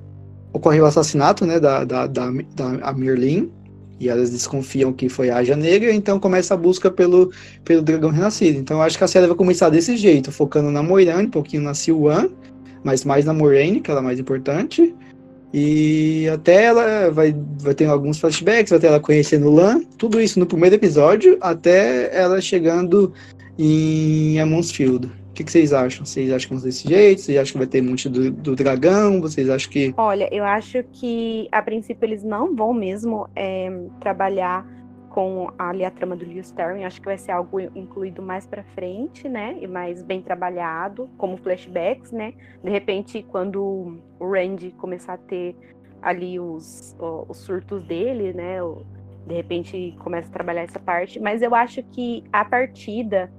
[0.52, 3.50] ocorre o assassinato, né, da, da, da, da Merlin,
[3.98, 7.30] e elas desconfiam que foi a Aja Negra, então começa a busca pelo,
[7.64, 8.58] pelo dragão renascido.
[8.58, 11.62] Então eu acho que a série vai começar desse jeito, focando na Moiraine, um pouquinho
[11.62, 12.28] na Siwan,
[12.84, 14.94] mas mais na Moraine, que ela é mais importante.
[15.52, 20.20] E até ela vai, vai ter alguns flashbacks, vai ter ela conhecendo o Lan, tudo
[20.20, 23.12] isso no primeiro episódio, até ela chegando
[23.58, 25.06] em Amonsfield.
[25.06, 26.04] O que, que, vocês acham?
[26.04, 27.20] Vocês acham que vão desse jeito?
[27.20, 29.20] Vocês acham que vai ter muito do, do, dragão?
[29.20, 29.92] Vocês acham que.
[29.96, 34.64] Olha, eu acho que a princípio eles não vão mesmo é, trabalhar
[35.14, 38.64] com ali a trama do Lewis Sterling, acho que vai ser algo incluído mais para
[38.64, 39.56] frente, né?
[39.60, 42.34] E mais bem trabalhado, como flashbacks, né?
[42.64, 45.54] De repente, quando o Randy começar a ter
[46.02, 46.96] ali os,
[47.28, 48.56] os surtos dele, né?
[49.24, 53.32] De repente começa a trabalhar essa parte, mas eu acho que a partida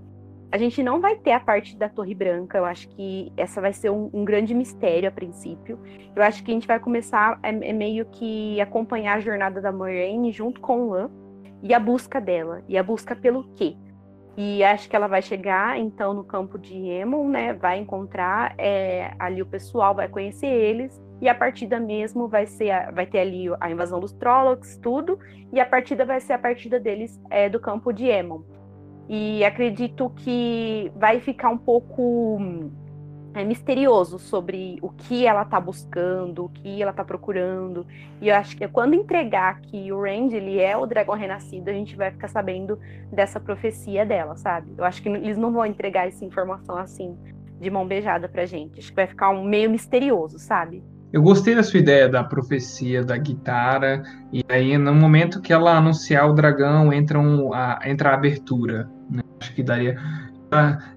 [0.53, 2.57] a gente não vai ter a parte da Torre Branca.
[2.57, 5.77] Eu acho que essa vai ser um, um grande mistério a princípio.
[6.15, 9.73] Eu acho que a gente vai começar é, é meio que acompanhar a jornada da
[9.73, 11.24] Moraine junto com o Lan
[11.66, 12.62] e a busca dela.
[12.70, 13.76] E a busca pelo quê?
[14.38, 17.54] E acho que ela vai chegar, então, no campo de Emon, né?
[17.54, 21.04] Vai encontrar é, ali o pessoal, vai conhecer eles.
[21.20, 25.18] E a partida mesmo vai ser, a, vai ter ali a invasão dos Trollocs, tudo.
[25.52, 28.42] E a partida vai ser a partida deles é, do campo de Emon.
[29.10, 32.40] E acredito que vai ficar um pouco
[33.36, 37.86] é, misterioso sobre o que ela tá buscando, o que ela tá procurando.
[38.22, 41.74] E eu acho que quando entregar que o Randy ele é o dragão renascido, a
[41.74, 42.80] gente vai ficar sabendo
[43.12, 44.74] dessa profecia dela, sabe?
[44.78, 47.18] Eu acho que eles não vão entregar essa informação assim
[47.60, 48.80] de mão beijada pra gente.
[48.80, 50.82] Acho que vai ficar um meio misterioso, sabe?
[51.12, 54.03] Eu gostei da sua ideia da profecia da guitarra,
[54.34, 58.90] e aí no momento que ela anunciar o dragão, entra, um, a, entra a abertura.
[59.10, 59.22] Né?
[59.40, 59.98] Acho que daria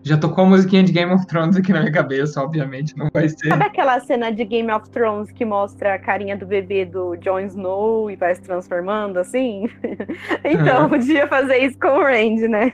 [0.03, 3.29] já tocou a musiquinha de Game of Thrones aqui na minha cabeça, obviamente, não vai
[3.29, 3.49] ser.
[3.49, 7.41] Sabe aquela cena de Game of Thrones que mostra a carinha do bebê do Jon
[7.41, 9.69] Snow e vai se transformando assim?
[10.45, 10.89] então, uhum.
[10.89, 12.73] podia fazer isso com o Randy, né?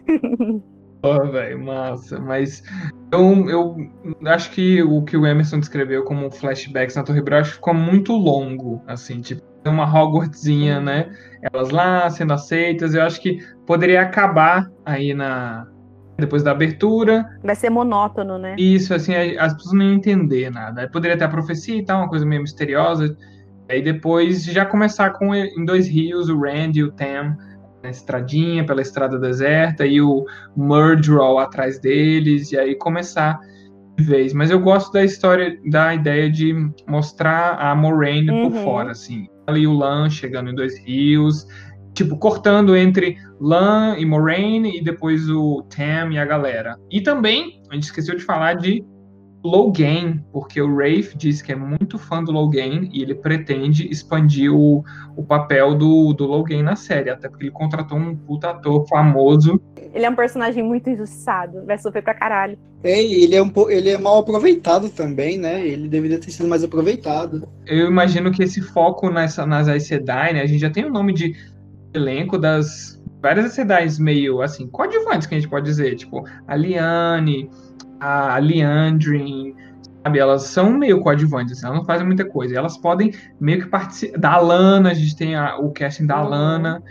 [1.03, 2.19] Oh, velho, massa.
[2.19, 2.63] Mas
[3.13, 3.77] eu, eu
[4.27, 8.83] acho que o que o Emerson descreveu como flashbacks na Torre Branca ficou muito longo,
[8.87, 11.11] assim, tipo, uma Hogwartsinha, né?
[11.53, 12.95] Elas lá sendo aceitas.
[12.95, 15.67] Eu acho que poderia acabar aí na,
[16.19, 17.25] depois da abertura.
[17.43, 18.57] Vai ser monótono, né?
[18.59, 20.89] Isso, assim, as pessoas não iam entender nada.
[20.89, 23.17] Poderia ter a profecia e tal, uma coisa meio misteriosa.
[23.69, 27.37] Aí depois já começar com em dois rios, o Randy e o Tam
[27.83, 30.25] na estradinha, pela estrada deserta, e o
[30.57, 33.39] Murdrow atrás deles, e aí começar
[33.97, 34.33] de vez.
[34.33, 36.55] Mas eu gosto da história, da ideia de
[36.89, 38.51] mostrar a Moraine uhum.
[38.51, 39.29] por fora, assim.
[39.47, 41.47] Ali o Lan chegando em dois rios,
[41.95, 46.77] tipo, cortando entre Lan e Moraine e depois o Tam e a galera.
[46.91, 48.85] E também, a gente esqueceu de falar de
[49.45, 54.51] Logain, porque o Rafe disse que é muito fã do Logain e ele pretende expandir
[54.51, 54.83] o,
[55.15, 59.61] o papel do, do Logain na série, até porque ele contratou um puta ator famoso.
[59.93, 62.59] Ele é um personagem muito injustiçado, vai sofrer pra caralho.
[62.83, 65.67] É, ele é, um, ele é mal aproveitado também, né?
[65.67, 67.47] Ele deveria ter sido mais aproveitado.
[67.67, 70.41] Eu imagino que esse foco nessa, nas Aes Sedai, né?
[70.41, 71.35] A gente já tem o nome de
[71.95, 77.49] elenco das várias cidades meio assim, coadjuvantes que a gente pode dizer, tipo a Liane,
[77.99, 79.55] a Leandrin,
[80.05, 80.19] sabe?
[80.19, 82.57] Elas são meio coadjuvantes, assim, elas não fazem muita coisa.
[82.57, 84.19] Elas podem meio que participar.
[84.19, 86.83] Da Alana, a gente tem a, o casting da Alana.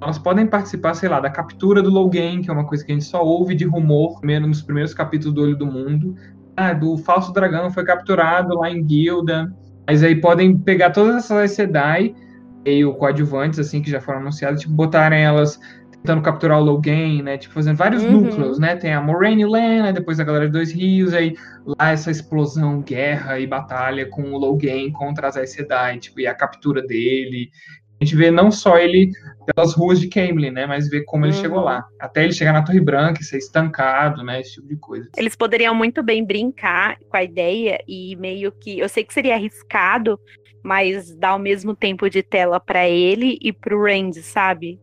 [0.00, 2.94] Elas podem participar, sei lá, da captura do Logan, que é uma coisa que a
[2.94, 6.14] gente só ouve de rumor, primeiro nos primeiros capítulos do Olho do Mundo.
[6.56, 9.52] Ah, do falso dragão foi capturado lá em Gilda.
[9.86, 12.14] Mas aí podem pegar todas essas Sedai
[12.64, 15.58] meio coadjuvantes, assim, que já foram anunciadas, tipo, botarem elas
[16.02, 17.36] tentando capturar o Logan, né?
[17.36, 18.22] Tipo, fazendo vários uhum.
[18.22, 18.76] núcleos, né?
[18.76, 23.38] Tem a Moraine Lane, depois a galera de Dois Rios, aí lá essa explosão, guerra
[23.38, 27.50] e batalha com o Logan contra as Aes Sedai, tipo, e a captura dele.
[28.00, 29.10] A gente vê não só ele
[29.52, 30.66] pelas ruas de Camelin, né?
[30.66, 31.40] Mas vê como ele uhum.
[31.40, 31.84] chegou lá.
[31.98, 34.40] Até ele chegar na Torre Branca e ser estancado, né?
[34.40, 35.08] Esse tipo de coisa.
[35.16, 38.78] Eles poderiam muito bem brincar com a ideia e meio que.
[38.78, 40.18] Eu sei que seria arriscado,
[40.62, 44.80] mas dar o mesmo tempo de tela para ele e pro Randy, sabe?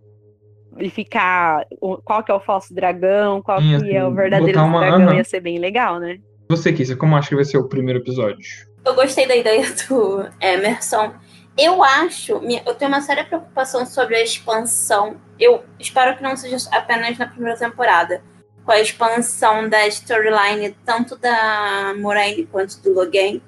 [0.77, 1.65] E ficar
[2.03, 4.79] qual que é o falso dragão, qual Sim, que é o verdadeiro uma...
[4.79, 5.13] dragão, uhum.
[5.13, 6.19] ia ser bem legal, né?
[6.49, 8.45] Você, Kissa, como acha que vai ser o primeiro episódio?
[8.85, 11.13] Eu gostei da ideia do Emerson.
[11.57, 12.33] Eu acho,
[12.65, 15.15] eu tenho uma séria preocupação sobre a expansão.
[15.39, 18.21] Eu espero que não seja apenas na primeira temporada.
[18.63, 23.39] Com a expansão da storyline, tanto da Moraine quanto do Logan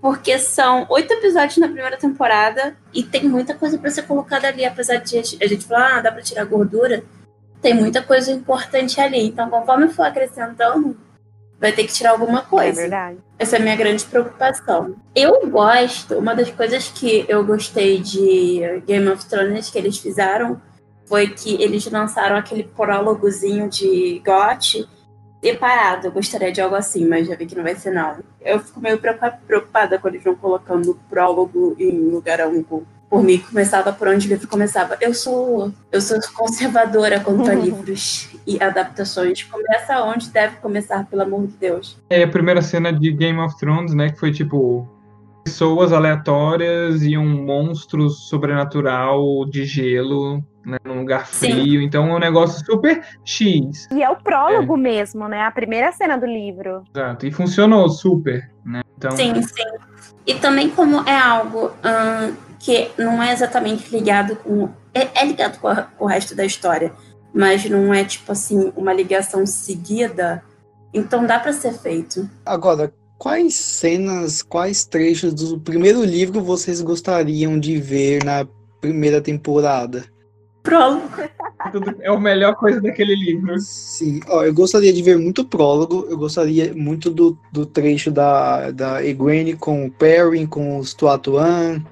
[0.00, 4.64] porque são oito episódios na primeira temporada e tem muita coisa para ser colocada ali,
[4.64, 7.04] apesar de a gente falar, ah, dá para tirar gordura,
[7.60, 9.26] tem muita coisa importante ali.
[9.26, 10.96] Então, conforme for acrescentando,
[11.60, 12.80] vai ter que tirar alguma coisa.
[12.80, 13.18] É verdade.
[13.38, 14.96] Essa é a minha grande preocupação.
[15.14, 20.60] Eu gosto, uma das coisas que eu gostei de Game of Thrones que eles fizeram
[21.06, 24.88] foi que eles lançaram aquele prólogozinho de GOT
[25.42, 26.06] separado.
[26.06, 28.16] Eu gostaria de algo assim, mas já vi que não vai ser não.
[28.40, 32.82] Eu fico meio preocupada quando eles vão colocando o prólogo em lugar algum.
[33.08, 34.96] Por mim, começava por onde o livro começava.
[35.00, 39.42] Eu sou, eu sou conservadora quanto a livros e adaptações.
[39.42, 41.98] Começa onde deve começar, pelo amor de Deus.
[42.08, 44.10] É a primeira cena de Game of Thrones, né?
[44.10, 44.88] Que foi tipo
[45.44, 51.80] pessoas aleatórias e um monstro sobrenatural de gelo né, num lugar frio.
[51.80, 51.84] Sim.
[51.84, 53.88] Então é um negócio super X.
[53.90, 54.80] E é o prólogo é.
[54.80, 55.42] mesmo, né?
[55.42, 56.82] A primeira cena do livro.
[56.94, 57.26] Exato.
[57.26, 58.82] E funcionou super, né?
[58.96, 59.10] Então...
[59.12, 59.64] Sim, sim.
[60.26, 64.68] E também como é algo hum, que não é exatamente ligado com...
[64.92, 66.92] É, é ligado com, a, com o resto da história,
[67.34, 70.42] mas não é, tipo assim, uma ligação seguida.
[70.92, 72.28] Então dá para ser feito.
[72.44, 78.48] Agora, quais cenas, quais trechos do primeiro livro vocês gostariam de ver na
[78.80, 80.06] primeira temporada?
[80.62, 81.06] Prólogo.
[82.00, 83.54] É a melhor coisa daquele livro.
[83.60, 88.70] Sim, ó, eu gostaria de ver muito prólogo, eu gostaria muito do, do trecho da,
[88.70, 91.84] da Egwene com o Perrin, com os Tuatuan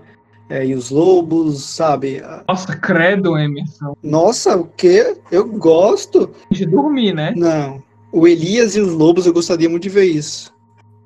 [0.48, 2.22] é, e os lobos, sabe?
[2.48, 3.94] Nossa, credo, Emerson.
[4.02, 5.14] Nossa, o quê?
[5.30, 6.30] Eu gosto.
[6.50, 7.34] De dormir, né?
[7.36, 10.56] Não, o Elias e os lobos, eu gostaria muito de ver isso.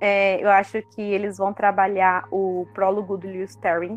[0.05, 3.97] É, eu acho que eles vão trabalhar o prólogo do Lewis Terry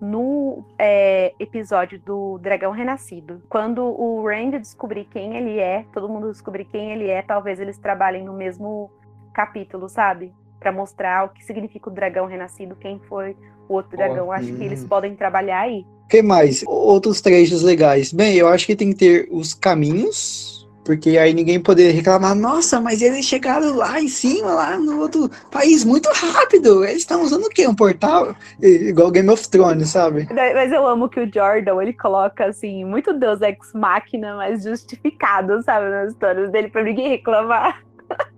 [0.00, 3.40] no é, episódio do Dragão Renascido.
[3.48, 7.78] Quando o Rand descobrir quem ele é, todo mundo descobrir quem ele é, talvez eles
[7.78, 8.90] trabalhem no mesmo
[9.32, 10.32] capítulo, sabe?
[10.58, 13.36] Pra mostrar o que significa o Dragão Renascido, quem foi
[13.68, 14.32] o outro dragão.
[14.32, 14.88] Acho que eles hum.
[14.88, 15.86] podem trabalhar aí.
[16.04, 16.64] O que mais?
[16.66, 18.12] Outros trechos legais.
[18.12, 20.53] Bem, eu acho que tem que ter os caminhos,
[20.84, 25.30] porque aí ninguém poderia reclamar, nossa, mas eles chegaram lá em cima, lá no outro
[25.50, 26.84] país, muito rápido.
[26.84, 27.66] Eles estão usando o quê?
[27.66, 28.36] Um portal?
[28.60, 30.28] Igual Game of Thrones, sabe?
[30.32, 35.62] Mas eu amo que o Jordan, ele coloca, assim, muito Deus Ex Machina, mas justificado,
[35.62, 35.88] sabe?
[35.88, 37.82] Nas histórias dele, pra ninguém reclamar.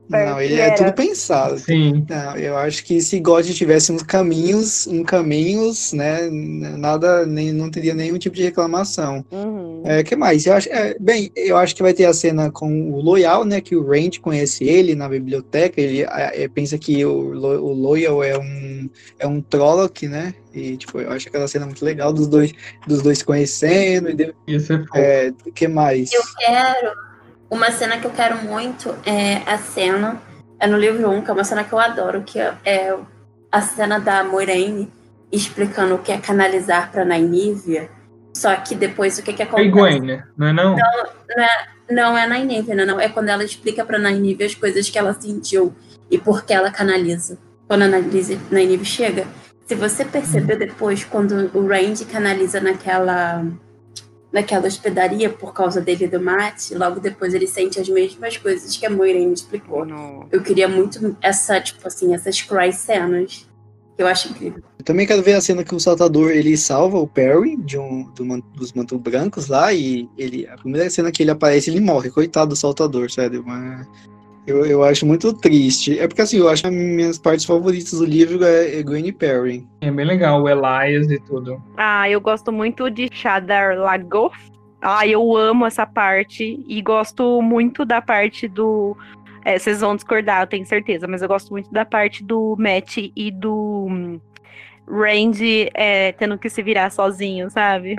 [0.09, 1.59] Não, ele é tudo pensado.
[1.59, 2.05] Sim.
[2.09, 7.71] Não, eu acho que se God tivesse uns caminhos, um caminhos, né, nada, nem, não
[7.71, 9.25] teria nenhum tipo de reclamação.
[9.31, 9.83] Uhum.
[9.85, 10.47] É, que mais?
[10.47, 13.61] Eu acho, é, bem, eu acho que vai ter a cena com o Loyal, né,
[13.61, 17.73] que o Rand conhece ele na biblioteca, ele é, é, pensa que o, Lo- o
[17.73, 18.89] Loyal é um,
[19.19, 22.53] é um Trolloc, né, e, tipo, eu acho aquela cena muito legal dos dois,
[22.87, 24.97] dos dois se conhecendo, e de, ser fofo.
[24.97, 26.13] é, que mais?
[26.13, 27.06] Eu quero.
[27.51, 30.21] Uma cena que eu quero muito é a cena.
[30.59, 32.97] É no livro 1, que é uma cena que eu adoro, que é- é
[33.53, 34.91] a cena da Moiraine
[35.31, 37.91] explicando o que é canalizar pra Nainívia.
[38.35, 39.69] Só que depois o que, que É acontece?
[39.69, 40.77] Egwene, não é não?
[41.91, 43.01] Não é Nainívia, não, não.
[43.01, 45.75] É quando ela explica pra Nainívia as coisas que ela sentiu
[46.11, 47.39] e por que ela canaliza.
[47.69, 49.27] Quando a Nainívia chega.
[49.67, 53.45] Se você percebeu depois, quando o Randy canaliza naquela
[54.37, 58.77] naquela hospedaria por causa dele e do Matt, logo depois ele sente as mesmas coisas
[58.77, 59.87] que a Moiraine explicou.
[60.31, 63.49] Eu queria muito essa, tipo assim, essas cry cenas.
[63.97, 64.63] Que eu acho incrível.
[64.79, 68.03] Eu também quero ver a cena que o saltador ele salva o Perry de um
[68.15, 71.81] do man- dos mantos brancos lá e ele a primeira cena que ele aparece ele
[71.81, 73.43] morre, coitado do saltador, sério.
[73.47, 73.87] Mas
[74.47, 75.99] eu, eu acho muito triste.
[75.99, 79.13] É porque assim, eu acho que as minhas partes favoritas do livro é, é Gwen
[79.13, 79.67] Perry.
[79.81, 81.63] É bem legal, o Elias e tudo.
[81.77, 84.35] Ah, eu gosto muito de Shadar Lagoth.
[84.81, 88.97] Ah, eu amo essa parte e gosto muito da parte do.
[89.45, 92.99] é, vocês vão discordar, eu tenho certeza, mas eu gosto muito da parte do Matt
[92.99, 94.21] e do hum,
[94.89, 97.97] Randy é, tendo que se virar sozinho, sabe?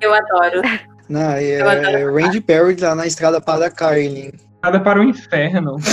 [0.00, 0.62] Eu adoro.
[1.08, 4.30] Não, é, Eu adoro é Randy Perry lá na estrada para Carlin.
[4.62, 5.76] Nada para o inferno.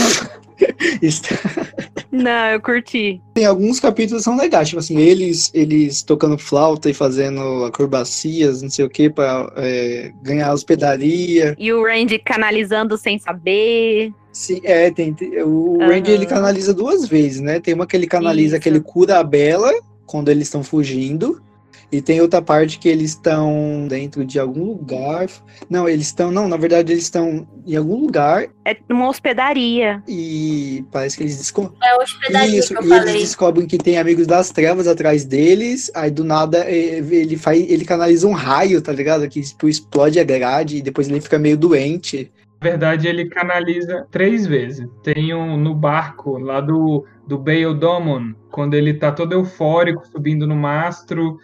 [2.11, 3.21] Não, eu curti.
[3.33, 8.61] Tem alguns capítulos que são legais, tipo assim, eles, eles tocando flauta e fazendo acrobacias,
[8.61, 11.55] não sei o que, pra é, ganhar hospedaria.
[11.59, 14.13] E o Randy canalizando sem saber.
[14.31, 15.91] Sim, é, tem, o Aham.
[15.91, 17.59] Randy ele canaliza duas vezes, né?
[17.59, 18.63] Tem uma que ele canaliza Isso.
[18.63, 19.71] que ele cura a Bela
[20.05, 21.41] quando eles estão fugindo.
[21.91, 25.27] E tem outra parte que eles estão dentro de algum lugar.
[25.69, 26.31] Não, eles estão.
[26.31, 30.03] Não, na verdade, eles estão em algum lugar É uma hospedaria.
[30.07, 31.77] e parece que eles descobrem.
[31.83, 33.19] É a hospedaria Isso, que eu e eles falei.
[33.21, 35.89] descobrem que tem amigos das trevas atrás deles.
[35.95, 39.27] Aí do nada ele faz, ele canaliza um raio, tá ligado?
[39.29, 42.31] Que tipo, explode a grade e depois ele fica meio doente.
[42.61, 44.87] Na verdade, ele canaliza três vezes.
[45.03, 50.47] Tem um no barco lá do, do Bail Domon, quando ele tá todo eufórico, subindo
[50.47, 51.37] no mastro.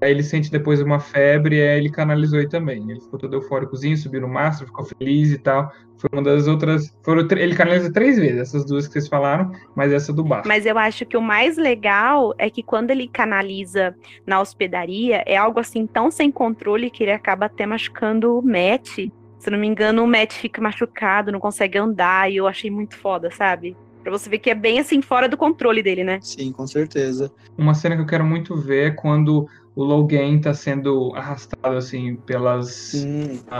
[0.00, 2.88] Aí ele sente depois uma febre, e aí ele canalizou aí também.
[2.90, 5.72] Ele ficou todo eufóricozinho, subiu no mastro, ficou feliz e tal.
[5.96, 6.94] Foi uma das outras.
[7.02, 10.46] Foram, ele canaliza três vezes, essas duas que vocês falaram, mas essa do barco.
[10.46, 13.94] Mas eu acho que o mais legal é que quando ele canaliza
[14.24, 19.10] na hospedaria, é algo assim tão sem controle que ele acaba até machucando o Matt.
[19.38, 22.96] Se não me engano, o Matt fica machucado, não consegue andar, e eu achei muito
[22.96, 23.76] foda, sabe?
[24.02, 26.18] Pra você ver que é bem assim, fora do controle dele, né?
[26.22, 27.30] Sim, com certeza.
[27.56, 29.48] Uma cena que eu quero muito ver é quando
[29.78, 33.06] o Logan tá sendo arrastado assim pelas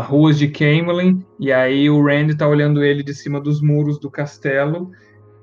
[0.09, 4.11] ruas de Camelin, e aí o Rand tá olhando ele de cima dos muros do
[4.11, 4.91] castelo.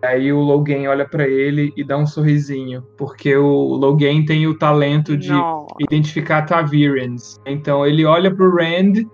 [0.04, 4.58] Aí o Logan olha pra ele e dá um sorrisinho, porque o Logan tem o
[4.58, 5.66] talento de Não.
[5.80, 7.40] identificar Tavirans.
[7.46, 9.06] Então ele olha pro Rand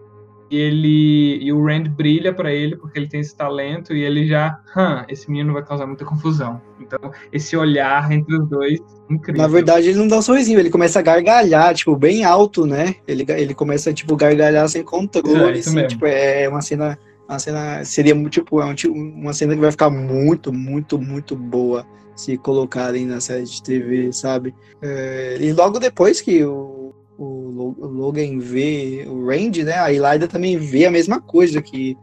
[0.50, 4.26] e ele e o Rand brilha pra ele porque ele tem esse talento e ele
[4.26, 6.60] já, hã, esse menino vai causar muita confusão.
[6.94, 9.42] Então esse olhar entre os dois, incrível.
[9.42, 12.96] Na verdade, ele não dá um sorrisinho, ele começa a gargalhar, tipo, bem alto, né?
[13.08, 16.98] Ele, ele começa, tipo, gargalhar sem É, controle, isso assim, tipo, é uma cena,
[17.28, 21.86] uma cena, seria, tipo, é tipo- uma cena que vai ficar muito, muito, muito boa
[22.16, 24.54] se colocarem na série de TV, sabe?
[24.82, 29.74] É, e logo depois que o, o Logan vê o Randy, né?
[29.76, 31.96] A Elida também vê a mesma coisa, que,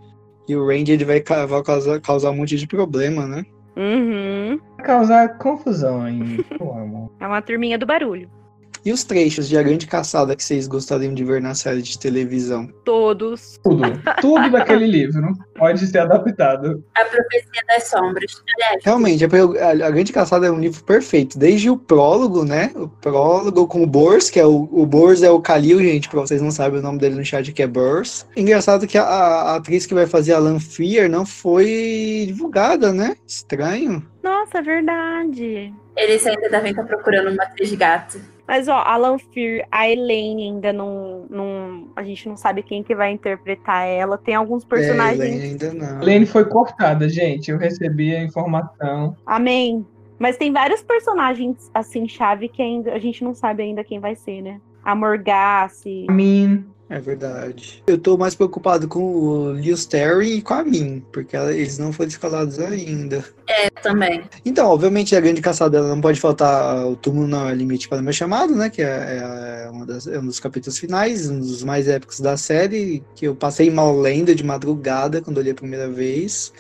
[0.47, 3.45] que o Randy ele vai, vai causar, causar um monte de problema, né?
[3.79, 4.61] Uhum.
[4.79, 6.45] Causar confusão aí.
[7.21, 8.29] é uma turminha do barulho.
[8.89, 11.99] E os trechos de A Grande Caçada que vocês gostariam de ver na série de
[11.99, 12.67] televisão?
[12.87, 13.61] Todos.
[13.63, 13.83] Tudo.
[14.19, 16.83] Tudo daquele livro pode ser adaptado.
[16.97, 18.43] A Profecia das Sombras.
[18.83, 21.39] Realmente, a, a, Grande Caçada é um livro perfeito.
[21.39, 22.73] Desde o prólogo, né?
[22.75, 26.23] O prólogo com o Bors, que é o, o Bors é o Kalil, gente, pra
[26.23, 28.27] vocês não sabem o nome dele no chat, que é Bors.
[28.35, 33.17] Engraçado que a, a atriz que vai fazer a Lanfear não foi divulgada, né?
[33.27, 34.03] Estranho.
[34.23, 35.75] Nossa, verdade.
[35.95, 38.38] Eles ainda devem estar procurando uma atriz gato.
[38.49, 41.89] Mas, ó, Alan Fear, a Elaine ainda não, não.
[41.95, 44.17] A gente não sabe quem que vai interpretar ela.
[44.17, 45.21] Tem alguns personagens.
[45.21, 46.01] É, Elaine ainda não.
[46.01, 47.51] Elaine foi cortada, gente.
[47.51, 49.15] Eu recebi a informação.
[49.27, 49.87] Amém.
[50.19, 54.17] Mas tem vários personagens, assim, chave que ainda a gente não sabe ainda quem vai
[54.17, 54.59] ser, né?
[54.83, 56.07] A Morgassi.
[56.09, 56.65] Min.
[56.91, 57.83] É verdade.
[57.87, 61.93] Eu tô mais preocupado com o Lewis Terry e com a Min, porque eles não
[61.93, 63.23] foram escalados ainda.
[63.47, 64.25] É, também.
[64.45, 68.03] Então, obviamente, a grande caçada não pode faltar o túmulo não é limite para o
[68.03, 68.71] meu chamado, né?
[68.71, 68.87] Que é,
[69.67, 73.35] é, das, é um dos capítulos finais, um dos mais épicos da série, que eu
[73.35, 76.53] passei mal lendo de madrugada quando olhei a primeira vez.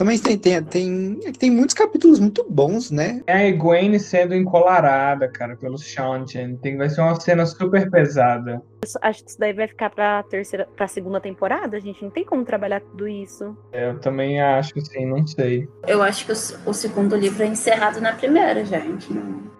[0.00, 3.22] Também tem, tem, tem, tem muitos capítulos muito bons, né?
[3.26, 6.54] É a Egwene sendo encolarada, cara, pelo Shantian.
[6.54, 8.62] Tem, vai ser uma cena super pesada.
[9.02, 12.24] Acho que isso daí vai ficar pra terceira, pra segunda temporada, a gente não tem
[12.24, 13.54] como trabalhar tudo isso.
[13.72, 15.68] É, eu também acho, sim, não sei.
[15.86, 19.12] Eu acho que o, o segundo livro é encerrado na primeira, gente.
[19.12, 19.59] Não...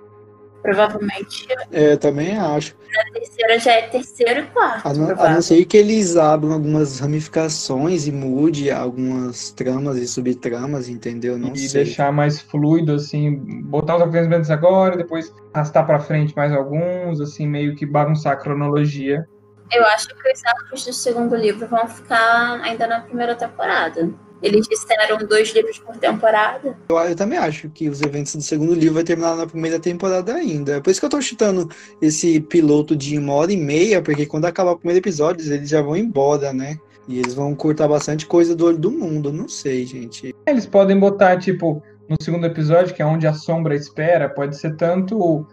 [0.62, 1.46] Provavelmente.
[1.72, 2.76] É, também acho.
[2.92, 4.86] Na terceira já é terceiro e quarto.
[4.86, 10.06] A não, a não ser que eles abram algumas ramificações e mude algumas tramas e
[10.06, 11.38] subtramas, entendeu?
[11.38, 11.84] Não e sei.
[11.84, 17.46] deixar mais fluido, assim, botar os acontecimentos agora, depois arrastar pra frente mais alguns, assim,
[17.46, 19.26] meio que bagunçar a cronologia.
[19.72, 24.10] Eu acho que os arcos do segundo livro vão ficar ainda na primeira temporada.
[24.42, 26.76] Eles disseram dois livros por temporada.
[26.88, 30.34] Eu, eu, também acho que os eventos do segundo livro vai terminar na primeira temporada
[30.34, 30.76] ainda.
[30.76, 31.68] É por isso que eu tô chutando
[32.00, 35.82] esse piloto de uma hora e meia, porque quando acabar o primeiro episódio, eles já
[35.82, 36.78] vão embora, né?
[37.06, 39.32] E eles vão cortar bastante coisa do olho do mundo.
[39.32, 40.34] Não sei, gente.
[40.46, 44.76] Eles podem botar, tipo, no segundo episódio, que é onde a sombra espera, pode ser
[44.76, 45.46] tanto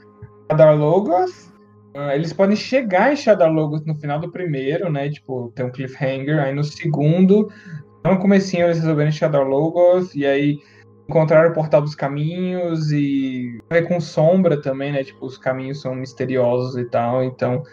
[0.50, 1.48] Shadar Logos.
[1.96, 5.10] Uh, eles podem chegar em Shadar Logos no final do primeiro, né?
[5.10, 6.40] Tipo, tem um cliffhanger.
[6.40, 7.52] Aí no segundo
[8.08, 10.60] no comecinho eles resolveram Shadow Logos e aí
[11.08, 15.04] encontraram o Portal dos Caminhos e ver com sombra também, né?
[15.04, 17.64] Tipo, os caminhos são misteriosos e tal, então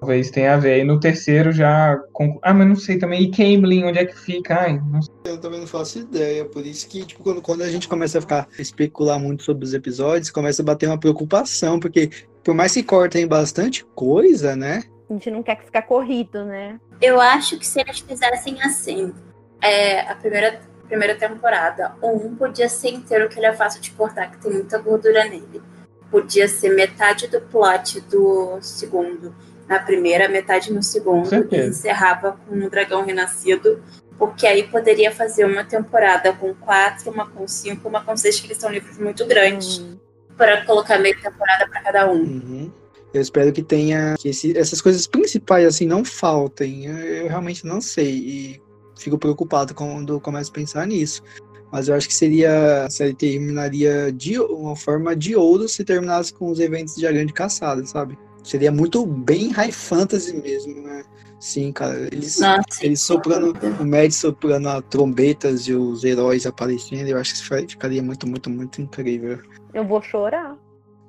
[0.00, 0.80] talvez tenha a ver.
[0.80, 2.00] E no terceiro já.
[2.42, 3.22] Ah, mas não sei também.
[3.22, 4.60] E Camblin, onde é que fica?
[4.62, 5.14] Ai, não sei.
[5.26, 6.44] Eu também não faço ideia.
[6.44, 9.64] Por isso que, tipo, quando, quando a gente começa a ficar a especular muito sobre
[9.64, 12.10] os episódios, começa a bater uma preocupação, porque
[12.42, 14.82] por mais que cortem bastante coisa, né?
[15.10, 16.78] A gente não quer que ficar corrido, né?
[17.00, 19.12] Eu acho que se eles fizessem assim,
[19.60, 21.94] é, a primeira, primeira temporada.
[22.02, 25.62] Um podia ser inteiro, que ele é fácil de cortar, que tem muita gordura nele.
[26.10, 29.34] Podia ser metade do plot do segundo
[29.68, 33.82] na primeira, metade no segundo, e encerrava com o Dragão Renascido,
[34.18, 38.46] porque aí poderia fazer uma temporada com quatro, uma com cinco, uma com seis, que
[38.46, 39.98] eles são livros muito grandes, uhum.
[40.38, 42.22] para colocar meia temporada para cada um.
[42.22, 42.72] Uhum.
[43.12, 46.86] Eu espero que tenha que esse, essas coisas principais assim não faltem.
[46.86, 48.12] Eu, eu realmente não sei.
[48.12, 48.62] E
[48.98, 51.22] fico preocupado quando começo a pensar nisso.
[51.70, 52.84] Mas eu acho que seria.
[52.84, 57.12] A série terminaria de uma forma de ouro se terminasse com os eventos de A
[57.12, 58.18] Grande Caçada, sabe?
[58.42, 61.04] Seria muito bem high fantasy mesmo, né?
[61.38, 62.08] Sim, cara.
[62.10, 67.34] Eles, Nossa, eles soprando, o Mad soprando a trombetas e os heróis aparecendo, eu acho
[67.34, 69.38] que ficaria muito, muito, muito incrível.
[69.74, 70.56] Eu vou chorar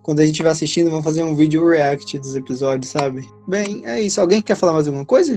[0.01, 3.29] quando a gente vai assistindo, vamos fazer um vídeo react dos episódios, sabe?
[3.47, 4.19] Bem, é isso.
[4.19, 5.33] Alguém quer falar mais alguma coisa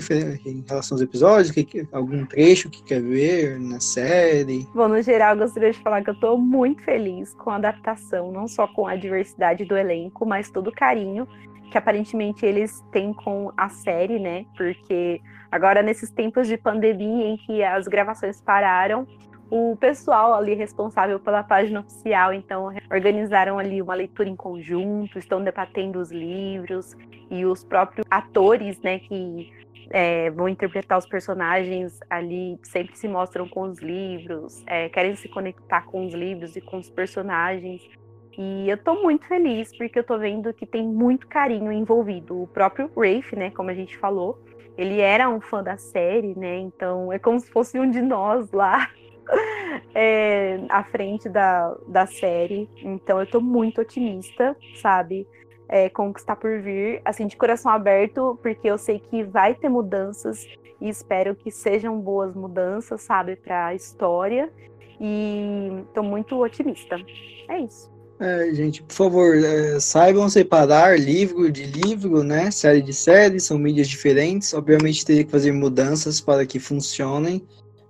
[0.47, 1.51] em relação aos episódios?
[1.51, 4.67] Que, algum trecho que quer ver na série?
[4.75, 8.47] Bom, no geral, gostaria de falar que eu tô muito feliz com a adaptação, não
[8.47, 11.27] só com a diversidade do elenco, mas todo o carinho
[11.71, 14.45] que aparentemente eles têm com a série, né?
[14.57, 15.21] Porque
[15.51, 19.07] agora, nesses tempos de pandemia em que as gravações pararam,
[19.55, 25.45] o pessoal ali responsável pela página oficial, então, organizaram ali uma leitura em conjunto, estão
[25.45, 26.97] debatendo os livros
[27.31, 29.53] e os próprios atores, né, que
[29.91, 35.29] é, vão interpretar os personagens ali sempre se mostram com os livros, é, querem se
[35.29, 37.87] conectar com os livros e com os personagens.
[38.39, 42.45] E eu tô muito feliz porque eu tô vendo que tem muito carinho envolvido.
[42.45, 44.43] O próprio Rafe, né, como a gente falou,
[44.79, 46.57] ele era um fã da série, né?
[46.57, 48.89] Então é como se fosse um de nós lá
[49.95, 52.69] é, à frente da, da série.
[52.83, 55.27] Então eu tô muito otimista, sabe?
[55.73, 60.47] é, está por vir, assim, de coração aberto, porque eu sei que vai ter mudanças
[60.79, 64.51] e espero que sejam boas mudanças, sabe, para a história.
[65.01, 66.97] E estou muito otimista.
[67.49, 67.91] É isso.
[68.21, 72.51] É, gente, por favor, é, saibam separar livro de livro, né?
[72.51, 74.53] Série de série, são mídias diferentes.
[74.53, 77.43] Obviamente teria que fazer mudanças para que funcionem.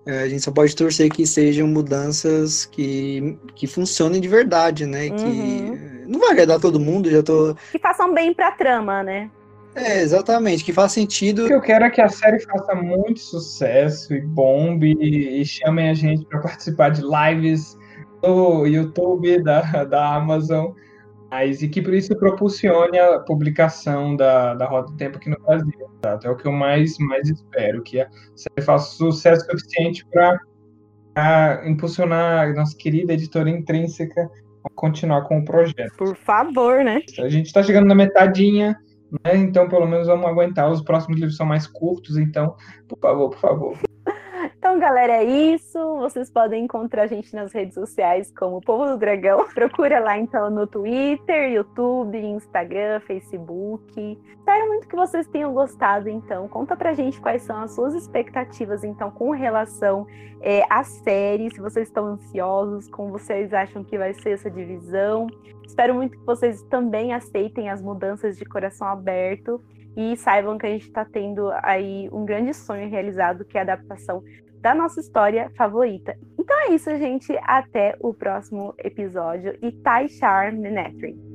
[0.05, 5.09] É, a gente só pode torcer que sejam mudanças que, que funcionem de verdade, né?
[5.09, 5.17] Uhum.
[5.17, 7.55] Que não vai agradar todo mundo, já tô.
[7.71, 9.31] Que façam bem pra trama, né?
[9.75, 11.45] É, exatamente, que faz sentido.
[11.45, 15.89] O que eu quero é que a série faça muito sucesso e bombe e chamem
[15.89, 17.79] a gente para participar de lives
[18.23, 20.73] no YouTube da, da Amazon,
[21.33, 25.41] mas e que por isso propulsione a publicação da, da Roda do Tempo aqui no
[25.41, 25.73] Brasil.
[26.03, 26.21] Tá?
[26.23, 28.07] É o que eu mais, mais espero, que
[28.37, 34.31] série faça sucesso suficiente para impulsionar a nossa querida editora intrínseca
[34.63, 35.97] a continuar com o projeto.
[35.97, 37.01] Por favor, né?
[37.19, 38.79] A gente está chegando na metadinha,
[39.25, 39.35] né?
[39.35, 40.71] Então pelo menos vamos aguentar.
[40.71, 42.55] Os próximos livros são mais curtos, então,
[42.87, 43.92] por favor, por favor.
[44.63, 45.77] Então, galera, é isso.
[45.97, 49.45] Vocês podem encontrar a gente nas redes sociais como Povo do Dragão.
[49.53, 54.17] Procura lá então no Twitter, YouTube, Instagram, Facebook.
[54.39, 56.47] Espero muito que vocês tenham gostado, então.
[56.47, 60.07] Conta pra gente quais são as suas expectativas, então, com relação
[60.41, 65.27] é, à série, se vocês estão ansiosos, como vocês acham que vai ser essa divisão.
[65.67, 69.61] Espero muito que vocês também aceitem as mudanças de coração aberto
[69.97, 73.65] e saibam que a gente está tendo aí um grande sonho realizado, que é a
[73.65, 74.23] adaptação
[74.63, 76.17] da nossa história favorita.
[76.39, 77.37] Então é isso, gente.
[77.43, 79.59] Até o próximo episódio.
[79.61, 81.32] E Tai Char Menetrin.